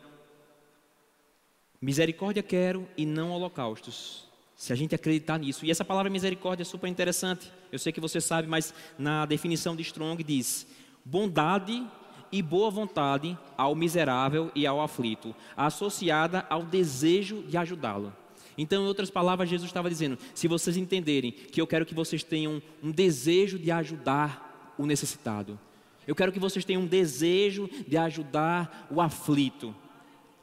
misericórdia 1.81 2.43
quero 2.43 2.87
e 2.95 3.05
não 3.05 3.31
holocaustos. 3.31 4.27
Se 4.55 4.71
a 4.73 4.75
gente 4.75 4.93
acreditar 4.93 5.39
nisso. 5.39 5.65
E 5.65 5.71
essa 5.71 5.85
palavra 5.85 6.09
misericórdia 6.09 6.63
é 6.63 6.65
super 6.65 6.87
interessante. 6.87 7.51
Eu 7.71 7.79
sei 7.79 7.91
que 7.91 8.01
você 8.01 8.19
sabe, 8.21 8.47
mas 8.47 8.73
na 8.97 9.25
definição 9.25 9.75
de 9.75 9.81
Strong 9.81 10.21
diz: 10.23 10.67
bondade 11.03 11.87
e 12.31 12.41
boa 12.41 12.69
vontade 12.69 13.37
ao 13.57 13.75
miserável 13.75 14.51
e 14.53 14.65
ao 14.65 14.81
aflito, 14.81 15.35
associada 15.55 16.45
ao 16.49 16.63
desejo 16.63 17.43
de 17.43 17.57
ajudá-lo. 17.57 18.13
Então, 18.57 18.83
em 18.83 18.87
outras 18.87 19.09
palavras, 19.09 19.49
Jesus 19.49 19.69
estava 19.69 19.89
dizendo: 19.89 20.17
se 20.33 20.47
vocês 20.47 20.75
entenderem 20.75 21.31
que 21.31 21.61
eu 21.61 21.67
quero 21.67 21.85
que 21.85 21.95
vocês 21.95 22.23
tenham 22.23 22.61
um 22.83 22.91
desejo 22.91 23.57
de 23.57 23.71
ajudar 23.71 24.75
o 24.77 24.85
necessitado, 24.85 25.57
eu 26.05 26.15
quero 26.15 26.31
que 26.31 26.39
vocês 26.39 26.65
tenham 26.65 26.81
um 26.81 26.87
desejo 26.87 27.69
de 27.87 27.95
ajudar 27.95 28.87
o 28.91 28.99
aflito, 28.99 29.73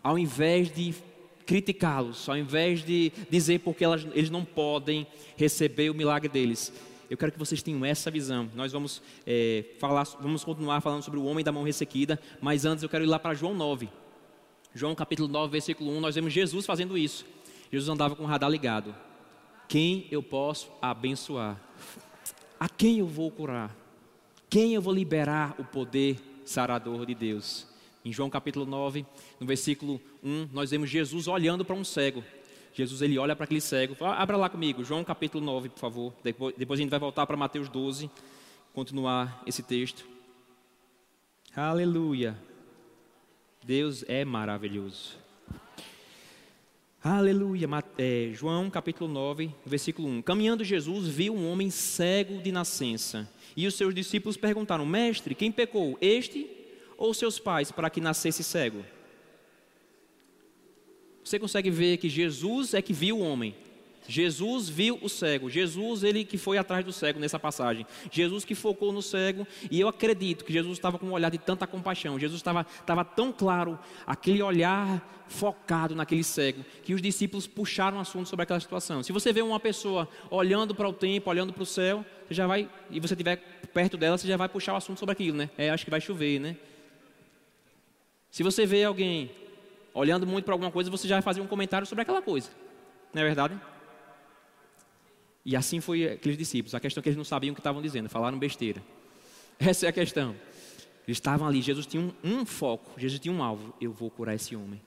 ao 0.03 0.18
invés 0.18 0.72
de 0.72 0.94
criticá-los, 1.44 2.29
ao 2.29 2.37
invés 2.37 2.85
de 2.85 3.12
dizer 3.31 3.61
porque 3.61 3.85
elas, 3.85 4.07
eles 4.14 4.31
não 4.31 4.44
podem 4.44 5.07
receber 5.37 5.90
o 5.90 5.94
milagre 5.94 6.29
deles, 6.29 6.72
Eu 7.09 7.16
quero 7.16 7.33
que 7.33 7.38
vocês 7.38 7.62
tenham 7.62 7.85
essa 7.85 8.11
visão. 8.11 8.51
Nós 8.55 8.73
vamos 8.73 9.03
é, 9.27 9.64
falar, 9.79 10.05
vamos 10.21 10.42
continuar 10.45 10.81
falando 10.81 11.03
sobre 11.03 11.21
o 11.21 11.25
homem 11.25 11.45
da 11.45 11.53
mão 11.53 11.62
ressequida, 11.62 12.21
mas 12.40 12.64
antes 12.64 12.83
eu 12.83 12.88
quero 12.88 13.05
ir 13.05 13.07
lá 13.07 13.19
para 13.19 13.35
João 13.35 13.55
9. 13.55 13.88
João 14.75 14.95
capítulo 14.95 15.29
9, 15.29 15.53
versículo 15.53 15.90
1, 15.97 16.01
nós 16.01 16.14
vemos 16.14 16.33
Jesus 16.33 16.66
fazendo 16.66 16.99
isso. 16.99 17.25
Jesus 17.71 17.88
andava 17.88 18.14
com 18.14 18.25
o 18.25 18.27
radar 18.27 18.51
ligado. 18.51 18.95
Quem 19.69 20.07
eu 20.11 20.23
posso 20.23 20.71
abençoar? 20.83 21.61
A 22.59 22.69
quem 22.69 22.99
eu 22.99 23.07
vou 23.07 23.31
curar? 23.31 23.75
Quem 24.49 24.75
eu 24.75 24.83
vou 24.83 24.92
liberar 24.92 25.55
o 25.59 25.64
poder 25.64 26.19
sarador 26.45 27.07
de 27.07 27.14
Deus? 27.14 27.66
Em 28.05 28.12
João 28.12 28.31
capítulo 28.31 28.64
9, 28.64 29.05
no 29.40 29.47
versículo 29.47 30.01
1, 30.23 30.51
nós 30.53 30.71
vemos 30.71 30.88
Jesus 30.88 31.27
olhando 31.27 31.64
para 31.64 31.75
um 31.75 31.83
cego. 31.83 32.23
Jesus 32.77 33.01
ele 33.01 33.19
olha 33.19 33.35
para 33.35 33.45
aquele 33.45 33.61
cego. 33.61 33.97
Abra 34.05 34.37
lá 34.37 34.51
comigo, 34.51 34.85
João 34.85 35.03
capítulo 35.03 35.43
9, 35.43 35.71
por 35.71 35.79
favor. 35.79 36.12
Depois, 36.23 36.55
depois 36.59 36.79
a 36.79 36.83
gente 36.83 36.91
vai 36.91 36.99
voltar 36.99 37.27
para 37.27 37.35
Mateus 37.35 37.71
12, 37.71 38.11
continuar 38.75 39.43
esse 39.47 39.62
texto. 39.62 40.05
Aleluia. 41.57 42.37
Deus 43.65 44.05
é 44.07 44.27
maravilhoso. 44.27 45.17
Aleluia. 47.03 47.67
É, 47.97 48.31
João 48.35 48.69
capítulo 48.69 49.11
9, 49.11 49.51
versículo 49.65 50.09
1. 50.09 50.21
Caminhando 50.21 50.62
Jesus 50.62 51.09
viu 51.09 51.35
um 51.35 51.51
homem 51.51 51.71
cego 51.71 52.43
de 52.43 52.53
nascença. 52.53 53.27
E 53.57 53.67
os 53.67 53.75
seus 53.75 53.95
discípulos 53.95 54.37
perguntaram: 54.37 54.85
Mestre, 54.85 55.35
quem 55.35 55.51
pecou, 55.51 55.97
este 55.99 56.47
ou 56.99 57.15
seus 57.15 57.39
pais, 57.39 57.73
para 57.73 57.89
que 57.89 58.03
nascesse 58.03 58.45
cego? 58.45 58.85
Você 61.27 61.41
consegue 61.41 61.71
ver 61.71 61.97
que 61.97 62.09
Jesus 62.09 62.73
é 62.73 62.81
que 62.81 62.93
viu 62.93 63.19
o 63.19 63.21
homem. 63.21 63.53
Jesus 64.07 64.69
viu 64.69 64.97
o 65.03 65.09
cego. 65.09 65.51
Jesus, 65.51 66.05
ele 66.05 66.25
que 66.25 66.39
foi 66.39 66.57
atrás 66.57 66.85
do 66.85 66.93
cego 66.93 67.19
nessa 67.19 67.37
passagem. 67.37 67.85
Jesus 68.12 68.45
que 68.45 68.55
focou 68.55 68.93
no 68.93 69.03
cego. 69.03 69.45
E 69.69 69.81
eu 69.81 69.89
acredito 69.89 70.45
que 70.45 70.53
Jesus 70.53 70.79
estava 70.79 71.01
com 71.01 71.07
um 71.07 71.11
olhar 71.11 71.29
de 71.29 71.39
tanta 71.39 71.67
compaixão. 71.67 72.17
Jesus 72.17 72.39
estava, 72.39 72.65
estava 72.79 73.05
tão 73.05 73.33
claro, 73.33 73.77
aquele 74.07 74.41
olhar 74.41 75.05
focado 75.27 75.97
naquele 75.97 76.23
cego, 76.23 76.65
que 76.85 76.95
os 76.95 77.03
discípulos 77.03 77.49
puxaram 77.49 77.99
o 77.99 78.01
assunto 78.01 78.29
sobre 78.29 78.45
aquela 78.45 78.61
situação. 78.61 79.03
Se 79.03 79.11
você 79.11 79.33
vê 79.33 79.43
uma 79.43 79.59
pessoa 79.59 80.09
olhando 80.31 80.77
para 80.77 80.89
o 80.89 80.93
tempo, 80.93 81.29
olhando 81.29 81.53
para 81.53 81.65
o 81.65 81.67
céu, 81.67 82.07
você 82.29 82.35
já 82.35 82.47
vai, 82.47 82.71
e 82.89 83.01
você 83.01 83.15
estiver 83.15 83.39
perto 83.75 83.97
dela, 83.97 84.17
você 84.17 84.29
já 84.29 84.37
vai 84.37 84.49
puxar 84.49 84.75
o 84.75 84.77
assunto 84.77 85.01
sobre 85.01 85.15
aquilo, 85.15 85.37
né? 85.37 85.51
É, 85.59 85.71
acho 85.71 85.85
que 85.85 85.91
vai 85.91 86.01
chover, 86.01 86.39
né? 86.39 86.57
Se 88.31 88.45
você 88.45 88.65
vê 88.65 88.85
alguém 88.85 89.29
olhando 89.96 90.26
muito 90.26 90.44
para 90.44 90.52
alguma 90.52 90.70
coisa, 90.70 90.90
você 90.90 91.09
já 91.09 91.16
vai 91.16 91.22
fazer 91.22 91.40
um 91.40 91.46
comentário 91.46 91.87
sobre 91.87 92.02
aquela 92.02 92.20
coisa. 92.20 92.50
Não 93.14 93.22
é 93.22 93.24
verdade? 93.24 93.59
E 95.42 95.56
assim 95.56 95.80
foi 95.80 96.04
aqueles 96.12 96.37
discípulos. 96.37 96.74
A 96.74 96.80
questão 96.80 97.00
é 97.00 97.02
que 97.02 97.09
eles 97.09 97.16
não 97.16 97.24
sabiam 97.24 97.52
o 97.52 97.54
que 97.54 97.61
estavam 97.61 97.80
dizendo, 97.80 98.09
falaram 98.09 98.38
besteira. 98.38 98.82
Essa 99.59 99.87
é 99.87 99.88
a 99.88 99.92
questão. 99.92 100.37
Eles 101.09 101.16
estavam 101.16 101.48
ali, 101.48 101.62
Jesus 101.62 101.87
tinha 101.87 102.02
um, 102.02 102.12
um 102.22 102.44
foco, 102.44 102.92
Jesus 102.98 103.18
tinha 103.18 103.32
um 103.32 103.42
alvo. 103.42 103.72
Eu 103.80 103.90
vou 103.90 104.11
curar 104.11 104.35
esse 104.35 104.54
homem. 104.54 104.82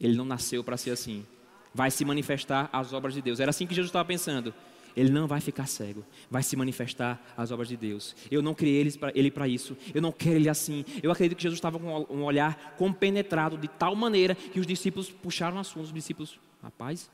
Ele 0.00 0.16
não 0.16 0.24
nasceu 0.24 0.64
para 0.64 0.76
ser 0.76 0.90
assim. 0.90 1.24
Vai 1.72 1.90
se 1.90 2.04
manifestar 2.04 2.68
as 2.72 2.92
obras 2.92 3.14
de 3.14 3.22
Deus. 3.22 3.38
Era 3.38 3.50
assim 3.50 3.66
que 3.66 3.74
Jesus 3.74 3.90
estava 3.90 4.04
pensando. 4.04 4.52
Ele 4.96 5.10
não 5.10 5.26
vai 5.26 5.40
ficar 5.40 5.66
cego, 5.66 6.04
vai 6.30 6.42
se 6.42 6.56
manifestar 6.56 7.22
as 7.36 7.50
obras 7.50 7.68
de 7.68 7.76
Deus. 7.76 8.14
Eu 8.30 8.42
não 8.42 8.54
criei 8.54 8.86
ele 9.14 9.30
para 9.30 9.48
isso, 9.48 9.76
eu 9.94 10.02
não 10.02 10.12
quero 10.12 10.36
ele 10.36 10.48
assim. 10.48 10.84
Eu 11.02 11.10
acredito 11.10 11.36
que 11.36 11.42
Jesus 11.42 11.58
estava 11.58 11.78
com 11.78 12.06
um 12.10 12.24
olhar 12.24 12.74
compenetrado 12.76 13.56
de 13.56 13.68
tal 13.68 13.94
maneira 13.94 14.34
que 14.34 14.60
os 14.60 14.66
discípulos 14.66 15.10
puxaram 15.10 15.58
assunto. 15.58 15.84
Os 15.84 15.92
discípulos, 15.92 16.38
rapaz, 16.62 17.10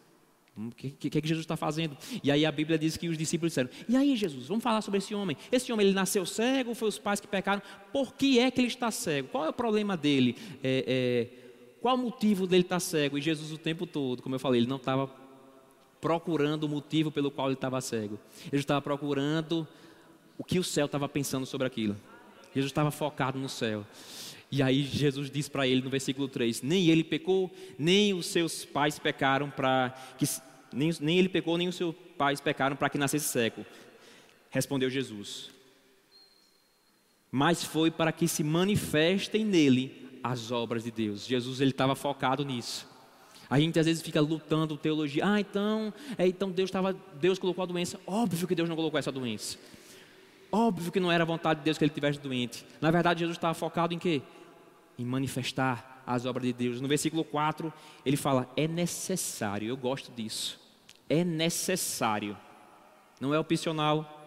o 0.56 0.70
que, 0.70 0.90
que, 0.90 1.10
que, 1.10 1.28
Jesus 1.28 1.44
está 1.44 1.56
fazendo? 1.56 1.96
E 2.22 2.30
aí 2.30 2.46
a 2.46 2.52
Bíblia 2.52 2.78
diz 2.78 2.96
que 2.96 3.08
os 3.08 3.18
discípulos 3.18 3.50
disseram: 3.50 3.68
E 3.88 3.96
aí, 3.96 4.14
Jesus, 4.14 4.46
vamos 4.46 4.62
falar 4.62 4.82
sobre 4.82 4.98
esse 4.98 5.12
homem. 5.14 5.36
Esse 5.50 5.72
homem 5.72 5.86
ele 5.86 5.94
nasceu 5.94 6.24
cego, 6.24 6.74
foi 6.74 6.88
os 6.88 6.98
pais 6.98 7.18
que 7.18 7.26
pecaram. 7.26 7.60
Por 7.92 8.14
que 8.14 8.38
é 8.38 8.50
que 8.50 8.60
ele 8.60 8.68
está 8.68 8.90
cego? 8.90 9.28
Qual 9.28 9.44
é 9.44 9.48
o 9.48 9.52
problema 9.52 9.96
dele? 9.96 10.36
É, 10.62 10.84
é, 10.86 11.44
qual 11.80 11.96
o 11.96 11.98
motivo 11.98 12.46
dele 12.46 12.62
estar 12.62 12.78
cego? 12.78 13.18
E 13.18 13.20
Jesus, 13.20 13.50
o 13.50 13.58
tempo 13.58 13.84
todo, 13.84 14.22
como 14.22 14.36
eu 14.36 14.38
falei, 14.38 14.60
ele 14.60 14.68
não 14.68 14.76
estava 14.76 15.08
procurando 16.04 16.64
o 16.64 16.68
motivo 16.68 17.10
pelo 17.10 17.30
qual 17.30 17.48
ele 17.48 17.54
estava 17.54 17.80
cego. 17.80 18.20
Ele 18.52 18.60
estava 18.60 18.82
procurando 18.82 19.66
o 20.36 20.44
que 20.44 20.58
o 20.58 20.62
céu 20.62 20.84
estava 20.84 21.08
pensando 21.08 21.46
sobre 21.46 21.66
aquilo. 21.66 21.96
Jesus 22.54 22.70
estava 22.70 22.90
focado 22.90 23.38
no 23.38 23.48
céu. 23.48 23.86
E 24.52 24.62
aí 24.62 24.82
Jesus 24.82 25.30
diz 25.30 25.48
para 25.48 25.66
ele 25.66 25.80
no 25.80 25.88
versículo 25.88 26.28
3: 26.28 26.60
Nem 26.60 26.88
ele 26.90 27.02
pecou, 27.02 27.50
nem 27.78 28.12
os 28.12 28.26
seus 28.26 28.66
pais 28.66 28.98
pecaram 28.98 29.48
para 29.48 29.94
que 30.18 30.26
nem, 30.70 30.90
nem 31.00 31.18
ele 31.18 31.30
pecou, 31.30 31.56
nem 31.56 31.68
os 31.68 31.74
seus 31.74 31.94
pais 32.18 32.38
pecaram 32.38 32.76
para 32.76 32.90
que 32.90 32.98
nascesse 32.98 33.26
cego. 33.26 33.64
Respondeu 34.50 34.90
Jesus. 34.90 35.48
Mas 37.32 37.64
foi 37.64 37.90
para 37.90 38.12
que 38.12 38.28
se 38.28 38.44
manifestem 38.44 39.42
nele 39.42 40.20
as 40.22 40.52
obras 40.52 40.84
de 40.84 40.90
Deus. 40.90 41.26
Jesus 41.26 41.62
ele 41.62 41.70
estava 41.70 41.94
focado 41.94 42.44
nisso. 42.44 42.92
A 43.54 43.60
gente 43.60 43.78
às 43.78 43.86
vezes 43.86 44.02
fica 44.02 44.20
lutando 44.20 44.76
teologia. 44.76 45.24
Ah, 45.24 45.38
então, 45.38 45.94
é, 46.18 46.26
então 46.26 46.50
Deus 46.50 46.66
estava, 46.66 46.92
Deus 47.20 47.38
colocou 47.38 47.62
a 47.62 47.66
doença. 47.66 48.00
Óbvio 48.04 48.48
que 48.48 48.54
Deus 48.56 48.68
não 48.68 48.74
colocou 48.74 48.98
essa 48.98 49.12
doença. 49.12 49.56
Óbvio 50.50 50.90
que 50.90 50.98
não 50.98 51.12
era 51.12 51.24
vontade 51.24 51.60
de 51.60 51.64
Deus 51.64 51.78
que 51.78 51.84
ele 51.84 51.92
tivesse 51.92 52.18
doente. 52.18 52.66
Na 52.80 52.90
verdade, 52.90 53.20
Jesus 53.20 53.36
estava 53.36 53.54
focado 53.54 53.94
em 53.94 53.98
quê? 54.00 54.22
Em 54.98 55.04
manifestar 55.04 56.02
as 56.04 56.26
obras 56.26 56.44
de 56.44 56.52
Deus. 56.52 56.80
No 56.80 56.88
versículo 56.88 57.22
4, 57.22 57.72
ele 58.04 58.16
fala: 58.16 58.50
"É 58.56 58.66
necessário". 58.66 59.68
Eu 59.68 59.76
gosto 59.76 60.10
disso. 60.10 60.58
É 61.08 61.22
necessário. 61.22 62.36
Não 63.20 63.32
é 63.32 63.38
opcional, 63.38 64.23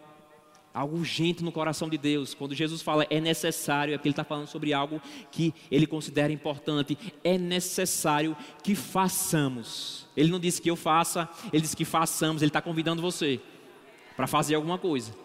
algo 0.78 0.98
urgente 0.98 1.44
no 1.44 1.52
coração 1.52 1.90
de 1.90 1.98
Deus. 1.98 2.36
Quando 2.36 2.54
Jesus 2.54 2.84
fala 2.84 3.08
é 3.10 3.20
necessário, 3.20 3.94
é 3.94 3.98
porque 3.98 4.08
Ele 4.08 4.14
está 4.14 4.24
falando 4.24 4.48
sobre 4.48 4.74
algo 4.74 5.02
que 5.32 5.52
Ele 5.72 5.88
considera 5.88 6.32
importante. 6.32 6.96
É 7.24 7.36
necessário 7.36 8.38
que 8.64 8.76
façamos. 8.76 10.06
Ele 10.16 10.30
não 10.30 10.40
disse 10.40 10.62
que 10.62 10.70
eu 10.70 10.76
faça, 10.76 11.28
Ele 11.52 11.64
disse 11.64 11.76
que 11.76 11.84
façamos. 11.84 12.44
Ele 12.44 12.50
está 12.50 12.62
convidando 12.62 13.02
você 13.02 13.40
para 14.16 14.28
fazer 14.28 14.54
alguma 14.54 14.78
coisa. 14.78 15.16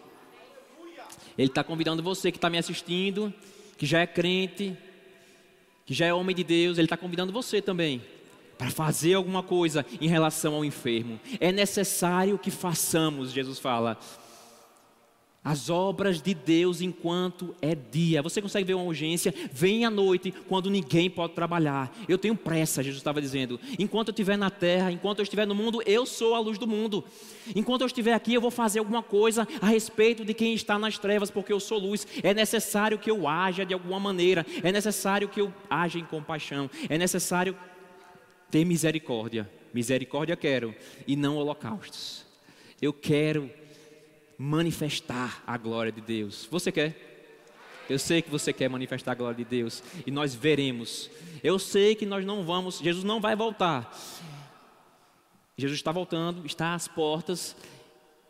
Ele 1.37 1.49
está 1.49 1.63
convidando 1.63 2.01
você 2.01 2.31
que 2.31 2.37
está 2.37 2.49
me 2.49 2.57
assistindo, 2.57 3.31
que 3.77 3.85
já 3.85 3.99
é 3.99 4.07
crente, 4.07 4.75
que 5.85 5.93
já 5.93 6.07
é 6.07 6.13
homem 6.13 6.35
de 6.35 6.43
Deus. 6.43 6.79
Ele 6.79 6.85
está 6.85 6.97
convidando 6.97 7.31
você 7.31 7.61
também 7.61 8.01
para 8.57 8.71
fazer 8.71 9.13
alguma 9.13 9.43
coisa 9.43 9.85
em 10.01 10.07
relação 10.07 10.55
ao 10.55 10.65
enfermo. 10.65 11.19
É 11.39 11.51
necessário 11.51 12.39
que 12.39 12.49
façamos, 12.49 13.31
Jesus 13.31 13.59
fala 13.59 13.99
as 15.43 15.69
obras 15.69 16.21
de 16.21 16.33
Deus 16.33 16.79
enquanto 16.79 17.53
é 17.61 17.75
dia. 17.75 18.21
Você 18.21 18.41
consegue 18.41 18.65
ver 18.65 18.75
uma 18.75 18.85
urgência? 18.85 19.33
Vem 19.51 19.83
à 19.83 19.89
noite, 19.89 20.33
quando 20.47 20.69
ninguém 20.69 21.09
pode 21.09 21.33
trabalhar. 21.33 21.93
Eu 22.07 22.17
tenho 22.17 22.35
pressa, 22.35 22.81
Jesus 22.81 22.99
estava 22.99 23.21
dizendo. 23.21 23.59
Enquanto 23.77 24.07
eu 24.07 24.11
estiver 24.13 24.37
na 24.37 24.49
terra, 24.49 24.91
enquanto 24.91 25.19
eu 25.19 25.23
estiver 25.23 25.45
no 25.45 25.53
mundo, 25.53 25.81
eu 25.85 26.05
sou 26.05 26.33
a 26.33 26.39
luz 26.39 26.57
do 26.57 26.65
mundo. 26.65 27.03
Enquanto 27.53 27.81
eu 27.81 27.87
estiver 27.87 28.13
aqui, 28.13 28.33
eu 28.33 28.41
vou 28.41 28.51
fazer 28.51 28.79
alguma 28.79 29.03
coisa 29.03 29.45
a 29.61 29.67
respeito 29.67 30.23
de 30.23 30.33
quem 30.33 30.53
está 30.53 30.79
nas 30.79 30.97
trevas, 30.97 31.29
porque 31.29 31.51
eu 31.51 31.59
sou 31.59 31.77
luz. 31.77 32.07
É 32.23 32.33
necessário 32.33 32.97
que 32.97 33.11
eu 33.11 33.27
haja 33.27 33.65
de 33.65 33.73
alguma 33.73 33.99
maneira. 33.99 34.45
É 34.63 34.71
necessário 34.71 35.27
que 35.27 35.41
eu 35.41 35.53
haja 35.69 35.99
em 35.99 36.05
compaixão. 36.05 36.69
É 36.87 36.97
necessário 36.97 37.57
ter 38.49 38.63
misericórdia. 38.63 39.49
Misericórdia 39.73 40.37
quero, 40.37 40.73
e 41.05 41.15
não 41.15 41.35
holocaustos. 41.35 42.23
Eu 42.81 42.93
quero 42.93 43.49
manifestar 44.37 45.43
a 45.45 45.57
glória 45.57 45.91
de 45.91 46.01
Deus. 46.01 46.47
Você 46.49 46.71
quer? 46.71 47.11
Eu 47.89 47.99
sei 47.99 48.21
que 48.21 48.29
você 48.29 48.53
quer 48.53 48.69
manifestar 48.69 49.11
a 49.11 49.15
glória 49.15 49.37
de 49.37 49.43
Deus 49.43 49.83
e 50.05 50.11
nós 50.11 50.33
veremos. 50.33 51.09
Eu 51.43 51.59
sei 51.59 51.95
que 51.95 52.05
nós 52.05 52.25
não 52.25 52.43
vamos, 52.43 52.79
Jesus 52.79 53.03
não 53.03 53.19
vai 53.19 53.35
voltar. 53.35 53.93
Jesus 55.57 55.79
está 55.79 55.91
voltando, 55.91 56.45
está 56.45 56.73
às 56.73 56.87
portas 56.87 57.55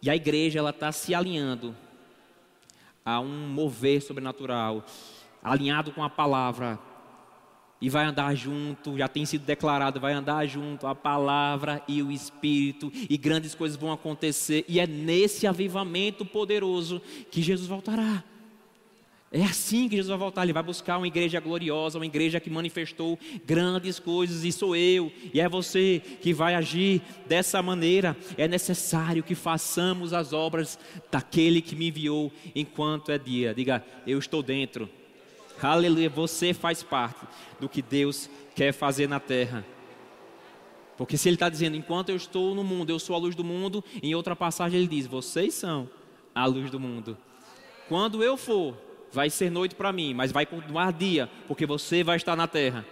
e 0.01 0.09
a 0.09 0.15
igreja 0.15 0.59
ela 0.59 0.71
está 0.71 0.91
se 0.91 1.15
alinhando 1.15 1.75
a 3.05 3.19
um 3.19 3.47
mover 3.47 4.01
sobrenatural, 4.01 4.85
alinhado 5.41 5.91
com 5.91 6.03
a 6.03 6.09
palavra 6.09 6.79
e 7.83 7.89
vai 7.89 8.05
andar 8.05 8.33
junto, 8.33 8.97
já 8.97 9.09
tem 9.09 9.25
sido 9.25 9.43
declarado, 9.43 9.99
vai 9.99 10.13
andar 10.13 10.45
junto 10.45 10.87
a 10.87 10.95
palavra 10.95 11.83
e 11.85 12.01
o 12.01 12.13
Espírito, 12.13 12.89
e 13.09 13.17
grandes 13.17 13.53
coisas 13.53 13.77
vão 13.77 13.91
acontecer, 13.91 14.63
e 14.69 14.79
é 14.79 14.87
nesse 14.87 15.45
avivamento 15.45 16.25
poderoso 16.25 17.01
que 17.29 17.41
Jesus 17.41 17.67
voltará. 17.67 18.23
É 19.29 19.43
assim 19.43 19.89
que 19.89 19.97
Jesus 19.97 20.07
vai 20.07 20.17
voltar, 20.17 20.43
ele 20.43 20.53
vai 20.53 20.63
buscar 20.63 20.97
uma 20.97 21.07
igreja 21.07 21.41
gloriosa, 21.41 21.99
uma 21.99 22.05
igreja 22.05 22.39
que 22.39 22.49
manifestou 22.49 23.19
grandes 23.45 23.99
coisas, 23.99 24.45
e 24.45 24.51
sou 24.53 24.77
eu, 24.77 25.11
e 25.33 25.41
é 25.41 25.49
você 25.49 26.01
que 26.21 26.33
vai 26.33 26.55
agir 26.55 27.01
dessa 27.27 27.61
maneira. 27.61 28.15
É 28.37 28.47
necessário 28.47 29.23
que 29.23 29.35
façamos 29.35 30.13
as 30.13 30.31
obras 30.31 30.79
daquele 31.11 31.61
que 31.61 31.75
me 31.75 31.89
enviou 31.89 32.31
enquanto 32.55 33.11
é 33.11 33.17
dia. 33.17 33.53
Diga, 33.53 33.83
eu 34.07 34.17
estou 34.19 34.41
dentro. 34.41 34.89
Aleluia, 35.61 36.09
você 36.09 36.53
faz 36.53 36.83
parte 36.83 37.25
do 37.59 37.69
que 37.69 37.81
Deus 37.81 38.29
quer 38.55 38.73
fazer 38.73 39.07
na 39.07 39.19
terra. 39.19 39.65
Porque 40.97 41.17
se 41.17 41.29
ele 41.29 41.35
está 41.35 41.49
dizendo, 41.49 41.75
enquanto 41.75 42.09
eu 42.09 42.15
estou 42.15 42.53
no 42.53 42.63
mundo, 42.63 42.89
eu 42.89 42.99
sou 42.99 43.15
a 43.15 43.19
luz 43.19 43.35
do 43.35 43.43
mundo, 43.43 43.83
em 44.01 44.13
outra 44.13 44.35
passagem 44.35 44.79
ele 44.79 44.87
diz, 44.87 45.07
vocês 45.07 45.53
são 45.53 45.89
a 46.35 46.45
luz 46.45 46.69
do 46.69 46.79
mundo. 46.79 47.17
Quando 47.87 48.23
eu 48.23 48.37
for, 48.37 48.75
vai 49.11 49.29
ser 49.29 49.49
noite 49.49 49.75
para 49.75 49.91
mim, 49.91 50.13
mas 50.13 50.31
vai 50.31 50.45
continuar 50.45 50.91
dia, 50.91 51.29
porque 51.47 51.65
você 51.65 52.03
vai 52.03 52.17
estar 52.17 52.35
na 52.35 52.47
terra. 52.47 52.85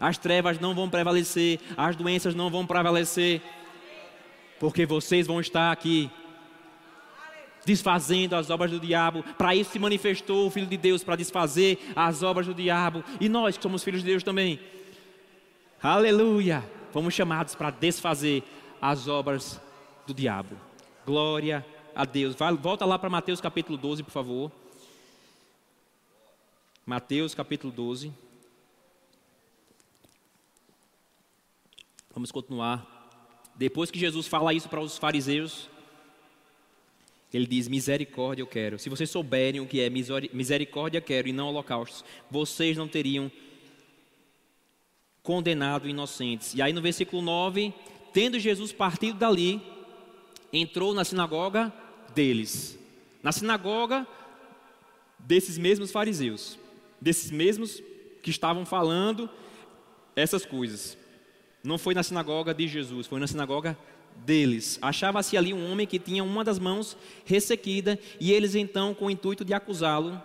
As 0.00 0.16
trevas 0.16 0.60
não 0.60 0.74
vão 0.74 0.88
prevalecer, 0.88 1.58
as 1.76 1.96
doenças 1.96 2.34
não 2.34 2.50
vão 2.50 2.66
prevalecer, 2.66 3.42
porque 4.60 4.86
vocês 4.86 5.26
vão 5.26 5.40
estar 5.40 5.72
aqui 5.72 6.10
desfazendo 7.68 8.34
as 8.34 8.48
obras 8.48 8.70
do 8.70 8.80
diabo. 8.80 9.22
Para 9.36 9.54
isso 9.54 9.72
se 9.72 9.78
manifestou 9.78 10.46
o 10.46 10.50
Filho 10.50 10.66
de 10.66 10.78
Deus, 10.78 11.04
para 11.04 11.16
desfazer 11.16 11.78
as 11.94 12.22
obras 12.22 12.46
do 12.46 12.54
diabo. 12.54 13.04
E 13.20 13.28
nós, 13.28 13.58
que 13.58 13.62
somos 13.62 13.84
filhos 13.84 14.00
de 14.00 14.06
Deus 14.06 14.22
também. 14.22 14.58
Aleluia! 15.82 16.64
Fomos 16.92 17.12
chamados 17.12 17.54
para 17.54 17.70
desfazer 17.70 18.42
as 18.80 19.06
obras 19.06 19.60
do 20.06 20.14
diabo. 20.14 20.56
Glória 21.04 21.64
a 21.94 22.06
Deus. 22.06 22.34
Volta 22.60 22.86
lá 22.86 22.98
para 22.98 23.10
Mateus 23.10 23.40
capítulo 23.40 23.76
12, 23.76 24.02
por 24.02 24.12
favor. 24.12 24.50
Mateus 26.86 27.34
capítulo 27.34 27.70
12. 27.70 28.10
Vamos 32.14 32.32
continuar. 32.32 32.86
Depois 33.54 33.90
que 33.90 33.98
Jesus 33.98 34.26
fala 34.26 34.54
isso 34.54 34.70
para 34.70 34.80
os 34.80 34.96
fariseus, 34.96 35.68
ele 37.32 37.46
diz: 37.46 37.68
Misericórdia 37.68 38.42
eu 38.42 38.46
quero. 38.46 38.78
Se 38.78 38.88
vocês 38.88 39.10
souberem 39.10 39.60
o 39.60 39.66
que 39.66 39.80
é 39.80 39.90
misericórdia, 39.90 41.00
quero 41.00 41.28
e 41.28 41.32
não 41.32 41.48
holocaustos, 41.48 42.04
vocês 42.30 42.76
não 42.76 42.88
teriam 42.88 43.30
condenado 45.22 45.88
inocentes. 45.88 46.54
E 46.54 46.62
aí 46.62 46.72
no 46.72 46.80
versículo 46.80 47.20
9: 47.20 47.72
Tendo 48.12 48.38
Jesus 48.38 48.72
partido 48.72 49.18
dali, 49.18 49.60
entrou 50.52 50.94
na 50.94 51.04
sinagoga 51.04 51.72
deles. 52.14 52.78
Na 53.22 53.32
sinagoga 53.32 54.06
desses 55.18 55.58
mesmos 55.58 55.90
fariseus, 55.90 56.58
desses 57.00 57.30
mesmos 57.30 57.82
que 58.22 58.30
estavam 58.30 58.64
falando 58.64 59.28
essas 60.16 60.46
coisas. 60.46 60.96
Não 61.62 61.76
foi 61.76 61.92
na 61.92 62.02
sinagoga 62.02 62.54
de 62.54 62.66
Jesus, 62.66 63.06
foi 63.06 63.20
na 63.20 63.26
sinagoga 63.26 63.76
deles. 64.24 64.78
Achava-se 64.80 65.36
ali 65.36 65.52
um 65.52 65.70
homem 65.70 65.86
que 65.86 65.98
tinha 65.98 66.22
uma 66.22 66.44
das 66.44 66.58
mãos 66.58 66.96
ressequida, 67.24 67.98
e 68.20 68.32
eles 68.32 68.54
então, 68.54 68.94
com 68.94 69.06
o 69.06 69.10
intuito 69.10 69.44
de 69.44 69.54
acusá-lo, 69.54 70.20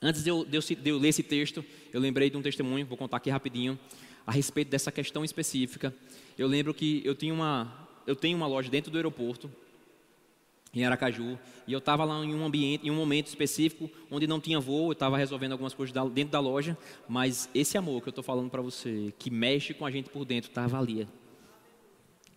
antes 0.00 0.24
de 0.24 0.30
eu, 0.30 0.44
de, 0.44 0.56
eu, 0.56 0.60
de 0.60 0.88
eu 0.90 0.98
ler 0.98 1.08
esse 1.08 1.22
texto, 1.22 1.64
eu 1.92 2.00
lembrei 2.00 2.30
de 2.30 2.36
um 2.36 2.42
testemunho, 2.42 2.86
vou 2.86 2.98
contar 2.98 3.18
aqui 3.18 3.30
rapidinho, 3.30 3.78
a 4.26 4.32
respeito 4.32 4.68
dessa 4.68 4.90
questão 4.90 5.24
específica. 5.24 5.94
Eu 6.38 6.48
lembro 6.48 6.72
que 6.72 7.02
eu, 7.04 7.14
tinha 7.14 7.32
uma, 7.32 7.88
eu 8.06 8.16
tenho 8.16 8.36
uma 8.36 8.46
loja 8.46 8.70
dentro 8.70 8.90
do 8.90 8.96
aeroporto, 8.96 9.50
em 10.74 10.86
Aracaju, 10.86 11.38
e 11.66 11.72
eu 11.72 11.78
estava 11.78 12.02
lá 12.02 12.24
em 12.24 12.34
um 12.34 12.46
ambiente, 12.46 12.86
em 12.86 12.90
um 12.90 12.94
momento 12.94 13.26
específico 13.26 13.90
onde 14.10 14.26
não 14.26 14.40
tinha 14.40 14.58
voo, 14.58 14.88
eu 14.88 14.92
estava 14.92 15.18
resolvendo 15.18 15.52
algumas 15.52 15.74
coisas 15.74 15.94
dentro 16.10 16.32
da 16.32 16.40
loja, 16.40 16.78
mas 17.06 17.48
esse 17.54 17.76
amor 17.76 18.00
que 18.00 18.08
eu 18.08 18.10
estou 18.10 18.24
falando 18.24 18.50
para 18.50 18.62
você, 18.62 19.12
que 19.18 19.30
mexe 19.30 19.74
com 19.74 19.84
a 19.84 19.90
gente 19.90 20.08
por 20.08 20.24
dentro, 20.24 20.48
estava 20.48 20.78
ali. 20.78 21.06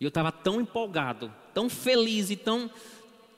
E 0.00 0.04
eu 0.04 0.08
estava 0.08 0.30
tão 0.30 0.60
empolgado, 0.60 1.32
tão 1.54 1.68
feliz 1.68 2.30
e 2.30 2.36
tão, 2.36 2.70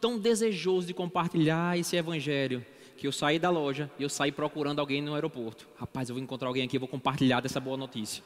tão 0.00 0.18
desejoso 0.18 0.86
de 0.86 0.94
compartilhar 0.94 1.78
esse 1.78 1.96
evangelho, 1.96 2.64
que 2.96 3.06
eu 3.06 3.12
saí 3.12 3.38
da 3.38 3.48
loja 3.48 3.90
e 3.98 4.02
eu 4.02 4.08
saí 4.08 4.32
procurando 4.32 4.80
alguém 4.80 5.00
no 5.00 5.14
aeroporto. 5.14 5.68
Rapaz, 5.76 6.08
eu 6.08 6.16
vou 6.16 6.22
encontrar 6.22 6.48
alguém 6.48 6.64
aqui, 6.64 6.76
eu 6.76 6.80
vou 6.80 6.88
compartilhar 6.88 7.40
dessa 7.40 7.60
boa 7.60 7.76
notícia. 7.76 8.24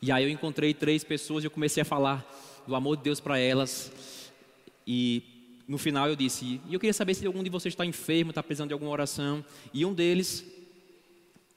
E 0.00 0.12
aí 0.12 0.22
eu 0.22 0.30
encontrei 0.30 0.72
três 0.72 1.02
pessoas 1.02 1.42
e 1.42 1.46
eu 1.48 1.50
comecei 1.50 1.82
a 1.82 1.84
falar 1.84 2.24
do 2.66 2.76
amor 2.76 2.96
de 2.96 3.02
Deus 3.02 3.18
para 3.18 3.38
elas. 3.38 4.30
E 4.86 5.22
no 5.66 5.78
final 5.78 6.08
eu 6.08 6.14
disse, 6.14 6.60
e 6.68 6.74
eu 6.74 6.78
queria 6.78 6.92
saber 6.92 7.14
se 7.14 7.26
algum 7.26 7.42
de 7.42 7.50
vocês 7.50 7.72
está 7.72 7.84
enfermo, 7.84 8.30
está 8.30 8.42
precisando 8.42 8.68
de 8.68 8.74
alguma 8.74 8.92
oração. 8.92 9.44
E 9.74 9.84
um 9.84 9.92
deles 9.92 10.44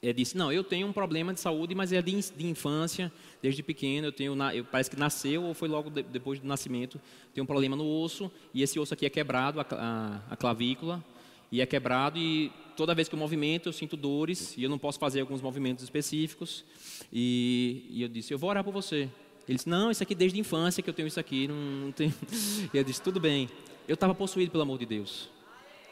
é, 0.01 0.13
disse: 0.13 0.37
Não, 0.37 0.51
eu 0.51 0.63
tenho 0.63 0.87
um 0.87 0.93
problema 0.93 1.33
de 1.33 1.39
saúde, 1.41 1.75
mas 1.75 1.91
é 1.91 2.01
de, 2.01 2.19
de 2.31 2.47
infância, 2.47 3.11
desde 3.41 3.61
pequeno. 3.61 4.07
Eu 4.07 4.11
tenho, 4.11 4.35
eu, 4.53 4.63
parece 4.63 4.89
que 4.89 4.97
nasceu 4.97 5.43
ou 5.43 5.53
foi 5.53 5.67
logo 5.67 5.89
de, 5.89 6.03
depois 6.03 6.39
do 6.39 6.47
nascimento. 6.47 6.99
Tenho 7.33 7.43
um 7.43 7.47
problema 7.47 7.75
no 7.75 7.85
osso 7.85 8.31
e 8.53 8.63
esse 8.63 8.79
osso 8.79 8.93
aqui 8.93 9.05
é 9.05 9.09
quebrado, 9.09 9.59
a, 9.59 9.65
a, 9.69 10.33
a, 10.33 10.35
clavícula, 10.37 11.03
e 11.51 11.59
é 11.59 11.65
quebrado. 11.65 12.17
E 12.17 12.49
toda 12.77 12.95
vez 12.95 13.09
que 13.09 13.15
eu 13.15 13.19
movimento, 13.19 13.67
eu 13.67 13.73
sinto 13.73 13.97
dores 13.97 14.55
e 14.57 14.63
eu 14.63 14.69
não 14.69 14.77
posso 14.79 14.97
fazer 14.97 15.19
alguns 15.19 15.41
movimentos 15.41 15.83
específicos. 15.83 16.63
E, 17.11 17.85
e 17.89 18.01
eu 18.01 18.07
disse: 18.07 18.33
Eu 18.33 18.37
vou 18.37 18.49
orar 18.49 18.63
por 18.63 18.71
você. 18.71 19.09
Ele 19.45 19.57
disse: 19.57 19.67
Não, 19.67 19.91
isso 19.91 20.01
aqui 20.01 20.15
desde 20.15 20.37
a 20.37 20.41
infância 20.41 20.81
que 20.81 20.89
eu 20.89 20.93
tenho 20.93 21.09
isso 21.09 21.19
aqui. 21.19 21.45
Não, 21.45 21.55
não 21.55 21.91
tenho. 21.91 22.13
E 22.73 22.77
eu 22.77 22.83
disse: 22.85 23.01
Tudo 23.01 23.19
bem. 23.19 23.49
Eu 23.85 23.95
estava 23.95 24.15
possuído 24.15 24.51
pelo 24.51 24.63
amor 24.63 24.77
de 24.77 24.85
Deus. 24.85 25.29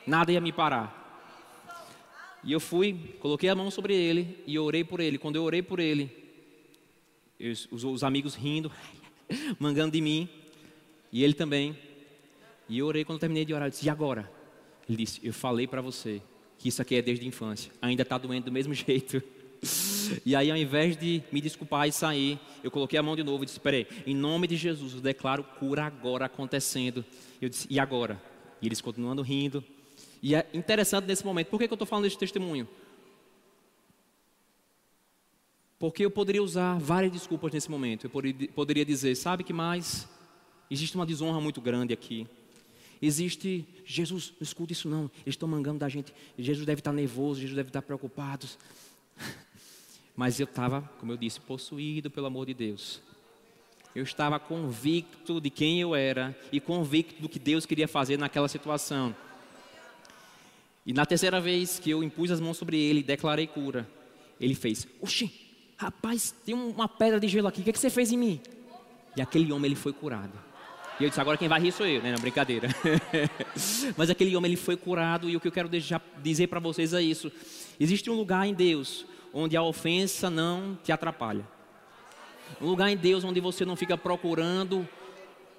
Nada 0.05 0.32
ia 0.32 0.39
me 0.39 0.53
parar. 0.53 1.07
E 2.44 2.52
eu 2.52 2.60
fui, 2.60 3.16
coloquei 3.20 3.50
a 3.50 3.56
mão 3.56 3.70
sobre 3.70 3.96
ele 3.96 4.44
e 4.46 4.58
orei 4.58 4.84
por 4.84 5.00
ele. 5.00 5.18
Quando 5.18 5.36
eu 5.36 5.44
orei 5.44 5.62
por 5.62 5.80
ele, 5.80 6.10
os, 7.40 7.84
os 7.84 8.04
amigos 8.04 8.36
rindo, 8.36 8.72
mangando 9.60 9.92
de 9.92 10.02
mim, 10.02 10.30
e 11.12 11.24
ele 11.24 11.34
também. 11.34 11.78
E 12.70 12.80
eu 12.80 12.86
orei 12.86 13.04
quando 13.04 13.18
eu 13.18 13.22
terminei 13.22 13.46
de 13.46 13.54
orar. 13.54 13.68
Eu 13.68 13.72
disse: 13.72 13.86
E 13.86 13.90
agora? 13.90 14.32
Ele 14.88 14.98
disse: 14.98 15.20
Eu 15.24 15.34
falei 15.34 15.68
para 15.68 15.82
você 15.82 16.22
que 16.58 16.70
isso 16.70 16.82
aqui 16.82 16.96
é 16.96 17.02
desde 17.02 17.26
a 17.26 17.28
infância. 17.28 17.72
Ainda 17.82 18.04
está 18.04 18.18
doendo 18.18 18.46
do 18.46 18.52
mesmo 18.52 18.74
jeito. 18.76 19.22
E 20.26 20.36
aí, 20.36 20.52
ao 20.52 20.58
invés 20.58 20.96
de 20.96 21.24
me 21.32 21.42
desculpar 21.42 21.88
e 21.88 21.92
sair, 21.92 22.40
eu 22.64 22.70
coloquei 22.70 22.98
a 22.98 23.04
mão 23.04 23.16
de 23.16 23.24
novo 23.24 23.44
e 23.44 23.46
disse: 23.46 23.60
Peraí, 23.60 23.88
em 24.06 24.16
nome 24.16 24.48
de 24.48 24.56
Jesus, 24.56 24.94
eu 24.94 25.02
declaro 25.02 25.44
cura 25.44 25.84
agora 25.84 26.26
acontecendo. 26.26 27.04
Eu 27.42 27.50
disse: 27.50 27.68
E 27.70 27.80
agora? 27.80 28.22
E 28.62 28.68
eles 28.68 28.82
continuando 28.82 29.22
rindo. 29.22 29.64
E 30.22 30.36
é 30.36 30.47
interessante 30.53 31.05
nesse 31.05 31.26
momento, 31.26 31.47
por 31.47 31.59
que, 31.59 31.68
que 31.68 31.74
eu 31.74 31.76
estou 31.76 31.88
falando 31.88 32.05
desse 32.05 32.18
testemunho? 32.18 32.68
Porque 35.80 36.03
eu 36.03 36.11
poderia 36.11 36.41
usar 36.41 36.80
várias 36.80 37.11
desculpas 37.11 37.53
nesse 37.53 37.70
momento. 37.70 38.05
Eu 38.05 38.49
poderia 38.53 38.84
dizer, 38.84 39.15
sabe 39.15 39.43
que 39.43 39.53
mais? 39.53 40.07
Existe 40.72 40.95
uma 40.95 41.05
desonra 41.05 41.39
muito 41.39 41.61
grande 41.61 41.93
aqui. 41.93 42.28
Existe, 42.99 43.65
Jesus, 43.86 44.34
não 44.39 44.43
escuta 44.43 44.74
isso 44.74 44.89
não. 44.89 45.03
Eles 45.18 45.36
estão 45.36 45.47
mangando 45.47 45.80
da 45.80 45.88
gente. 45.88 46.11
Jesus 46.38 46.65
deve 46.65 46.80
estar 46.80 46.91
nervoso, 46.91 47.39
Jesus 47.39 47.55
deve 47.55 47.70
estar 47.70 47.84
preocupado. 47.84 48.47
Mas 50.15 50.39
eu 50.39 50.45
estava, 50.45 50.82
como 50.99 51.11
eu 51.11 51.18
disse, 51.18 51.39
possuído 51.39 52.09
pelo 52.09 52.26
amor 52.26 52.47
de 52.47 52.55
Deus. 52.55 53.01
Eu 53.93 54.03
estava 54.03 54.39
convicto 54.39 55.39
de 55.39 55.51
quem 55.51 55.80
eu 55.80 55.95
era 55.95 56.36
e 56.51 56.59
convicto 56.59 57.22
do 57.22 57.30
que 57.30 57.38
Deus 57.38 57.68
queria 57.68 57.88
fazer 57.88 58.18
naquela 58.18 58.47
situação. 58.47 59.15
E 60.88 60.94
na 60.94 61.06
terceira 61.06 61.42
vez 61.42 61.80
que 61.80 61.90
eu 61.90 62.02
impus 62.02 62.32
as 62.32 62.40
mãos 62.40 62.56
sobre 62.56 62.80
ele 62.80 63.02
e 63.02 63.04
declarei 63.04 63.46
cura, 63.46 63.86
ele 64.40 64.56
fez: 64.56 64.88
Oxi, 65.02 65.30
rapaz, 65.76 66.34
tem 66.46 66.56
uma 66.56 66.88
pedra 66.88 67.20
de 67.20 67.28
gelo 67.28 67.46
aqui, 67.50 67.60
o 67.60 67.64
que, 67.66 67.72
é 67.72 67.74
que 67.74 67.80
você 67.80 67.90
fez 67.90 68.10
em 68.14 68.18
mim? 68.18 68.42
E 69.14 69.22
aquele 69.22 69.52
homem 69.52 69.66
ele 69.66 69.76
foi 69.76 69.92
curado. 69.92 70.32
E 70.98 71.04
eu 71.04 71.10
disse: 71.10 71.20
Agora 71.20 71.38
quem 71.38 71.50
vai 71.50 71.60
rir 71.60 71.74
sou 71.74 71.86
eu, 71.86 72.02
né? 72.02 72.14
Não, 72.14 72.20
brincadeira. 72.20 72.70
Mas 73.98 74.10
aquele 74.10 74.34
homem 74.38 74.50
ele 74.50 74.56
foi 74.56 74.78
curado 74.78 75.30
e 75.30 75.36
o 75.36 75.42
que 75.42 75.50
eu 75.50 75.52
quero 75.52 75.68
deixar, 75.68 76.02
dizer 76.24 76.48
para 76.48 76.62
vocês 76.62 76.94
é 76.94 77.02
isso: 77.02 77.30
existe 77.78 78.10
um 78.10 78.14
lugar 78.14 78.48
em 78.48 78.54
Deus 78.54 79.06
onde 79.34 79.58
a 79.58 79.62
ofensa 79.62 80.30
não 80.30 80.80
te 80.82 80.94
atrapalha. 80.94 81.46
Um 82.62 82.66
lugar 82.66 82.90
em 82.90 82.96
Deus 82.96 83.26
onde 83.26 83.42
você 83.42 83.66
não 83.66 83.76
fica 83.76 83.98
procurando 83.98 84.88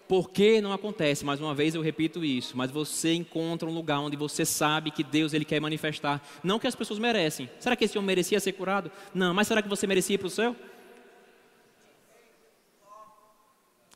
por 0.09 0.31
que 0.31 0.61
não 0.61 0.73
acontece? 0.73 1.25
Mais 1.25 1.41
uma 1.41 1.55
vez 1.55 1.75
eu 1.75 1.83
repito 1.83 2.25
isso, 2.25 2.57
mas 2.57 2.71
você 2.71 3.13
encontra 3.13 3.69
um 3.69 3.75
lugar 3.75 4.01
onde 4.01 4.17
você 4.17 4.45
sabe 4.45 4.91
que 4.91 5.05
Deus 5.05 5.35
ele 5.35 5.45
quer 5.45 5.61
manifestar, 5.61 6.27
não 6.43 6.59
que 6.59 6.67
as 6.67 6.75
pessoas 6.75 6.99
merecem. 6.99 7.51
Será 7.61 7.77
que 7.77 7.85
esse 7.85 7.99
homem 7.99 8.07
merecia 8.07 8.41
ser 8.41 8.53
curado? 8.53 8.91
Não, 9.15 9.35
mas 9.35 9.47
será 9.47 9.61
que 9.61 9.69
você 9.69 9.87
merecia 9.87 10.19
para 10.19 10.27
o 10.27 10.31
céu? 10.31 10.57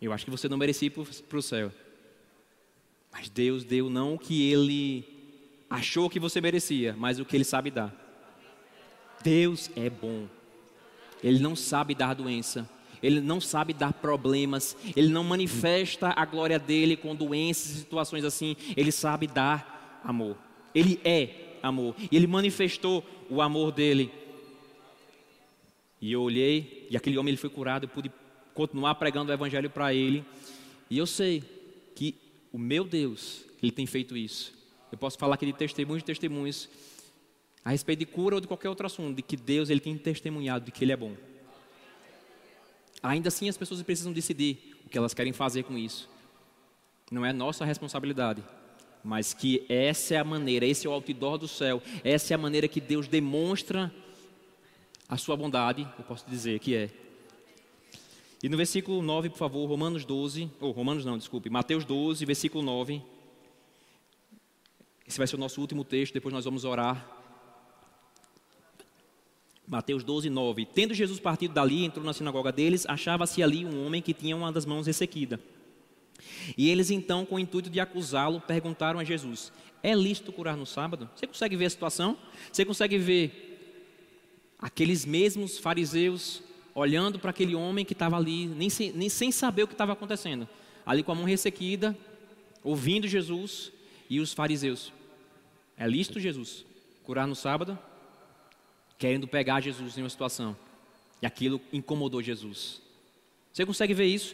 Eu 0.01 0.13
acho 0.13 0.25
que 0.25 0.31
você 0.31 0.49
não 0.49 0.59
merecia 0.59 0.91
para 0.91 1.39
o 1.39 1.43
céu. 1.43 1.73
Mas 3.11 3.29
Deus 3.29 3.65
deu 3.65 3.89
não 3.89 4.15
o 4.15 4.19
que 4.19 4.51
ele 4.51 5.05
achou 5.71 6.11
que 6.11 6.21
você 6.21 6.41
merecia, 6.41 6.95
mas 6.99 7.19
o 7.21 7.25
que 7.25 7.37
ele 7.37 7.45
sabe 7.45 7.71
dar. 7.71 7.95
Deus 9.23 9.71
é 9.77 9.89
bom. 9.89 10.27
Ele 11.23 11.39
não 11.39 11.55
sabe 11.55 11.95
dar 11.95 12.15
doença, 12.15 12.69
ele 13.03 13.21
não 13.21 13.41
sabe 13.41 13.73
dar 13.73 13.93
problemas, 13.93 14.77
ele 14.95 15.09
não 15.09 15.25
manifesta 15.25 16.13
a 16.15 16.25
glória 16.25 16.59
dele 16.59 16.97
com 16.97 17.15
doenças 17.15 17.73
e 17.73 17.79
situações 17.81 18.25
assim, 18.25 18.57
ele 18.77 18.93
sabe 18.93 19.27
dar 19.27 20.01
amor. 20.05 20.37
Ele 20.75 21.01
é 21.05 21.59
amor, 21.63 21.95
e 22.11 22.17
ele 22.17 22.27
manifestou 22.27 23.05
o 23.29 23.41
amor 23.43 23.73
dele. 23.73 24.11
E 26.01 26.13
eu 26.13 26.23
olhei, 26.23 26.87
e 26.91 26.97
aquele 26.97 27.19
homem 27.19 27.31
ele 27.31 27.37
foi 27.37 27.51
curado, 27.51 27.85
eu 27.85 27.89
pude 27.89 28.11
continuar 28.55 28.95
pregando 28.97 29.31
o 29.31 29.35
evangelho 29.35 29.71
para 29.71 29.95
ele. 29.95 30.25
E 30.91 30.99
eu 30.99 31.07
sei 31.07 31.43
que 31.95 32.17
o 32.53 32.59
meu 32.59 32.85
Deus, 32.85 33.45
ele 33.63 33.73
tem 33.73 33.87
feito 33.87 34.17
isso. 34.17 34.53
Eu 34.91 34.99
posso 34.99 35.17
falar 35.17 35.37
aqui 35.37 35.47
de 35.47 35.53
testemunhos 35.53 36.03
e 36.03 36.07
testemunhos 36.07 36.69
a 37.65 37.71
respeito 37.71 38.01
de 38.01 38.07
cura 38.07 38.35
ou 38.35 38.41
de 38.41 38.49
qualquer 38.49 38.69
outro 38.69 38.85
assunto, 38.85 39.17
de 39.17 39.23
que 39.23 39.37
Deus 39.37 39.71
ele 39.71 39.81
tem 39.81 39.97
testemunhado 39.97 40.65
de 40.65 40.73
que 40.73 40.85
ele 40.85 40.93
é 40.93 40.97
bom. 40.97 41.15
Ainda 43.03 43.29
assim, 43.29 43.49
as 43.49 43.57
pessoas 43.57 43.83
precisam 43.83 44.13
decidir 44.13 44.77
o 44.87 44.89
que 44.89 44.97
elas 44.97 45.13
querem 45.13 45.33
fazer 45.33 45.65
com 45.65 45.77
isso. 45.77 46.09
não 47.11 47.27
é 47.27 47.33
nossa 47.33 47.65
responsabilidade, 47.65 48.43
mas 49.05 49.35
que 49.35 49.67
essa 49.69 50.15
é 50.15 50.19
a 50.19 50.25
maneira, 50.25 50.65
esse 50.65 50.87
é 50.87 50.91
o 50.91 50.93
outdoor 50.93 51.37
do 51.37 51.49
céu, 51.49 51.83
essa 52.03 52.33
é 52.33 52.35
a 52.35 52.39
maneira 52.39 52.69
que 52.69 52.81
Deus 52.81 53.09
demonstra 53.09 53.93
a 55.09 55.19
sua 55.19 55.37
bondade, 55.37 55.87
eu 55.99 56.05
posso 56.05 56.25
dizer 56.29 56.59
que 56.59 56.75
é. 56.75 56.91
E 58.43 58.49
no 58.49 58.57
versículo 58.57 59.03
9, 59.03 59.31
por 59.31 59.39
favor, 59.39 59.67
Romanos 59.67 60.05
12, 60.05 60.51
ou 60.59 60.73
Romanos 60.73 61.05
não, 61.05 61.19
desculpe, 61.19 61.51
Mateus 61.51 61.85
12, 61.85 62.25
versículo 62.25 62.65
9. 62.65 63.03
Esse 65.07 65.19
vai 65.19 65.27
ser 65.27 65.37
o 65.37 65.39
nosso 65.39 65.61
último 65.61 65.85
texto, 65.85 66.15
depois 66.15 66.33
nós 66.33 66.45
vamos 66.45 66.65
orar. 66.65 67.22
Mateus 69.67 70.03
12, 70.05 70.29
9. 70.29 70.67
Tendo 70.67 70.95
Jesus 70.95 71.21
partido 71.21 71.55
dali, 71.55 71.85
entrou 71.85 72.05
na 72.05 72.13
sinagoga 72.13 72.53
deles, 72.53 72.85
achava-se 72.87 73.43
ali 73.43 73.65
um 73.65 73.87
homem 73.87 74.03
que 74.03 74.13
tinha 74.13 74.37
uma 74.37 74.53
das 74.53 74.67
mãos 74.67 74.87
ressequida. 74.87 75.41
E 76.57 76.69
eles 76.69 76.91
então, 76.91 77.25
com 77.25 77.37
o 77.37 77.39
intuito 77.39 77.71
de 77.71 77.81
acusá-lo, 77.81 78.41
perguntaram 78.41 78.99
a 78.99 79.05
Jesus: 79.05 79.53
É 79.83 79.95
lícito 79.95 80.33
curar 80.33 80.57
no 80.57 80.67
sábado? 80.67 81.09
Você 81.15 81.27
consegue 81.27 81.57
ver 81.57 81.67
a 81.67 81.71
situação? 81.71 82.17
Você 82.53 82.65
consegue 82.65 82.99
ver 82.99 83.53
aqueles 84.59 85.05
mesmos 85.05 85.59
fariseus 85.59 86.43
olhando 86.75 87.19
para 87.19 87.31
aquele 87.31 87.55
homem 87.55 87.85
que 87.85 87.93
estava 87.93 88.17
ali, 88.17 88.47
nem 88.47 88.71
sem, 88.71 88.93
nem 88.93 89.09
sem 89.09 89.31
saber 89.31 89.65
o 89.65 89.69
que 89.69 89.75
estava 89.75 89.93
acontecendo, 89.93 90.49
ali 90.87 91.03
com 91.03 91.13
a 91.13 91.15
mão 91.15 91.25
ressequida, 91.25 91.97
ouvindo 92.65 93.07
Jesus 93.07 93.73
e 94.09 94.21
os 94.21 94.33
fariseus. 94.33 94.93
É 95.77 95.87
lícito 95.87 96.21
Jesus 96.21 96.65
curar 97.03 97.27
no 97.27 97.35
sábado? 97.35 97.79
Querendo 99.03 99.27
pegar 99.27 99.61
Jesus 99.61 99.99
em 99.99 100.03
uma 100.03 100.09
situação. 100.09 100.57
E 101.21 101.27
aquilo 101.27 101.61
incomodou 101.73 102.23
Jesus. 102.23 102.81
Você 103.53 103.67
consegue 103.67 103.93
ver 103.93 104.05
isso? 104.05 104.33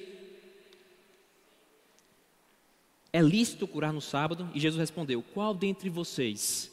É 3.10 3.22
lícito 3.22 3.66
curar 3.66 3.94
no 3.94 4.02
sábado? 4.02 4.46
E 4.54 4.60
Jesus 4.60 4.78
respondeu: 4.78 5.24
Qual 5.32 5.54
dentre 5.54 5.88
vocês 5.88 6.70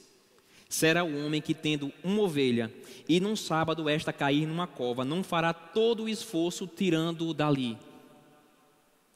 será 0.67 1.05
o 1.05 1.25
homem 1.25 1.41
que, 1.41 1.53
tendo 1.53 1.89
uma 2.03 2.23
ovelha, 2.23 2.69
e 3.07 3.21
num 3.21 3.33
sábado 3.33 3.87
esta 3.87 4.11
cair 4.11 4.45
numa 4.45 4.67
cova, 4.67 5.05
não 5.05 5.23
fará 5.23 5.53
todo 5.53 6.03
o 6.03 6.09
esforço 6.09 6.67
tirando-o 6.67 7.33
dali? 7.33 7.77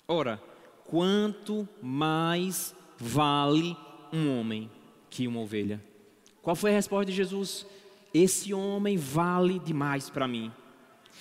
Ora, 0.07 0.41
quanto 0.85 1.67
mais 1.81 2.73
vale 2.97 3.75
um 4.13 4.39
homem 4.39 4.71
que 5.09 5.27
uma 5.27 5.41
ovelha? 5.41 5.83
Qual 6.41 6.55
foi 6.55 6.71
a 6.71 6.75
resposta 6.75 7.11
de 7.11 7.11
Jesus? 7.11 7.67
Esse 8.13 8.53
homem 8.53 8.97
vale 8.97 9.59
demais 9.59 10.09
para 10.09 10.27
mim. 10.27 10.51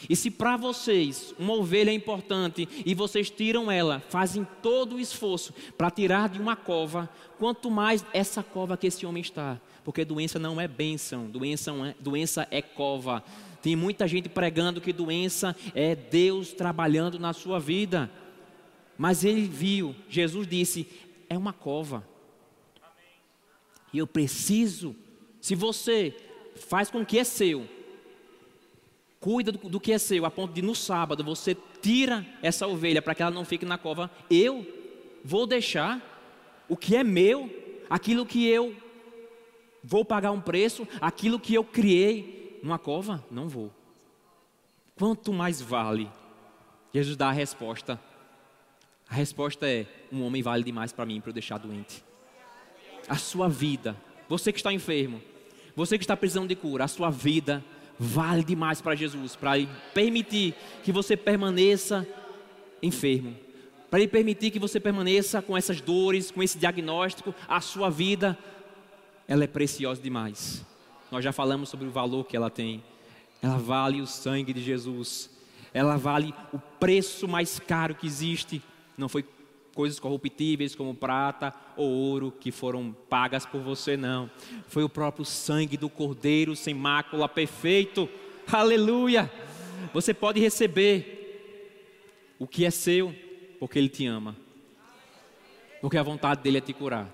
E 0.09 0.15
se 0.15 0.31
para 0.31 0.57
vocês 0.57 1.35
uma 1.39 1.55
ovelha 1.55 1.91
é 1.91 1.95
importante 1.95 2.69
e 2.87 2.95
vocês 2.95 3.31
tiram 3.31 3.71
ela, 3.71 4.01
fazem 4.09 4.47
todo 4.63 4.97
o 4.97 5.01
esforço 5.01 5.53
para 5.77 5.91
tirar 5.91 6.29
de 6.29 6.41
uma 6.41 6.55
cova, 6.55 7.09
quanto 7.39 7.71
mais 7.71 8.05
essa 8.13 8.43
cova 8.43 8.77
que 8.77 8.87
esse 8.87 9.05
homem 9.05 9.23
está. 9.23 9.59
Porque 9.83 10.05
doença 10.05 10.39
não 10.39 10.61
é 10.61 10.69
bênção, 10.69 11.27
doença 11.27 11.73
é, 11.73 11.95
doença 11.99 12.47
é 12.51 12.63
cova. 12.63 13.25
Tem 13.61 13.75
muita 13.75 14.07
gente 14.07 14.29
pregando 14.29 14.81
que 14.81 14.93
doença 14.93 15.57
é 15.75 15.97
Deus 15.97 16.53
trabalhando 16.53 17.19
na 17.19 17.33
sua 17.33 17.59
vida. 17.59 18.11
Mas 18.97 19.25
ele 19.25 19.43
viu, 19.43 19.97
Jesus 20.09 20.47
disse: 20.47 20.87
é 21.29 21.37
uma 21.37 21.53
cova. 21.53 22.07
E 23.93 23.99
eu 23.99 24.07
preciso, 24.07 24.95
se 25.41 25.55
você 25.55 26.15
faz 26.59 26.91
com 26.91 27.05
que 27.05 27.19
é 27.19 27.25
seu, 27.25 27.67
cuida 29.21 29.53
do, 29.53 29.69
do, 29.69 29.81
que 29.81 29.93
é 29.93 29.99
seu, 29.99 30.25
a 30.25 30.31
ponto 30.31 30.53
de 30.53 30.63
no 30.63 30.75
sábado 30.75 31.25
você 31.25 31.57
tira 31.81 32.27
essa 32.43 32.67
ovelha 32.67 33.03
para 33.03 33.15
que 33.15 33.23
ela 33.23 33.31
não 33.31 33.45
fique 33.45 33.65
na 33.65 33.79
cova, 33.79 34.11
eu 34.31 34.67
vou 35.25 35.47
deixar 35.47 36.03
o 36.69 36.77
que 36.77 36.97
é 36.97 37.03
meu, 37.03 37.51
aquilo 37.89 38.27
que 38.27 38.47
eu 38.47 38.77
vou 39.83 40.05
pagar 40.05 40.33
um 40.33 40.41
preço, 40.41 40.87
aquilo 41.01 41.41
que 41.41 41.55
eu 41.55 41.65
criei 41.65 42.61
numa 42.63 42.79
cova, 42.79 43.25
não 43.31 43.49
vou. 43.49 43.73
Quanto 44.97 45.33
mais 45.33 45.61
vale? 45.61 46.11
Jesus 46.93 47.17
dá 47.17 47.29
a 47.29 47.33
resposta. 47.33 48.01
A 49.09 49.15
resposta 49.15 49.69
é: 49.69 49.87
um 50.13 50.23
homem 50.23 50.43
vale 50.43 50.65
demais 50.65 50.93
para 50.93 51.07
mim 51.07 51.21
para 51.21 51.31
eu 51.31 51.35
deixar 51.35 51.59
doente. 51.59 52.05
A 53.09 53.17
sua 53.17 53.49
vida, 53.49 53.97
você 54.29 54.53
que 54.53 54.59
está 54.59 54.73
enfermo, 54.73 55.23
você 55.79 55.97
que 55.97 56.03
está 56.03 56.17
precisando 56.17 56.49
de 56.49 56.57
cura, 56.57 56.83
a 56.83 56.89
sua 56.89 57.09
vida 57.09 57.65
vale 57.97 58.43
demais 58.43 58.83
para 58.83 58.97
Jesus, 58.97 59.37
para 59.37 59.53
permitir 59.95 60.53
que 60.83 60.91
você 60.91 61.17
permaneça 61.17 62.05
enfermo, 62.83 63.37
para 63.89 64.01
Ele 64.01 64.09
permitir 64.09 64.51
que 64.51 64.59
você 64.59 64.81
permaneça 64.81 65.41
com 65.41 65.57
essas 65.57 65.81
dores, 65.81 66.33
com 66.33 66.43
esse 66.43 66.59
diagnóstico, 66.59 67.33
a 67.47 67.61
sua 67.61 67.91
vida, 67.91 68.37
ela 69.29 69.45
é 69.45 69.47
preciosa 69.47 70.03
demais. 70.03 70.67
Nós 71.13 71.23
já 71.23 71.31
falamos 71.33 71.69
sobre 71.69 71.87
o 71.87 71.93
valor 71.93 72.25
que 72.25 72.37
ela 72.37 72.51
tem. 72.51 72.83
Ela 73.41 73.57
vale 73.57 74.01
o 74.01 74.07
sangue 74.07 74.53
de 74.53 74.61
Jesus. 74.61 75.31
Ela 75.73 75.97
vale 75.97 76.35
o 76.53 76.59
preço 76.59 77.29
mais 77.29 77.61
caro 77.61 77.95
que 77.95 78.05
existe. 78.05 78.61
Não 78.97 79.09
foi 79.09 79.25
coisas 79.79 80.01
corruptíveis 80.01 80.75
como 80.75 80.93
prata 80.93 81.55
ou 81.77 81.89
ouro 81.89 82.33
que 82.33 82.51
foram 82.51 82.93
pagas 83.09 83.47
por 83.47 83.61
você, 83.61 83.97
não. 83.97 84.29
Foi 84.67 84.83
o 84.83 84.89
próprio 84.89 85.25
sangue 85.25 85.77
do 85.77 85.89
Cordeiro 85.89 86.57
sem 86.57 86.75
mácula 86.75 87.29
perfeito. 87.29 88.09
Aleluia! 88.51 89.31
Você 89.95 90.13
pode 90.13 90.41
receber 90.41 92.35
o 92.41 92.45
que 92.49 92.65
é 92.65 92.73
seu, 92.73 93.15
porque 93.61 93.79
Ele 93.79 93.89
te 93.89 94.05
ama. 94.05 94.35
Porque 95.81 95.97
a 95.97 96.03
vontade 96.03 96.43
dele 96.43 96.59
é 96.59 96.61
te 96.61 96.73
curar. 96.73 97.09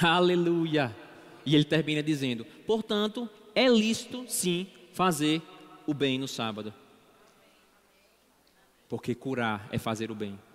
Aleluia! 0.00 0.96
E 1.44 1.54
ele 1.54 1.64
termina 1.64 2.02
dizendo: 2.02 2.46
portanto, 2.66 3.28
é 3.54 3.68
lícito 3.68 4.24
sim 4.28 4.66
fazer 4.94 5.42
o 5.86 5.92
bem 5.92 6.18
no 6.18 6.26
sábado. 6.26 6.72
Porque 8.88 9.14
curar 9.14 9.68
é 9.70 9.76
fazer 9.76 10.10
o 10.10 10.14
bem. 10.14 10.47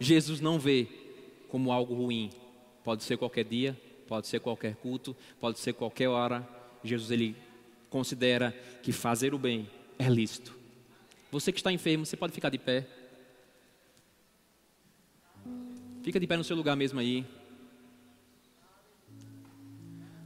Jesus 0.00 0.40
não 0.40 0.58
vê 0.58 0.86
como 1.48 1.72
algo 1.72 1.94
ruim. 1.94 2.30
Pode 2.84 3.02
ser 3.02 3.16
qualquer 3.16 3.44
dia, 3.44 3.78
pode 4.06 4.26
ser 4.26 4.40
qualquer 4.40 4.76
culto, 4.76 5.16
pode 5.40 5.58
ser 5.58 5.72
qualquer 5.72 6.08
hora. 6.08 6.46
Jesus 6.82 7.10
ele 7.10 7.36
considera 7.90 8.52
que 8.82 8.92
fazer 8.92 9.34
o 9.34 9.38
bem 9.38 9.68
é 9.98 10.08
lícito. 10.08 10.56
Você 11.30 11.52
que 11.52 11.58
está 11.58 11.72
enfermo, 11.72 12.06
você 12.06 12.16
pode 12.16 12.32
ficar 12.32 12.48
de 12.48 12.58
pé. 12.58 12.86
Fica 16.02 16.18
de 16.18 16.26
pé 16.26 16.36
no 16.36 16.44
seu 16.44 16.56
lugar 16.56 16.76
mesmo 16.76 16.98
aí. 17.00 17.26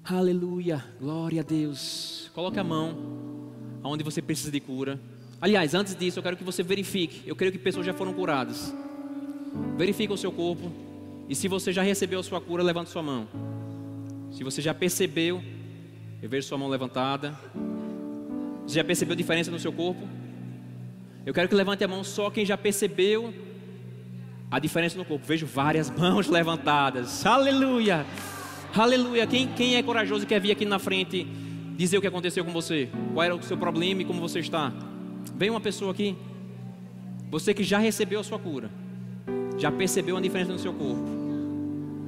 Aleluia, 0.05 0.85
glória 1.01 1.41
a 1.41 1.45
Deus. 1.45 2.31
Coloque 2.35 2.59
a 2.59 2.64
mão 2.64 3.51
aonde 3.83 4.05
você 4.05 4.20
precisa 4.20 4.51
de 4.51 4.61
cura. 4.61 5.01
Aliás, 5.41 5.75
antes 5.75 5.97
disso, 5.97 6.18
eu 6.18 6.23
quero 6.23 6.37
que 6.37 6.45
você 6.45 6.62
verifique. 6.62 7.29
Eu 7.29 7.35
creio 7.35 7.51
que 7.51 7.59
pessoas 7.59 7.85
já 7.85 7.93
foram 7.93 8.12
curadas. 8.14 8.73
Verifique 9.76 10.12
o 10.12 10.16
seu 10.16 10.32
corpo. 10.32 10.72
E 11.28 11.34
se 11.34 11.48
você 11.48 11.72
já 11.72 11.82
recebeu 11.82 12.20
a 12.20 12.22
sua 12.22 12.40
cura, 12.40 12.62
levante 12.62 12.90
sua 12.90 13.03
mão. 13.03 13.28
Se 14.30 14.42
você 14.44 14.62
já 14.62 14.74
percebeu, 14.74 15.42
eu 16.22 16.28
vejo 16.28 16.46
sua 16.46 16.59
mão 16.59 16.68
levantada. 16.68 17.38
Você 18.66 18.76
já 18.76 18.84
percebeu 18.84 19.14
a 19.14 19.16
diferença 19.16 19.50
no 19.50 19.59
seu 19.59 19.72
corpo? 19.72 20.00
Eu 21.24 21.32
quero 21.32 21.48
que 21.48 21.55
levante 21.55 21.84
a 21.84 21.88
mão 21.88 22.03
só 22.03 22.30
quem 22.30 22.44
já 22.44 22.57
percebeu 22.57 23.32
a 24.50 24.59
diferença 24.59 24.98
no 24.98 25.05
corpo. 25.05 25.24
Vejo 25.26 25.46
várias 25.46 25.90
mãos 25.96 26.28
levantadas. 26.28 27.24
Aleluia! 27.24 28.07
Aleluia! 28.74 29.26
Quem, 29.26 29.48
quem 29.48 29.76
é 29.76 29.82
corajoso 29.82 30.24
e 30.24 30.26
quer 30.26 30.40
vir 30.40 30.50
aqui 30.50 30.64
na 30.64 30.78
frente 30.78 31.26
dizer 31.76 31.98
o 31.98 32.00
que 32.00 32.07
aconteceu 32.07 32.44
com 32.44 32.53
você? 32.53 32.88
Qual 33.12 33.24
era 33.24 33.34
o 33.34 33.42
seu 33.42 33.57
problema 33.57 34.03
e 34.03 34.05
como 34.05 34.20
você 34.20 34.40
está? 34.40 34.72
Vem 35.36 35.50
uma 35.50 35.61
pessoa 35.61 35.92
aqui. 35.92 36.16
Você 37.30 37.55
que 37.55 37.64
já 37.64 37.78
recebeu 37.78 38.20
a 38.20 38.24
sua 38.24 38.38
cura. 38.38 38.70
Já 39.59 39.70
percebeu 39.70 40.16
a 40.16 40.20
diferença 40.20 40.53
no 40.53 40.59
seu 40.59 40.72
corpo? 40.72 41.03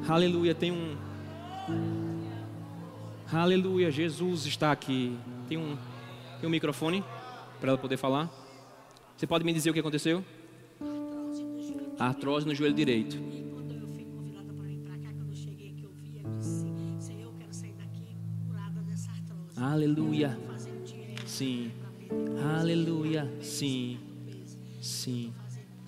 Aleluia, 0.09 0.55
tem 0.55 0.71
um. 0.71 0.97
Aleluia, 3.33 3.91
Jesus 3.91 4.47
está 4.47 4.71
aqui. 4.71 5.17
Tem 5.49 5.57
um, 5.57 5.77
tem 6.41 6.49
um 6.49 6.51
microfone 6.51 7.03
para 7.61 7.71
ela 7.71 7.79
poder 7.79 7.97
falar. 7.97 8.31
Você 9.17 9.27
pode 9.27 9.45
me 9.45 9.53
dizer 9.53 9.71
o 9.71 9.73
que 9.73 9.81
aconteceu? 9.81 10.25
Artrose 11.99 12.47
no 12.47 12.55
joelho 12.55 12.75
direito. 12.75 13.17
Aleluia. 19.57 20.39
Sim. 21.25 21.73
Aleluia. 22.59 23.33
Sim. 23.41 23.99
Sim. 24.81 25.33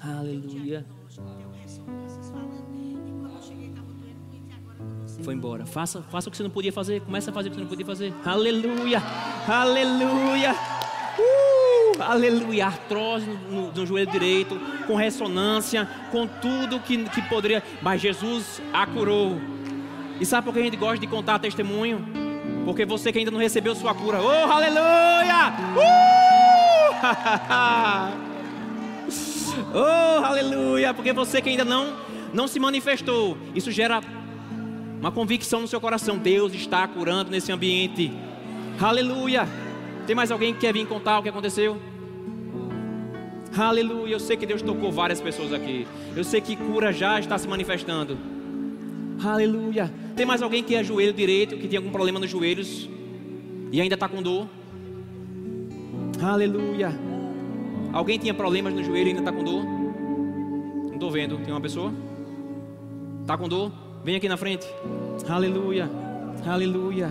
Aleluia. 0.01 0.87
Foi 5.23 5.35
embora. 5.35 5.65
Faça, 5.67 6.03
faça 6.11 6.29
o 6.29 6.31
que 6.31 6.37
você 6.37 6.43
não 6.43 6.51
podia 6.51 6.73
fazer. 6.73 7.01
Começa 7.01 7.31
a 7.31 7.35
fazer 7.35 7.49
o 7.49 7.51
que 7.51 7.57
você 7.57 7.63
não 7.63 7.69
podia 7.69 7.87
fazer. 7.87 8.13
Aleluia! 8.25 9.03
Aleluia! 9.49 10.53
Uh! 11.19 11.57
aleluia, 12.01 12.67
artrose 12.67 13.27
no, 13.51 13.73
no, 13.73 13.87
joelho 13.87 14.11
direito, 14.11 14.59
com 14.87 14.95
ressonância, 14.95 15.89
com 16.11 16.27
tudo 16.27 16.81
que, 16.81 17.05
que 17.05 17.23
poderia. 17.23 17.63
Mas 17.83 18.01
Jesus 18.01 18.61
a 18.73 18.87
curou. 18.87 19.41
E 20.21 20.27
sabe 20.27 20.45
por 20.45 20.55
que 20.55 20.61
a 20.61 20.63
gente 20.63 20.77
gosta 20.77 20.99
de 20.99 21.07
contar 21.07 21.39
testemunho? 21.39 22.05
Porque 22.65 22.85
você 22.85 23.13
que 23.13 23.19
ainda 23.19 23.31
não 23.31 23.39
recebeu 23.39 23.75
sua 23.75 23.95
cura, 23.95 24.21
oh, 24.21 24.51
aleluia! 24.51 25.53
Uh! 25.77 25.97
oh, 29.75 30.25
aleluia! 30.25 30.95
Porque 30.95 31.13
você 31.13 31.41
que 31.41 31.51
ainda 31.51 31.65
não, 31.65 31.95
não 32.33 32.49
se 32.49 32.59
manifestou, 32.59 33.37
isso 33.55 33.71
gera 33.71 34.01
uma 35.01 35.13
convicção 35.13 35.61
no 35.61 35.69
seu 35.69 35.81
coração: 35.81 36.19
Deus 36.19 36.53
está 36.55 36.87
curando 36.87 37.31
nesse 37.31 37.53
ambiente. 37.53 38.13
Aleluia! 38.81 39.49
Tem 40.07 40.15
mais 40.15 40.31
alguém 40.31 40.55
que 40.55 40.61
quer 40.61 40.73
vir 40.73 40.87
contar 40.87 41.19
o 41.19 41.23
que 41.23 41.29
aconteceu? 41.29 41.79
Aleluia! 43.57 44.13
Eu 44.13 44.21
sei 44.21 44.37
que 44.37 44.47
Deus 44.47 44.63
tocou 44.63 44.93
várias 44.93 45.21
pessoas 45.21 45.53
aqui. 45.53 45.87
Eu 46.15 46.25
sei 46.25 46.41
que 46.41 46.57
cura 46.57 46.93
já 46.93 47.19
está 47.19 47.39
se 47.39 47.49
manifestando. 47.49 48.19
Aleluia! 49.23 49.93
Tem 50.15 50.27
mais 50.27 50.43
alguém 50.43 50.63
que 50.63 50.75
é 50.75 50.85
joelho 50.85 51.13
direito, 51.13 51.57
que 51.57 51.67
tem 51.67 51.79
algum 51.79 51.91
problema 51.91 52.19
nos 52.19 52.31
joelhos 52.31 52.89
e 53.73 53.81
ainda 53.81 53.95
está 53.95 54.09
com 54.09 54.23
dor? 54.23 54.47
Aleluia! 56.23 56.93
Alguém 57.93 58.19
tinha 58.19 58.35
problemas 58.35 58.75
no 58.75 58.85
joelho 58.85 59.07
e 59.07 59.09
ainda 59.11 59.21
está 59.21 59.33
com 59.33 59.43
dor? 59.43 59.65
Não 59.65 60.95
estou 60.95 61.11
vendo. 61.11 61.39
Tem 61.39 61.53
uma 61.53 61.61
pessoa? 61.61 61.93
Está 63.23 63.37
com 63.37 63.49
dor? 63.49 63.86
Vem 64.07 64.15
aqui 64.15 64.29
na 64.29 64.37
frente. 64.37 64.73
Aleluia. 65.29 65.91
Aleluia. 66.47 67.11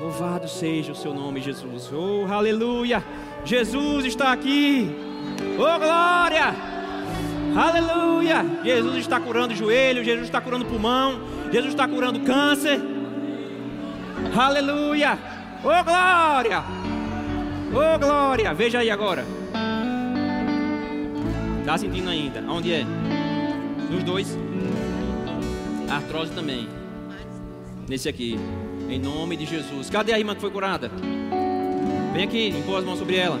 Louvado 0.00 0.48
seja 0.48 0.90
o 0.90 0.96
seu 0.96 1.14
nome, 1.14 1.40
Jesus. 1.40 1.92
Oh, 1.92 2.26
aleluia. 2.28 3.04
Jesus 3.44 4.04
está 4.04 4.32
aqui. 4.32 4.90
Oh, 5.54 5.78
glória. 5.78 6.52
Aleluia. 7.54 8.44
Jesus 8.64 8.96
está 8.96 9.20
curando 9.20 9.54
joelho, 9.54 10.02
Jesus 10.02 10.24
está 10.24 10.40
curando 10.40 10.64
o 10.64 10.68
pulmão, 10.68 11.20
Jesus 11.52 11.68
está 11.68 11.86
curando 11.86 12.18
câncer. 12.18 12.80
Aleluia. 14.36 15.16
Oh, 15.62 15.84
glória. 15.84 16.64
Oh, 17.72 17.96
glória. 17.96 18.52
Veja 18.52 18.80
aí 18.80 18.90
agora. 18.90 19.24
Está 21.60 21.78
sentindo 21.78 22.10
ainda? 22.10 22.40
Onde 22.48 22.72
é? 22.72 22.84
Nos 23.88 24.02
dois 24.02 24.45
artrose 25.90 26.32
também. 26.32 26.68
Nesse 27.88 28.08
aqui. 28.08 28.38
Em 28.88 28.98
nome 28.98 29.36
de 29.36 29.44
Jesus. 29.44 29.90
Cadê 29.90 30.12
a 30.12 30.18
irmã 30.18 30.34
que 30.34 30.40
foi 30.40 30.50
curada? 30.50 30.90
Vem 32.12 32.24
aqui, 32.24 32.48
impôs 32.48 32.78
as 32.78 32.84
mãos 32.84 32.98
sobre 32.98 33.16
ela. 33.16 33.38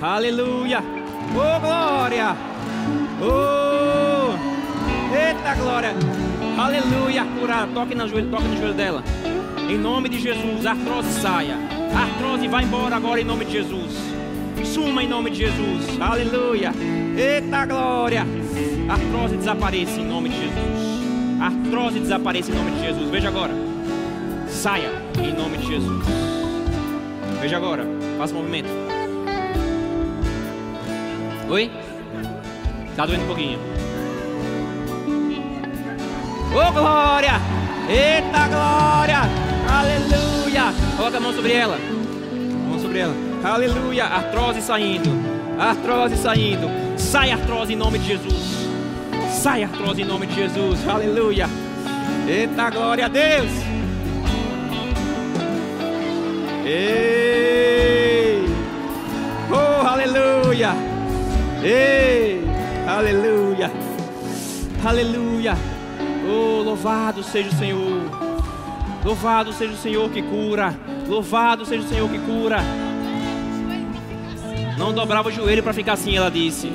Aleluia. 0.00 0.80
Oh, 1.30 1.60
glória. 1.60 2.36
Oh. 3.20 4.32
Eita 5.14 5.54
glória. 5.54 5.94
Aleluia. 6.58 7.24
Curada. 7.38 7.72
Toque 7.72 7.94
no 7.94 8.08
joelho, 8.08 8.30
toque 8.30 8.48
no 8.48 8.56
joelho 8.56 8.74
dela. 8.74 9.04
Em 9.68 9.78
nome 9.78 10.08
de 10.08 10.20
Jesus. 10.20 10.66
Artrose 10.66 11.20
saia. 11.20 11.56
Artrose 11.94 12.48
vai 12.48 12.64
embora 12.64 12.96
agora 12.96 13.20
em 13.20 13.24
nome 13.24 13.44
de 13.44 13.52
Jesus. 13.52 13.92
Suma 14.64 15.02
em 15.02 15.08
nome 15.08 15.30
de 15.30 15.38
Jesus. 15.38 16.00
Aleluia. 16.00 16.72
Eita 17.16 17.66
glória. 17.66 18.26
Artrose 18.88 19.36
desapareça 19.36 20.00
em 20.00 20.06
nome 20.06 20.28
de 20.28 20.40
Jesus 20.40 20.91
artrose 21.42 21.98
desapareça 21.98 22.52
em 22.52 22.54
nome 22.54 22.70
de 22.72 22.80
Jesus. 22.80 23.10
Veja 23.10 23.28
agora. 23.28 23.52
Saia 24.48 24.90
em 25.18 25.32
nome 25.32 25.58
de 25.58 25.66
Jesus. 25.66 26.04
Veja 27.40 27.56
agora. 27.56 27.84
Faça 28.18 28.32
o 28.32 28.36
movimento. 28.36 28.68
Oi? 31.48 31.70
Tá 32.96 33.06
doendo 33.06 33.24
um 33.24 33.26
pouquinho. 33.26 33.58
Ô 36.54 36.68
oh, 36.68 36.72
glória! 36.72 37.40
Eita 37.88 38.46
glória! 38.48 39.22
Aleluia! 39.68 40.72
Coloca 40.96 41.16
a 41.16 41.20
mão 41.20 41.32
sobre 41.32 41.52
ela. 41.52 41.78
Mão 42.68 42.78
sobre 42.78 42.98
ela. 43.00 43.14
Aleluia! 43.42 44.04
Artrose 44.04 44.60
saindo. 44.60 45.10
Artrose 45.58 46.16
saindo. 46.16 46.68
Sai 46.96 47.32
artrose 47.32 47.72
em 47.72 47.76
nome 47.76 47.98
de 47.98 48.06
Jesus. 48.06 48.61
Sai 49.42 49.64
artrose 49.64 50.00
em 50.00 50.04
nome 50.04 50.28
de 50.28 50.36
Jesus. 50.36 50.88
Aleluia. 50.88 51.48
Eita 52.28 52.70
glória 52.70 53.06
a 53.06 53.08
Deus. 53.08 53.50
Ei. 56.64 58.46
Oh, 59.50 59.84
aleluia. 59.84 60.70
Ei. 61.60 62.44
Aleluia. 62.86 63.72
Aleluia. 64.84 65.54
Oh, 66.24 66.62
louvado 66.62 67.24
seja 67.24 67.48
o 67.48 67.58
Senhor. 67.58 68.00
Louvado 69.04 69.52
seja 69.52 69.72
o 69.72 69.76
Senhor 69.76 70.08
que 70.08 70.22
cura. 70.22 70.72
Louvado 71.08 71.66
seja 71.66 71.84
o 71.84 71.88
Senhor 71.88 72.08
que 72.08 72.20
cura. 72.20 72.58
Não 74.78 74.92
dobrava 74.92 75.30
o 75.30 75.32
joelho 75.32 75.64
para 75.64 75.72
ficar 75.72 75.94
assim, 75.94 76.16
ela 76.16 76.30
disse. 76.30 76.70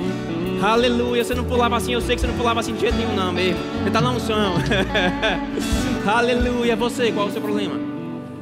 Aleluia. 0.62 1.24
Você 1.24 1.36
não 1.36 1.44
pulava 1.44 1.78
assim, 1.78 1.94
eu 1.94 2.02
sei 2.02 2.16
que 2.16 2.22
você 2.22 2.28
não 2.28 2.36
pulava 2.36 2.60
assim 2.60 2.74
de 2.74 2.80
jeito 2.80 2.96
nenhum, 2.98 3.16
não 3.16 3.32
mesmo. 3.32 3.60
Você 3.82 3.88
está 3.88 4.02
na 4.02 4.12
unção. 4.12 4.54
Aleluia. 6.08 6.76
Você, 6.76 7.12
qual 7.12 7.28
é 7.28 7.30
o 7.30 7.32
seu 7.32 7.42
problema? 7.42 7.76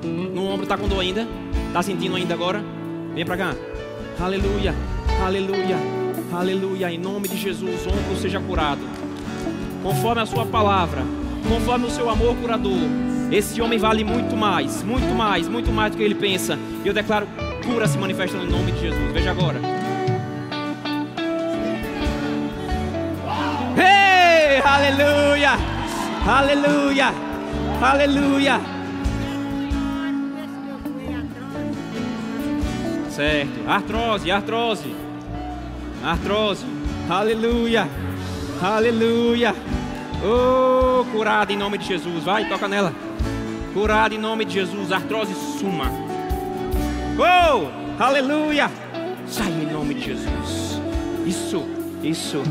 No 0.03 0.47
ombro 0.47 0.63
está 0.63 0.77
com 0.77 0.87
dor 0.87 0.99
ainda? 0.99 1.27
Está 1.67 1.81
sentindo 1.81 2.15
ainda 2.15 2.33
agora? 2.33 2.63
Vem 3.13 3.25
para 3.25 3.37
cá. 3.37 3.55
Aleluia. 4.19 4.73
Aleluia. 5.23 5.77
Aleluia. 6.31 6.91
Em 6.91 6.97
nome 6.97 7.27
de 7.27 7.37
Jesus, 7.37 7.85
ombro 7.87 8.19
seja 8.21 8.39
curado. 8.39 8.81
Conforme 9.83 10.21
a 10.21 10.25
sua 10.25 10.45
palavra, 10.45 11.03
conforme 11.47 11.87
o 11.87 11.91
seu 11.91 12.09
amor 12.09 12.35
curador. 12.35 12.71
Esse 13.31 13.61
homem 13.61 13.79
vale 13.79 14.03
muito 14.03 14.37
mais, 14.37 14.83
muito 14.83 15.13
mais, 15.15 15.47
muito 15.47 15.71
mais 15.71 15.91
do 15.91 15.97
que 15.97 16.03
ele 16.03 16.15
pensa. 16.15 16.57
E 16.83 16.87
eu 16.87 16.93
declaro 16.93 17.27
cura 17.65 17.87
se 17.87 17.97
manifestando 17.97 18.45
em 18.45 18.49
nome 18.49 18.71
de 18.71 18.81
Jesus. 18.81 19.11
Veja 19.11 19.31
agora. 19.31 19.74
Aleluia, 24.85 25.57
aleluia, 26.27 27.13
aleluia. 27.81 28.61
Certo, 33.09 33.67
artrose, 33.67 34.31
artrose, 34.31 34.95
artrose, 36.03 36.65
aleluia, 37.09 37.87
aleluia. 38.61 39.55
Oh, 40.23 41.03
curado 41.11 41.51
em 41.51 41.57
nome 41.57 41.77
de 41.77 41.87
Jesus, 41.87 42.23
vai, 42.23 42.47
toca 42.47 42.67
nela. 42.67 42.93
Curado 43.73 44.13
em 44.13 44.19
nome 44.19 44.45
de 44.45 44.53
Jesus, 44.53 44.91
artrose 44.91 45.33
suma. 45.59 45.89
Oh, 47.17 48.03
aleluia. 48.03 48.69
Sai 49.27 49.47
em 49.47 49.71
nome 49.71 49.95
de 49.95 50.01
Jesus. 50.01 50.79
Isso, 51.25 51.65
isso. 52.03 52.43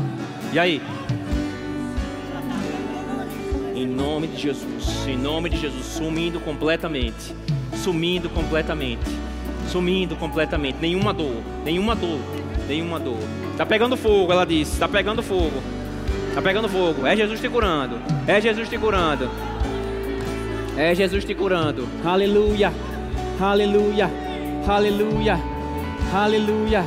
E 0.51 0.59
aí? 0.59 0.81
Em 3.75 3.85
nome 3.85 4.27
de 4.27 4.41
Jesus. 4.41 5.05
Em 5.05 5.17
nome 5.17 5.49
de 5.49 5.57
Jesus. 5.57 5.85
Sumindo 5.85 6.39
completamente. 6.39 7.35
Sumindo 7.75 8.29
completamente. 8.29 9.03
Sumindo 9.69 10.15
completamente. 10.15 10.77
Nenhuma 10.79 11.13
dor. 11.13 11.43
Nenhuma 11.65 11.93
dor. 11.93 12.19
Nenhuma 12.69 12.97
dor. 12.97 13.19
Está 13.51 13.65
pegando 13.65 13.97
fogo, 13.97 14.31
ela 14.31 14.45
disse. 14.45 14.71
Está 14.71 14.87
pegando 14.87 15.21
fogo. 15.21 15.61
Está 16.29 16.41
pegando 16.41 16.69
fogo. 16.69 17.05
É 17.05 17.17
Jesus 17.17 17.41
te 17.41 17.49
curando. 17.49 17.97
É 18.25 18.39
Jesus 18.39 18.69
te 18.69 18.77
curando. 18.77 19.29
É 20.77 20.95
Jesus 20.95 21.25
te 21.25 21.35
curando. 21.35 21.85
Aleluia. 22.05 22.71
Aleluia. 23.39 24.09
Aleluia. 24.65 25.37
Aleluia. 26.13 26.85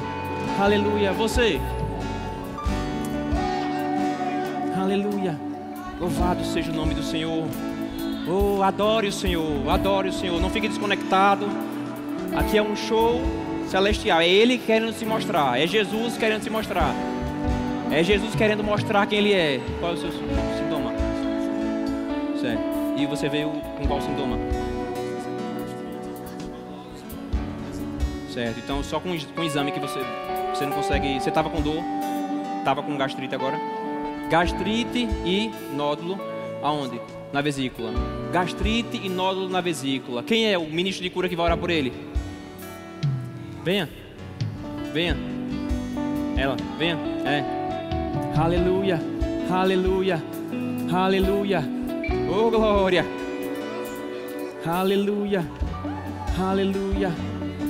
Aleluia. 0.58 1.12
Você. 1.12 1.60
Aleluia. 4.74 5.47
Louvado 6.00 6.44
seja 6.44 6.70
o 6.70 6.74
nome 6.74 6.94
do 6.94 7.02
Senhor. 7.02 7.44
Oh, 8.28 8.62
adore 8.62 9.08
o 9.08 9.12
Senhor, 9.12 9.68
adore 9.68 10.10
o 10.10 10.12
Senhor. 10.12 10.40
Não 10.40 10.48
fique 10.48 10.68
desconectado. 10.68 11.46
Aqui 12.36 12.56
é 12.56 12.62
um 12.62 12.76
show 12.76 13.20
celestial. 13.68 14.20
É 14.20 14.28
Ele 14.28 14.58
querendo 14.58 14.92
se 14.92 15.04
mostrar. 15.04 15.60
É 15.60 15.66
Jesus 15.66 16.16
querendo 16.16 16.42
se 16.42 16.50
mostrar. 16.50 16.94
É 17.90 18.02
Jesus 18.04 18.34
querendo 18.34 18.62
mostrar 18.62 19.06
quem 19.06 19.18
Ele 19.18 19.32
é. 19.32 19.60
Qual 19.80 19.92
é 19.92 19.94
o 19.94 19.98
seu 19.98 20.12
sintoma? 20.12 20.92
Certo. 22.40 22.62
E 22.96 23.06
você 23.06 23.28
veio 23.28 23.50
com 23.50 23.86
qual 23.86 24.00
sintoma? 24.00 24.38
Certo. 28.32 28.60
Então, 28.62 28.84
só 28.84 29.00
com, 29.00 29.10
o 29.10 29.44
exame 29.44 29.72
que 29.72 29.80
você, 29.80 29.98
você 30.54 30.64
não 30.64 30.72
consegue. 30.72 31.18
Você 31.18 31.28
estava 31.28 31.50
com 31.50 31.60
dor? 31.60 31.82
Estava 32.60 32.84
com 32.84 32.96
gastrite 32.96 33.34
agora? 33.34 33.58
Gastrite 34.30 35.08
e 35.24 35.50
nódulo 35.74 36.18
aonde? 36.62 37.00
Na 37.32 37.40
vesícula. 37.40 37.90
Gastrite 38.30 39.00
e 39.02 39.08
nódulo 39.08 39.48
na 39.48 39.62
vesícula. 39.62 40.22
Quem 40.22 40.52
é 40.52 40.58
o 40.58 40.68
ministro 40.68 41.02
de 41.02 41.08
cura 41.08 41.28
que 41.28 41.36
vai 41.36 41.46
orar 41.46 41.56
por 41.56 41.70
ele? 41.70 41.92
Venha. 43.64 43.88
Venha. 44.92 45.16
Ela, 46.36 46.56
venha. 46.78 46.98
É. 47.24 47.42
Aleluia. 48.38 49.00
Aleluia. 49.50 50.22
Aleluia. 50.92 51.64
Oh 52.30 52.50
glória. 52.50 53.06
Aleluia. 54.66 55.44
Aleluia. 56.38 57.12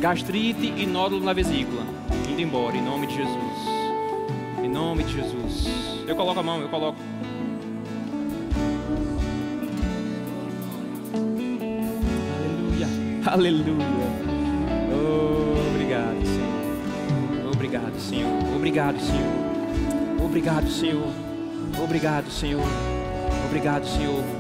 Gastrite 0.00 0.72
e 0.76 0.86
nódulo 0.86 1.24
na 1.24 1.32
vesícula. 1.32 1.82
Indo 2.28 2.40
embora, 2.40 2.76
em 2.76 2.82
nome 2.82 3.06
de 3.06 3.14
Jesus. 3.14 3.68
Em 4.62 4.68
nome 4.68 5.04
de 5.04 5.14
Jesus. 5.14 5.97
Eu 6.08 6.16
coloco 6.16 6.40
a 6.40 6.42
mão, 6.42 6.58
eu 6.62 6.70
coloco. 6.70 6.98
Aleluia. 12.34 12.88
Aleluia. 13.26 14.38
Obrigado, 15.68 16.24
Senhor. 16.24 17.52
Obrigado, 17.52 18.00
Senhor. 18.00 18.56
Obrigado, 18.56 18.98
Senhor. 18.98 20.24
Obrigado, 20.24 20.70
Senhor. 20.70 21.12
Obrigado, 21.84 22.30
Senhor. 22.30 22.66
Obrigado, 23.46 23.86
Senhor. 23.86 24.37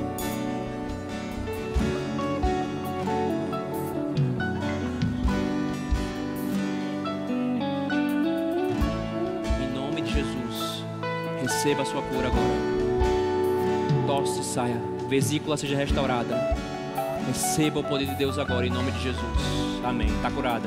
Receba 11.68 11.82
a 11.82 11.84
sua 11.84 12.00
cura 12.02 12.28
agora. 12.28 14.06
Tosse 14.06 14.42
saia, 14.42 14.80
vesícula 15.06 15.54
seja 15.56 15.76
restaurada. 15.76 16.56
Receba 17.26 17.80
o 17.80 17.84
poder 17.84 18.06
de 18.06 18.14
Deus 18.14 18.38
agora, 18.38 18.66
em 18.66 18.70
nome 18.70 18.90
de 18.92 19.02
Jesus. 19.02 19.22
Amém. 19.84 20.08
Está 20.08 20.30
curada. 20.30 20.66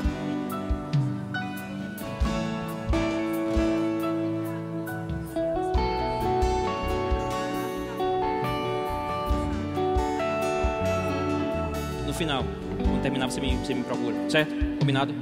No 12.05 12.13
final, 12.13 12.43
quando 12.77 13.01
terminar, 13.01 13.31
você 13.31 13.41
me, 13.41 13.57
você 13.57 13.73
me 13.73 13.83
procura, 13.83 14.29
certo? 14.29 14.53
Combinado? 14.77 15.15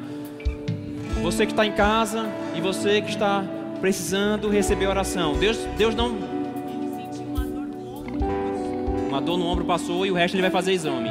Você 1.22 1.46
que 1.46 1.54
está 1.54 1.66
em 1.66 1.72
casa 1.72 2.28
e 2.54 2.60
você 2.60 3.02
que 3.02 3.12
está 3.12 3.46
precisando 3.80 4.50
receber 4.50 4.88
oração. 4.88 5.34
Deus, 5.38 5.58
Deus 5.78 5.96
não. 5.96 6.16
Uma 9.08 9.22
dor 9.22 9.38
no 9.38 9.46
ombro 9.46 9.66
passou 9.66 10.06
e 10.06 10.12
o 10.12 10.14
resto 10.14 10.36
ele 10.36 10.42
vai 10.42 10.52
fazer 10.52 10.74
exame. 10.74 11.10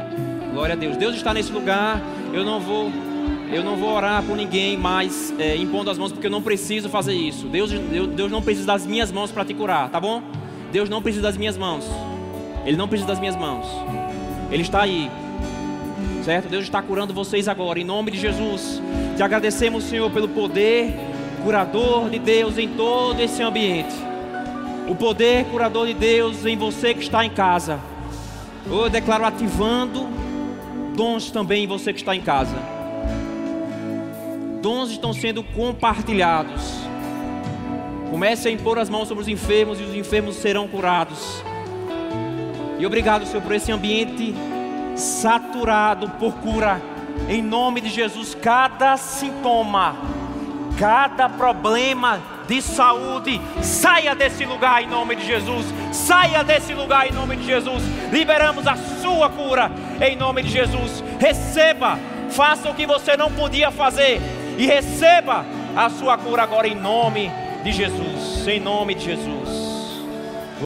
Glória 0.52 0.74
a 0.74 0.76
Deus. 0.76 0.96
Deus 0.96 1.14
está 1.14 1.34
nesse 1.34 1.52
lugar. 1.52 2.00
Eu 2.32 2.44
não 2.44 2.60
vou, 2.60 2.90
eu 3.50 3.64
não 3.64 3.76
vou 3.76 3.94
orar 3.94 4.22
por 4.22 4.36
ninguém 4.36 4.76
mais 4.76 5.34
é, 5.38 5.56
impondo 5.56 5.90
as 5.90 5.98
mãos 5.98 6.12
porque 6.12 6.26
eu 6.26 6.30
não 6.30 6.42
preciso 6.42 6.88
fazer 6.88 7.14
isso. 7.14 7.46
Deus, 7.46 7.70
Deus, 7.70 8.08
Deus 8.08 8.30
não 8.30 8.42
precisa 8.42 8.66
das 8.66 8.86
minhas 8.86 9.10
mãos 9.10 9.30
para 9.30 9.44
te 9.44 9.54
curar, 9.54 9.88
tá 9.90 10.00
bom? 10.00 10.22
Deus 10.70 10.88
não 10.88 11.02
precisa 11.02 11.22
das 11.22 11.36
minhas 11.36 11.56
mãos. 11.56 11.84
Ele 12.64 12.76
não 12.76 12.86
precisa 12.86 13.08
das 13.08 13.18
minhas 13.18 13.36
mãos. 13.36 13.66
Ele 14.50 14.62
está 14.62 14.82
aí. 14.82 15.10
Certo? 16.24 16.48
Deus 16.48 16.64
está 16.64 16.82
curando 16.82 17.14
vocês 17.14 17.48
agora, 17.48 17.80
em 17.80 17.84
nome 17.84 18.10
de 18.10 18.18
Jesus. 18.18 18.82
Te 19.16 19.22
agradecemos, 19.22 19.84
Senhor, 19.84 20.10
pelo 20.10 20.28
poder 20.28 20.94
curador 21.38 22.10
de 22.10 22.18
Deus 22.18 22.58
em 22.58 22.68
todo 22.68 23.20
esse 23.20 23.42
ambiente. 23.42 23.94
O 24.88 24.94
poder 24.94 25.44
curador 25.46 25.86
de 25.86 25.94
Deus 25.94 26.44
em 26.46 26.56
você 26.56 26.94
que 26.94 27.02
está 27.02 27.24
em 27.24 27.30
casa. 27.30 27.80
Eu 28.66 28.88
declaro 28.90 29.24
ativando 29.24 30.08
dons 30.94 31.30
também 31.30 31.64
em 31.64 31.66
você 31.66 31.92
que 31.92 32.00
está 32.00 32.14
em 32.14 32.20
casa. 32.20 32.56
Dons 34.60 34.90
estão 34.90 35.12
sendo 35.12 35.42
compartilhados. 35.42 36.88
Comece 38.10 38.48
a 38.48 38.50
impor 38.50 38.78
as 38.78 38.88
mãos 38.88 39.06
sobre 39.06 39.22
os 39.22 39.28
enfermos 39.28 39.78
e 39.78 39.82
os 39.82 39.94
enfermos 39.94 40.36
serão 40.36 40.66
curados. 40.66 41.42
E 42.78 42.86
obrigado, 42.86 43.26
Senhor, 43.26 43.42
por 43.42 43.52
esse 43.52 43.70
ambiente 43.70 44.34
saturado 44.96 46.08
por 46.10 46.32
cura. 46.34 46.80
Em 47.28 47.42
nome 47.42 47.80
de 47.80 47.90
Jesus, 47.90 48.34
cada 48.34 48.96
sintoma, 48.96 49.96
cada 50.78 51.28
problema 51.28 52.20
de 52.46 52.62
saúde, 52.62 53.40
saia 53.60 54.14
desse 54.14 54.44
lugar 54.44 54.82
em 54.82 54.86
nome 54.86 55.16
de 55.16 55.26
Jesus. 55.26 55.66
Saia 55.92 56.42
desse 56.42 56.72
lugar 56.72 57.06
em 57.06 57.12
nome 57.12 57.36
de 57.36 57.44
Jesus. 57.44 57.82
Liberamos 58.10 58.66
a 58.66 58.76
sua 58.76 59.28
cura 59.28 59.70
em 60.00 60.16
nome 60.16 60.42
de 60.42 60.48
Jesus. 60.48 61.04
Receba, 61.18 61.98
faça 62.30 62.70
o 62.70 62.74
que 62.74 62.86
você 62.86 63.16
não 63.16 63.30
podia 63.30 63.70
fazer 63.70 64.20
e 64.56 64.66
receba 64.66 65.44
a 65.76 65.90
sua 65.90 66.16
cura 66.16 66.42
agora 66.44 66.66
em 66.66 66.74
nome 66.74 67.30
de 67.62 67.72
Jesus. 67.72 68.46
Em 68.46 68.60
nome 68.60 68.94
de 68.94 69.04
Jesus. 69.04 69.67